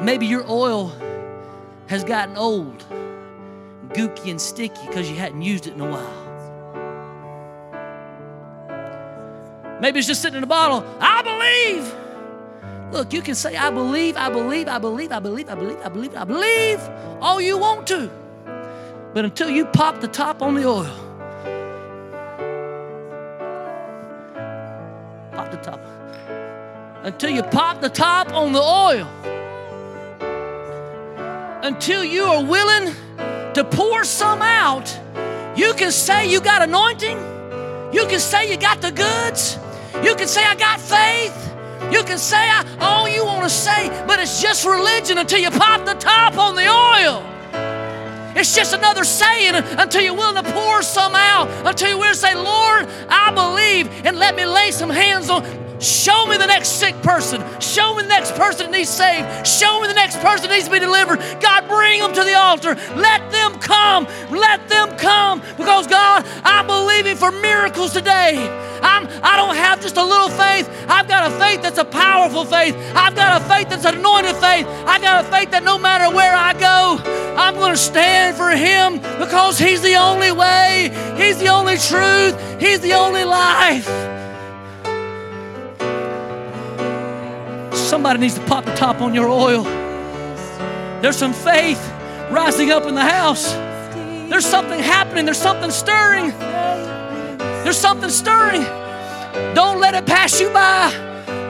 Maybe 0.00 0.26
your 0.26 0.44
oil 0.48 0.92
has 1.88 2.04
gotten 2.04 2.36
old, 2.36 2.84
gooky 3.88 4.30
and 4.30 4.40
sticky 4.40 4.86
because 4.86 5.10
you 5.10 5.16
hadn't 5.16 5.42
used 5.42 5.66
it 5.66 5.72
in 5.72 5.80
a 5.80 5.90
while. 5.90 6.26
Maybe 9.80 9.98
it's 9.98 10.08
just 10.08 10.22
sitting 10.22 10.36
in 10.38 10.44
a 10.44 10.46
bottle. 10.46 10.84
I 11.00 11.22
believe. 11.22 12.07
Look, 12.92 13.12
you 13.12 13.22
can 13.22 13.34
say, 13.34 13.56
I 13.56 13.70
believe, 13.70 14.16
I 14.16 14.30
believe, 14.30 14.68
I 14.68 14.78
believe, 14.78 15.12
I 15.12 15.18
believe, 15.20 15.50
I 15.50 15.54
believe, 15.54 15.80
I 15.84 15.88
believe, 15.88 16.16
I 16.16 16.24
believe 16.24 16.80
all 17.20 17.40
you 17.40 17.58
want 17.58 17.86
to. 17.88 18.10
But 19.14 19.24
until 19.24 19.50
you 19.50 19.66
pop 19.66 20.00
the 20.00 20.08
top 20.08 20.42
on 20.42 20.54
the 20.54 20.66
oil, 20.66 20.90
pop 25.32 25.50
the 25.50 25.58
top. 25.58 25.80
until 27.02 27.30
you 27.30 27.42
pop 27.42 27.80
the 27.80 27.88
top 27.88 28.32
on 28.32 28.52
the 28.52 28.60
oil. 28.60 29.08
Until 31.62 32.04
you 32.04 32.24
are 32.24 32.44
willing 32.44 32.94
to 33.54 33.64
pour 33.70 34.04
some 34.04 34.42
out. 34.42 34.98
You 35.56 35.74
can 35.74 35.92
say 35.92 36.30
you 36.30 36.40
got 36.40 36.62
anointing. 36.62 37.18
You 37.92 38.06
can 38.06 38.20
say 38.20 38.50
you 38.50 38.56
got 38.56 38.80
the 38.80 38.92
goods. 38.92 39.58
You 40.04 40.14
can 40.14 40.28
say 40.28 40.44
I 40.44 40.54
got 40.54 40.80
faith. 40.80 41.54
You 41.90 42.04
can 42.04 42.18
say 42.18 42.50
all 42.80 43.08
you 43.08 43.24
want 43.24 43.44
to 43.44 43.50
say, 43.50 43.88
but 44.06 44.18
it's 44.18 44.42
just 44.42 44.66
religion 44.66 45.18
until 45.18 45.40
you 45.40 45.50
pop 45.50 45.84
the 45.86 45.94
top 45.94 46.36
on 46.36 46.54
the 46.54 46.68
oil. 46.68 47.24
It's 48.36 48.54
just 48.54 48.72
another 48.72 49.04
saying 49.04 49.54
until 49.54 50.02
you're 50.02 50.14
willing 50.14 50.42
to 50.42 50.52
pour 50.52 50.82
some 50.82 51.14
out, 51.14 51.48
until 51.66 51.88
you're 51.88 51.98
willing 51.98 52.12
to 52.12 52.18
say, 52.18 52.34
Lord, 52.34 52.86
I 53.08 53.32
believe, 53.32 53.88
and 54.06 54.18
let 54.18 54.36
me 54.36 54.46
lay 54.46 54.70
some 54.70 54.90
hands 54.90 55.28
on. 55.30 55.42
Show 55.80 56.26
me 56.26 56.36
the 56.36 56.46
next 56.46 56.80
sick 56.80 56.94
person. 57.02 57.42
Show 57.60 57.94
me 57.94 58.02
the 58.02 58.08
next 58.08 58.34
person 58.34 58.66
that 58.66 58.76
needs 58.76 58.90
saved. 58.90 59.46
Show 59.46 59.80
me 59.80 59.86
the 59.86 59.94
next 59.94 60.18
person 60.18 60.48
that 60.48 60.54
needs 60.54 60.66
to 60.66 60.72
be 60.72 60.80
delivered. 60.80 61.20
God, 61.40 61.68
bring 61.68 62.00
them 62.00 62.12
to 62.14 62.24
the 62.24 62.34
altar. 62.34 62.74
Let 62.96 63.30
them 63.30 63.58
come. 63.60 64.06
Let 64.30 64.68
them 64.68 64.96
come. 64.98 65.40
Because, 65.56 65.86
God, 65.86 66.26
I'm 66.42 66.66
believing 66.66 67.16
for 67.16 67.30
miracles 67.30 67.92
today. 67.92 68.67
I'm, 68.82 69.08
I 69.22 69.36
don't 69.36 69.56
have 69.56 69.80
just 69.80 69.96
a 69.96 70.04
little 70.04 70.28
faith. 70.28 70.68
I've 70.88 71.08
got 71.08 71.30
a 71.30 71.38
faith 71.38 71.62
that's 71.62 71.78
a 71.78 71.84
powerful 71.84 72.44
faith. 72.44 72.76
I've 72.94 73.14
got 73.14 73.40
a 73.40 73.44
faith 73.44 73.68
that's 73.68 73.84
an 73.84 73.98
anointed 73.98 74.36
faith. 74.36 74.66
I've 74.86 75.02
got 75.02 75.24
a 75.24 75.30
faith 75.30 75.50
that 75.50 75.64
no 75.64 75.78
matter 75.78 76.14
where 76.14 76.34
I 76.34 76.52
go, 76.52 77.02
I'm 77.36 77.54
going 77.54 77.72
to 77.72 77.78
stand 77.78 78.36
for 78.36 78.50
Him 78.50 78.96
because 79.18 79.58
He's 79.58 79.82
the 79.82 79.96
only 79.96 80.32
way, 80.32 80.90
He's 81.16 81.38
the 81.38 81.48
only 81.48 81.76
truth, 81.76 82.60
He's 82.60 82.80
the 82.80 82.94
only 82.94 83.24
life. 83.24 83.86
Somebody 87.74 88.20
needs 88.20 88.34
to 88.34 88.44
pop 88.46 88.64
the 88.64 88.74
top 88.74 89.00
on 89.00 89.14
your 89.14 89.28
oil. 89.28 89.62
There's 91.00 91.16
some 91.16 91.32
faith 91.32 91.80
rising 92.30 92.70
up 92.70 92.84
in 92.84 92.94
the 92.94 93.04
house. 93.04 93.52
There's 94.28 94.44
something 94.44 94.78
happening. 94.78 95.24
There's 95.24 95.40
something 95.40 95.70
stirring. 95.70 96.32
There's 97.68 97.76
something 97.76 98.08
stirring. 98.08 98.62
Don't 99.54 99.78
let 99.78 99.94
it 99.94 100.06
pass 100.06 100.40
you 100.40 100.48
by. 100.48 100.90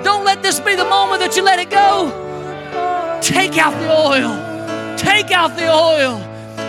Don't 0.02 0.24
let 0.24 0.42
this 0.42 0.58
be 0.58 0.74
the 0.74 0.84
moment 0.84 1.20
that 1.20 1.36
you 1.36 1.44
let 1.44 1.60
it 1.60 1.70
go. 1.70 2.10
Take 3.22 3.56
out 3.56 3.70
the 3.78 3.88
oil. 3.88 4.96
Take 4.98 5.30
out 5.30 5.56
the 5.56 5.72
oil. 5.72 6.18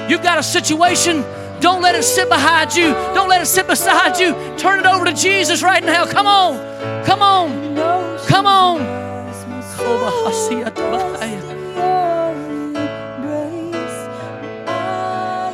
You've 0.07 0.21
got 0.21 0.37
a 0.37 0.43
situation. 0.43 1.23
Don't 1.61 1.81
let 1.81 1.95
it 1.95 2.03
sit 2.03 2.29
behind 2.29 2.75
you. 2.75 2.93
Don't 3.15 3.27
let 3.27 3.41
it 3.41 3.47
sit 3.47 3.65
beside 3.65 4.19
you. 4.19 4.35
Turn 4.55 4.77
it 4.81 4.85
over 4.85 5.03
to 5.05 5.13
Jesus 5.13 5.63
right 5.63 5.83
now. 5.83 6.05
Come 6.05 6.27
on. 6.27 7.03
Come 7.05 7.23
on. 7.23 8.19
Come 8.27 8.45
on. 8.45 8.85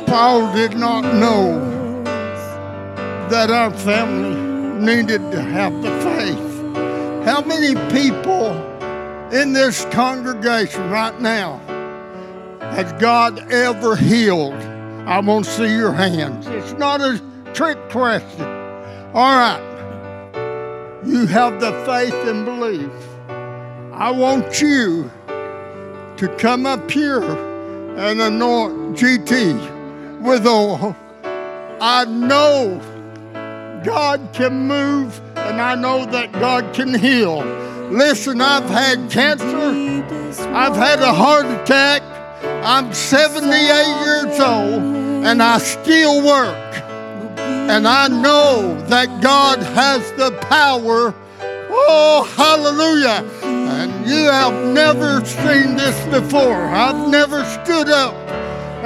Paul 0.06 0.52
did 0.52 0.76
not 0.76 1.00
know 1.14 1.75
that 3.30 3.50
our 3.50 3.72
family 3.72 4.36
needed 4.80 5.32
to 5.32 5.42
have 5.42 5.82
the 5.82 5.90
faith. 6.00 7.26
How 7.26 7.42
many 7.42 7.74
people 7.92 8.52
in 9.32 9.52
this 9.52 9.84
congregation 9.86 10.88
right 10.90 11.20
now 11.20 11.58
has 12.60 12.92
God 13.00 13.50
ever 13.52 13.96
healed? 13.96 14.54
I 14.54 15.18
want 15.18 15.44
to 15.44 15.50
see 15.50 15.76
your 15.76 15.92
hands. 15.92 16.46
It's 16.46 16.72
not 16.74 17.00
a 17.00 17.20
trick 17.52 17.78
question. 17.90 18.42
All 19.12 19.36
right. 19.36 19.62
You 21.04 21.26
have 21.26 21.60
the 21.60 21.72
faith 21.84 22.14
and 22.14 22.44
belief. 22.44 22.90
I 23.92 24.10
want 24.10 24.60
you 24.60 25.10
to 26.16 26.36
come 26.38 26.64
up 26.64 26.88
here 26.90 27.22
and 27.22 28.20
anoint 28.20 28.98
GT 28.98 30.20
with 30.20 30.46
oil. 30.46 30.94
I 31.80 32.04
know 32.04 32.80
God 33.86 34.30
can 34.32 34.66
move 34.66 35.20
and 35.36 35.62
I 35.62 35.76
know 35.76 36.04
that 36.06 36.32
God 36.32 36.74
can 36.74 36.92
heal. 36.92 37.44
Listen, 37.88 38.40
I've 38.40 38.68
had 38.68 39.08
cancer, 39.08 39.46
I've 40.52 40.74
had 40.74 40.98
a 41.02 41.12
heart 41.12 41.46
attack, 41.46 42.02
I'm 42.66 42.92
78 42.92 43.46
years 43.52 44.40
old, 44.40 44.82
and 45.24 45.40
I 45.40 45.58
still 45.58 46.26
work. 46.26 46.56
And 47.38 47.86
I 47.86 48.08
know 48.08 48.76
that 48.88 49.22
God 49.22 49.60
has 49.62 50.10
the 50.14 50.32
power. 50.48 51.14
Oh, 51.70 52.28
hallelujah. 52.36 53.24
And 53.44 54.04
you 54.04 54.24
have 54.24 54.74
never 54.74 55.24
seen 55.24 55.76
this 55.76 55.96
before. 56.06 56.64
I've 56.66 57.08
never 57.08 57.44
stood 57.44 57.88
up 57.88 58.14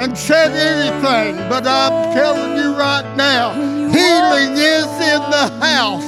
and 0.01 0.17
said 0.17 0.51
anything, 0.51 1.35
but 1.47 1.67
I'm 1.67 2.11
telling 2.11 2.57
you 2.57 2.73
right 2.75 3.05
now, 3.15 3.53
healing 3.53 4.57
is 4.57 4.87
in 4.97 5.21
the 5.29 5.47
house, 5.63 6.03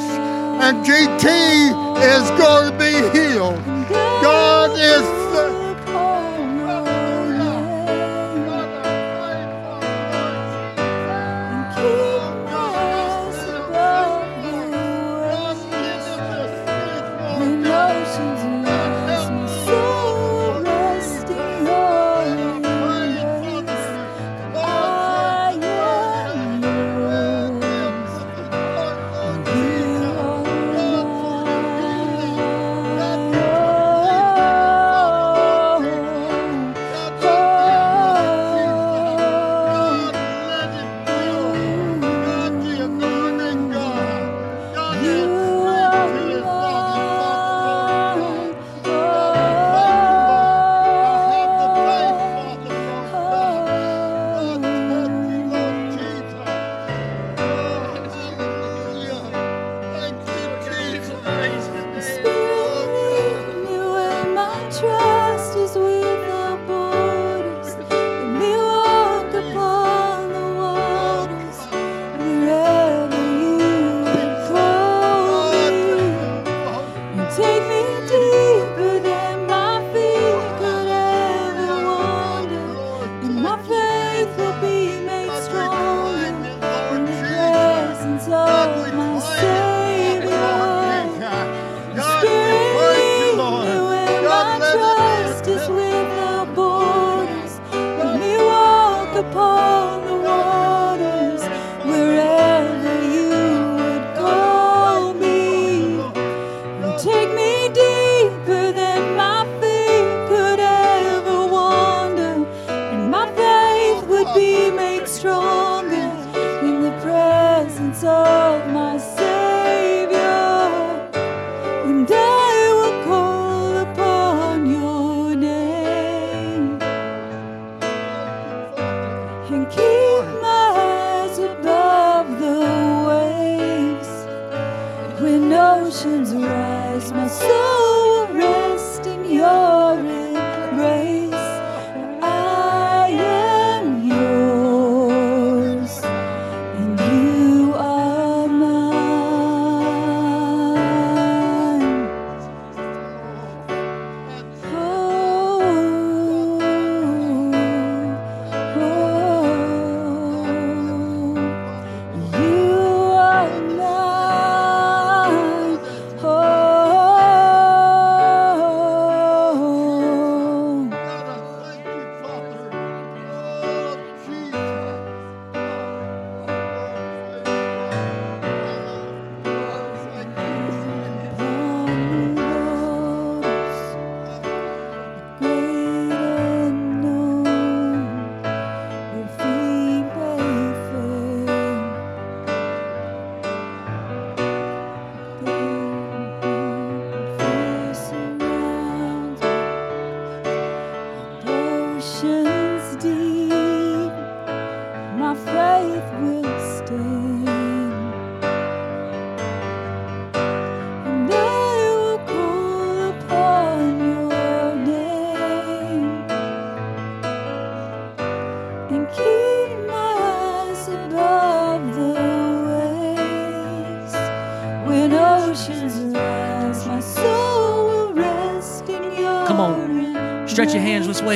and 0.63 0.83
GT 0.83 1.27
is 2.01 2.29
going 2.41 2.71
to 2.71 2.77
be 2.79 2.93
healed. 3.15 3.63
God 4.23 4.71
is. 4.79 5.22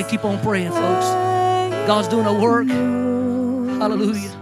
Keep 0.04 0.26
on 0.26 0.40
praying, 0.42 0.72
folks. 0.72 1.08
God's 1.88 2.08
doing 2.08 2.26
a 2.26 2.34
work. 2.34 2.68
Hallelujah. 2.68 4.37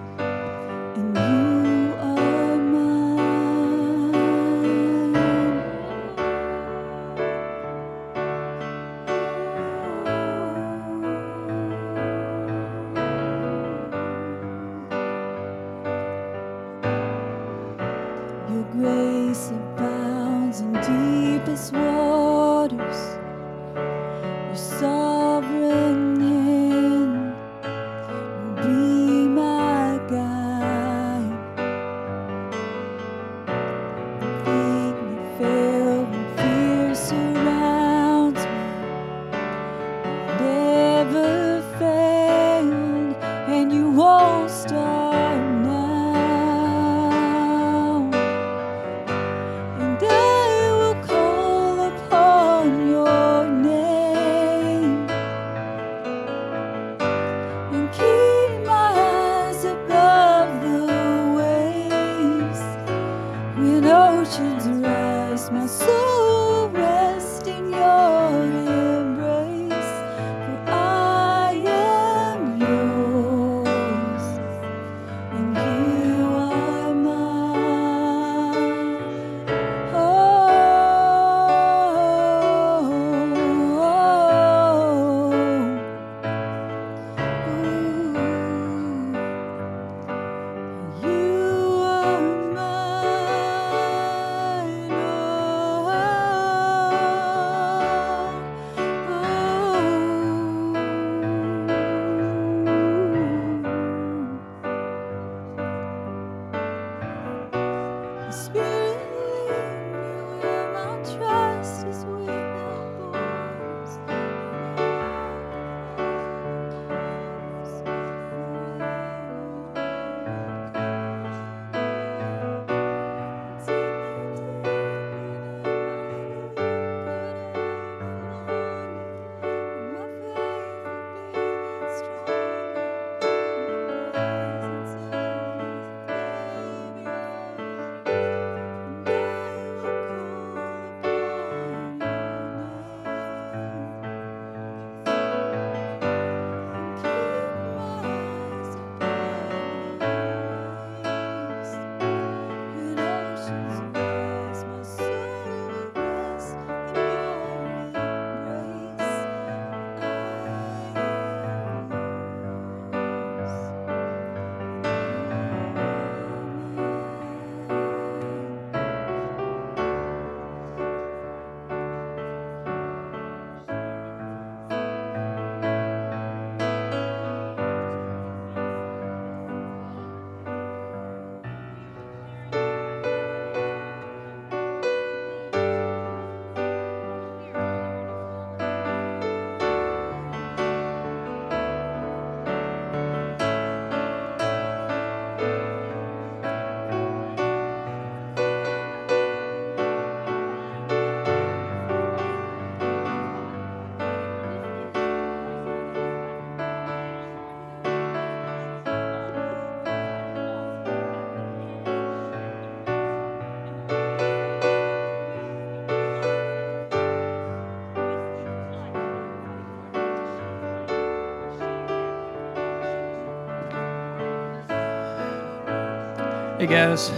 Hey 226.66 226.72
guys, 226.72 227.12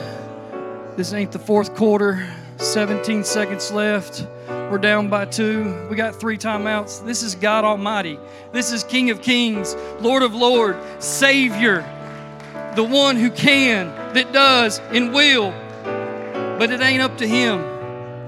this 0.97 1.13
ain't 1.13 1.31
the 1.31 1.39
fourth 1.39 1.73
quarter. 1.73 2.27
17 2.57 3.23
seconds 3.23 3.71
left. 3.71 4.27
We're 4.49 4.77
down 4.77 5.07
by 5.07 5.23
two. 5.23 5.87
We 5.89 5.95
got 5.95 6.19
three 6.19 6.37
timeouts. 6.37 7.05
This 7.05 7.23
is 7.23 7.33
God 7.33 7.63
Almighty. 7.63 8.19
This 8.51 8.73
is 8.73 8.83
King 8.83 9.09
of 9.09 9.21
Kings, 9.21 9.73
Lord 10.01 10.21
of 10.21 10.35
Lord, 10.35 10.75
Savior, 11.01 11.79
the 12.75 12.83
one 12.83 13.15
who 13.15 13.31
can, 13.31 13.87
that 14.13 14.33
does, 14.33 14.79
and 14.91 15.13
will. 15.13 15.51
But 16.59 16.69
it 16.69 16.81
ain't 16.81 17.01
up 17.01 17.17
to 17.19 17.25
Him, 17.25 17.61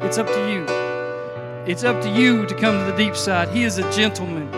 it's 0.01 0.17
up 0.17 0.27
to 0.27 0.49
you. 0.49 0.63
It's 1.69 1.83
up 1.83 2.01
to 2.01 2.09
you 2.09 2.45
to 2.45 2.55
come 2.55 2.79
to 2.79 2.89
the 2.89 2.97
deep 2.97 3.17
side. 3.17 3.49
He 3.49 3.63
is 3.63 3.77
a 3.77 3.91
gentleman. 3.91 4.49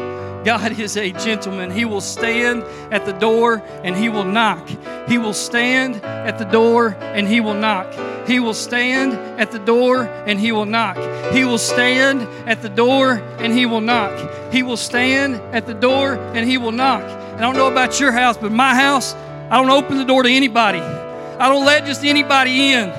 God 0.43 0.79
is 0.79 0.97
a 0.97 1.11
gentleman. 1.11 1.71
He 1.71 1.85
will 1.85 2.01
stand 2.01 2.63
at 2.91 3.05
the 3.05 3.13
door 3.13 3.63
and 3.83 3.95
he 3.95 4.09
will 4.09 4.25
knock. 4.25 4.67
He 5.07 5.17
will 5.17 5.33
stand 5.33 5.97
at 6.03 6.37
the 6.37 6.45
door 6.45 6.95
and 6.99 7.27
he 7.27 7.41
will 7.41 7.53
knock. 7.53 7.93
He 8.27 8.39
will 8.39 8.53
stand 8.53 9.13
at 9.39 9.51
the 9.51 9.59
door 9.59 10.03
and 10.03 10.39
he 10.39 10.51
will 10.51 10.65
knock. 10.65 10.97
He 11.33 11.43
will 11.43 11.57
stand 11.57 12.21
at 12.47 12.61
the 12.61 12.69
door 12.69 13.13
and 13.39 13.53
he 13.53 13.65
will 13.65 13.81
knock. 13.81 14.53
He 14.53 14.63
will 14.63 14.77
stand 14.77 15.35
at 15.53 15.65
the 15.65 15.73
door 15.73 16.13
and 16.13 16.47
he 16.47 16.57
will 16.57 16.71
knock. 16.71 17.03
And 17.03 17.39
I 17.39 17.41
don't 17.41 17.55
know 17.55 17.71
about 17.71 17.99
your 17.99 18.11
house, 18.11 18.37
but 18.37 18.51
my 18.51 18.75
house, 18.75 19.13
I 19.49 19.61
don't 19.61 19.69
open 19.69 19.97
the 19.97 20.05
door 20.05 20.23
to 20.23 20.29
anybody. 20.29 20.79
I 20.79 21.49
don't 21.49 21.65
let 21.65 21.85
just 21.85 22.03
anybody 22.03 22.71
in. 22.73 22.89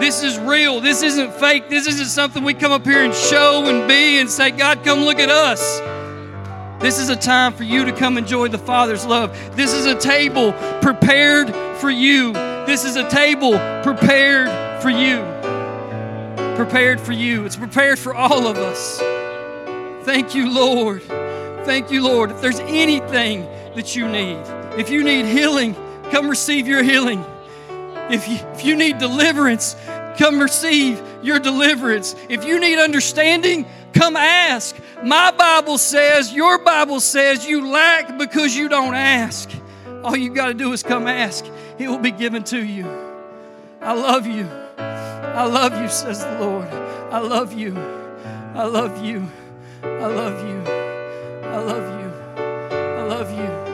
This 0.00 0.22
is 0.22 0.38
real. 0.38 0.80
This 0.80 1.02
isn't 1.02 1.34
fake. 1.34 1.68
This 1.68 1.86
isn't 1.86 2.06
something 2.06 2.42
we 2.42 2.54
come 2.54 2.72
up 2.72 2.84
here 2.84 3.04
and 3.04 3.14
show 3.14 3.64
and 3.66 3.86
be 3.86 4.18
and 4.18 4.30
say, 4.30 4.50
God, 4.50 4.82
come 4.82 5.00
look 5.00 5.18
at 5.18 5.28
us. 5.28 5.80
This 6.80 6.98
is 6.98 7.10
a 7.10 7.16
time 7.16 7.52
for 7.52 7.64
you 7.64 7.84
to 7.84 7.92
come 7.92 8.16
enjoy 8.16 8.48
the 8.48 8.56
Father's 8.56 9.04
love. 9.04 9.36
This 9.54 9.74
is 9.74 9.84
a 9.84 9.98
table 10.00 10.52
prepared 10.80 11.54
for 11.76 11.90
you. 11.90 12.32
This 12.32 12.86
is 12.86 12.96
a 12.96 13.06
table 13.10 13.52
prepared 13.82 14.48
for 14.82 14.88
you. 14.88 15.18
Prepared 16.56 16.98
for 16.98 17.12
you. 17.12 17.44
It's 17.44 17.56
prepared 17.56 17.98
for 17.98 18.14
all 18.14 18.46
of 18.46 18.56
us. 18.56 18.98
Thank 20.06 20.34
you, 20.34 20.50
Lord. 20.50 21.02
Thank 21.02 21.90
you, 21.90 22.02
Lord. 22.02 22.30
If 22.30 22.40
there's 22.40 22.60
anything 22.60 23.42
that 23.74 23.94
you 23.94 24.08
need, 24.08 24.38
if 24.78 24.88
you 24.88 25.04
need 25.04 25.26
healing, 25.26 25.76
come 26.10 26.30
receive 26.30 26.66
your 26.66 26.82
healing. 26.82 27.22
If 28.10 28.26
you, 28.26 28.36
if 28.54 28.64
you 28.64 28.74
need 28.74 28.96
deliverance, 28.96 29.76
come 30.16 30.40
receive 30.40 31.02
your 31.22 31.38
deliverance. 31.38 32.16
If 32.30 32.44
you 32.44 32.58
need 32.58 32.78
understanding, 32.78 33.66
come 33.92 34.16
ask. 34.16 34.74
My 35.02 35.30
Bible 35.30 35.78
says, 35.78 36.32
your 36.32 36.58
Bible 36.58 37.00
says, 37.00 37.46
you 37.46 37.66
lack 37.68 38.18
because 38.18 38.54
you 38.54 38.68
don't 38.68 38.94
ask. 38.94 39.50
All 40.04 40.16
you 40.16 40.32
got 40.34 40.48
to 40.48 40.54
do 40.54 40.72
is 40.72 40.82
come 40.82 41.06
ask, 41.06 41.44
it 41.78 41.88
will 41.88 41.98
be 41.98 42.10
given 42.10 42.44
to 42.44 42.62
you. 42.62 42.86
I 43.80 43.92
love 43.94 44.26
you. 44.26 44.46
I 44.78 45.44
love 45.44 45.80
you, 45.80 45.88
says 45.88 46.24
the 46.24 46.38
Lord. 46.40 46.68
I 46.68 47.18
love 47.18 47.52
you. 47.52 47.76
I 48.54 48.64
love 48.64 49.04
you. 49.04 49.26
I 49.82 50.06
love 50.06 50.46
you. 50.46 50.72
I 51.48 51.56
love 51.58 52.00
you. 52.00 52.12
I 52.76 53.02
love 53.04 53.30
you. 53.30 53.69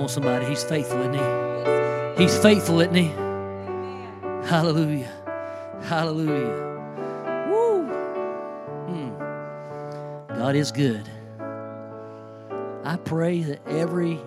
On, 0.00 0.08
somebody. 0.08 0.46
He's 0.46 0.64
faithful, 0.64 1.00
isn't 1.00 1.14
he? 1.14 2.22
He's 2.22 2.38
faithful, 2.38 2.80
isn't 2.80 2.94
he? 2.94 3.08
Hallelujah. 4.46 5.12
Hallelujah. 5.82 7.48
Woo. 7.48 7.86
Hmm. 8.86 10.34
God 10.34 10.56
is 10.56 10.72
good. 10.72 11.08
I 12.84 12.96
pray 12.96 13.42
that 13.42 13.66
every 13.68 14.18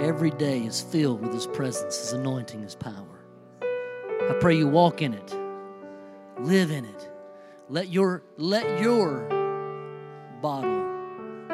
every 0.00 0.30
day 0.30 0.60
is 0.60 0.80
filled 0.80 1.20
with 1.20 1.34
his 1.34 1.46
presence, 1.46 1.98
his 1.98 2.12
anointing, 2.12 2.62
his 2.62 2.74
power. 2.74 3.24
I 3.60 4.36
pray 4.40 4.56
you 4.56 4.68
walk 4.68 5.02
in 5.02 5.14
it. 5.14 5.36
Live 6.40 6.70
in 6.70 6.84
it. 6.84 7.10
Let 7.68 7.88
your 7.88 8.22
let 8.36 8.80
your 8.80 9.28
bottle 10.40 10.82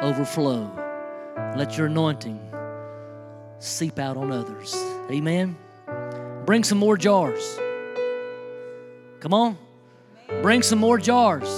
overflow. 0.01 0.71
Let 1.55 1.77
your 1.77 1.87
anointing 1.87 2.48
seep 3.59 3.99
out 3.99 4.17
on 4.17 4.31
others. 4.31 4.73
Amen. 5.11 5.57
Bring 6.45 6.63
some 6.63 6.77
more 6.77 6.97
jars. 6.97 7.59
Come 9.19 9.33
on. 9.33 9.57
Bring 10.41 10.63
some 10.63 10.79
more 10.79 10.97
jars. 10.97 11.49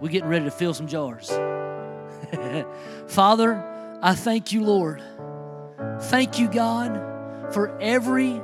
We're 0.00 0.08
getting 0.08 0.28
ready 0.28 0.46
to 0.46 0.50
fill 0.50 0.72
some 0.72 0.86
jars. 0.86 1.30
Father, 3.06 3.98
I 4.02 4.14
thank 4.14 4.52
you, 4.52 4.64
Lord. 4.64 5.02
Thank 6.02 6.38
you, 6.38 6.48
God, 6.48 7.52
for 7.52 7.78
every 7.80 8.40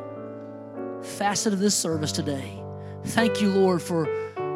facet 1.03 1.53
of 1.53 1.59
this 1.59 1.75
service 1.75 2.13
today. 2.13 2.63
Thank 3.05 3.41
you, 3.41 3.49
Lord, 3.49 3.81
for 3.81 4.05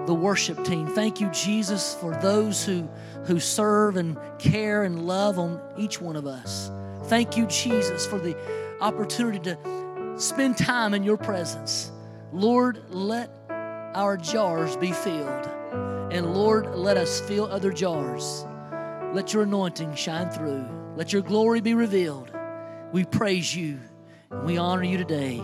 the 0.07 0.15
worship 0.15 0.63
team. 0.65 0.87
Thank 0.89 1.21
you, 1.21 1.31
Jesus, 1.31 1.95
for 1.95 2.15
those 2.21 2.65
who, 2.65 2.89
who 3.25 3.41
serve 3.41 3.97
and 3.97 4.19
care 4.39 4.83
and 4.83 5.07
love 5.07 5.39
on 5.39 5.61
each 5.79 6.01
one 6.01 6.17
of 6.17 6.27
us. 6.27 6.71
Thank 7.11 7.37
you, 7.37 7.45
Jesus, 7.47 8.07
for 8.07 8.21
the 8.21 8.37
opportunity 8.81 9.41
to 9.41 10.15
spend 10.17 10.57
time 10.57 10.95
in 10.95 11.03
your 11.03 11.17
presence. 11.17 11.91
Lord, 12.33 12.85
let 12.89 13.33
our 13.97 14.17
jars 14.17 14.77
be 14.77 14.93
filled. 14.93 15.49
And 16.13 16.33
Lord, 16.33 16.67
let 16.77 16.97
us 16.97 17.21
fill 17.21 17.47
other 17.47 17.73
jars. 17.73 18.47
Let 19.13 19.33
your 19.33 19.43
anointing 19.43 19.97
shine 19.97 20.31
through. 20.31 20.65
Let 20.95 21.13
your 21.13 21.23
glory 21.23 21.61
be 21.61 21.75
revealed. 21.75 22.31
We 22.93 23.05
praise 23.05 23.57
you. 23.57 23.81
And 24.31 24.45
we 24.45 24.57
honor 24.57 24.85
you 24.85 24.97
today. 24.97 25.39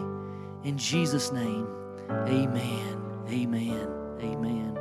In 0.63 0.79
Jesus' 0.79 1.33
name, 1.33 1.67
amen. 2.09 3.27
Amen. 3.29 3.89
Amen. 4.21 4.79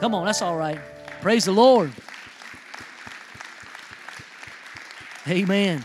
Come 0.00 0.12
on, 0.12 0.26
that's 0.26 0.42
all 0.42 0.56
right. 0.56 0.80
Praise 1.20 1.44
the 1.44 1.52
Lord. 1.52 1.92
Amen. 5.26 5.84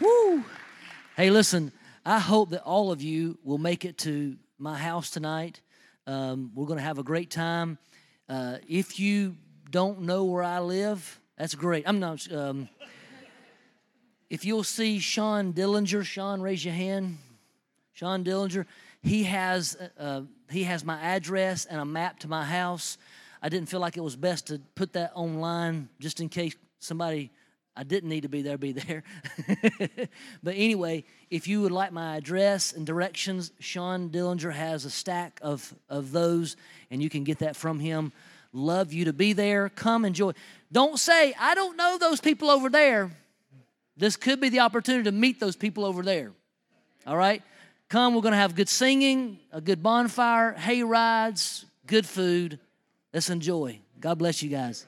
Woo. 0.00 0.44
Hey, 1.16 1.30
listen, 1.30 1.72
I 2.04 2.18
hope 2.20 2.50
that 2.50 2.62
all 2.62 2.92
of 2.92 3.02
you 3.02 3.38
will 3.42 3.58
make 3.58 3.84
it 3.84 3.98
to 3.98 4.36
my 4.58 4.76
house 4.76 5.10
tonight. 5.10 5.60
Um, 6.06 6.52
we're 6.54 6.66
going 6.66 6.78
to 6.78 6.84
have 6.84 6.98
a 6.98 7.02
great 7.02 7.30
time. 7.30 7.78
Uh, 8.28 8.58
if 8.68 9.00
you 9.00 9.36
don't 9.70 10.02
know 10.02 10.24
where 10.24 10.42
I 10.42 10.60
live, 10.60 11.20
that's 11.38 11.54
great. 11.54 11.84
I'm 11.88 11.98
not. 11.98 12.30
Um, 12.30 12.68
if 14.28 14.44
you'll 14.44 14.62
see 14.62 14.98
Sean 14.98 15.52
Dillinger, 15.52 16.04
Sean, 16.04 16.40
raise 16.40 16.64
your 16.64 16.74
hand. 16.74 17.18
Sean 17.92 18.22
Dillinger, 18.22 18.66
he 19.02 19.24
has 19.24 19.76
uh, 19.98 20.22
he 20.50 20.64
has 20.64 20.84
my 20.84 21.00
address 21.00 21.64
and 21.64 21.80
a 21.80 21.84
map 21.84 22.20
to 22.20 22.28
my 22.28 22.44
house. 22.44 22.98
I 23.42 23.48
didn't 23.48 23.68
feel 23.68 23.80
like 23.80 23.96
it 23.96 24.02
was 24.02 24.16
best 24.16 24.48
to 24.48 24.60
put 24.74 24.92
that 24.92 25.12
online 25.14 25.88
just 25.98 26.20
in 26.20 26.28
case 26.28 26.54
somebody 26.78 27.30
I 27.76 27.82
didn't 27.82 28.08
need 28.08 28.22
to 28.22 28.28
be 28.28 28.42
there 28.42 28.56
be 28.56 28.72
there. 28.72 29.04
but 30.42 30.54
anyway, 30.54 31.04
if 31.30 31.46
you 31.46 31.60
would 31.62 31.72
like 31.72 31.92
my 31.92 32.16
address 32.16 32.72
and 32.72 32.86
directions, 32.86 33.52
Sean 33.60 34.08
Dillinger 34.08 34.52
has 34.52 34.84
a 34.84 34.90
stack 34.90 35.38
of 35.42 35.74
of 35.88 36.12
those, 36.12 36.56
and 36.90 37.02
you 37.02 37.10
can 37.10 37.24
get 37.24 37.40
that 37.40 37.54
from 37.54 37.78
him. 37.78 38.12
Love 38.52 38.92
you 38.92 39.04
to 39.04 39.12
be 39.12 39.34
there. 39.34 39.68
Come 39.68 40.04
enjoy. 40.04 40.32
Don't 40.72 40.98
say 40.98 41.34
I 41.38 41.54
don't 41.54 41.76
know 41.76 41.98
those 41.98 42.20
people 42.20 42.50
over 42.50 42.70
there. 42.70 43.10
This 43.96 44.16
could 44.16 44.40
be 44.40 44.48
the 44.48 44.60
opportunity 44.60 45.04
to 45.04 45.12
meet 45.12 45.40
those 45.40 45.56
people 45.56 45.84
over 45.84 46.02
there. 46.02 46.32
All 47.06 47.16
right? 47.16 47.42
Come, 47.88 48.14
we're 48.14 48.22
going 48.22 48.32
to 48.32 48.38
have 48.38 48.54
good 48.54 48.68
singing, 48.68 49.38
a 49.52 49.60
good 49.60 49.82
bonfire, 49.82 50.52
hay 50.52 50.82
rides, 50.82 51.64
good 51.86 52.04
food. 52.04 52.58
Let's 53.14 53.30
enjoy. 53.30 53.78
God 54.00 54.18
bless 54.18 54.42
you 54.42 54.50
guys. 54.50 54.86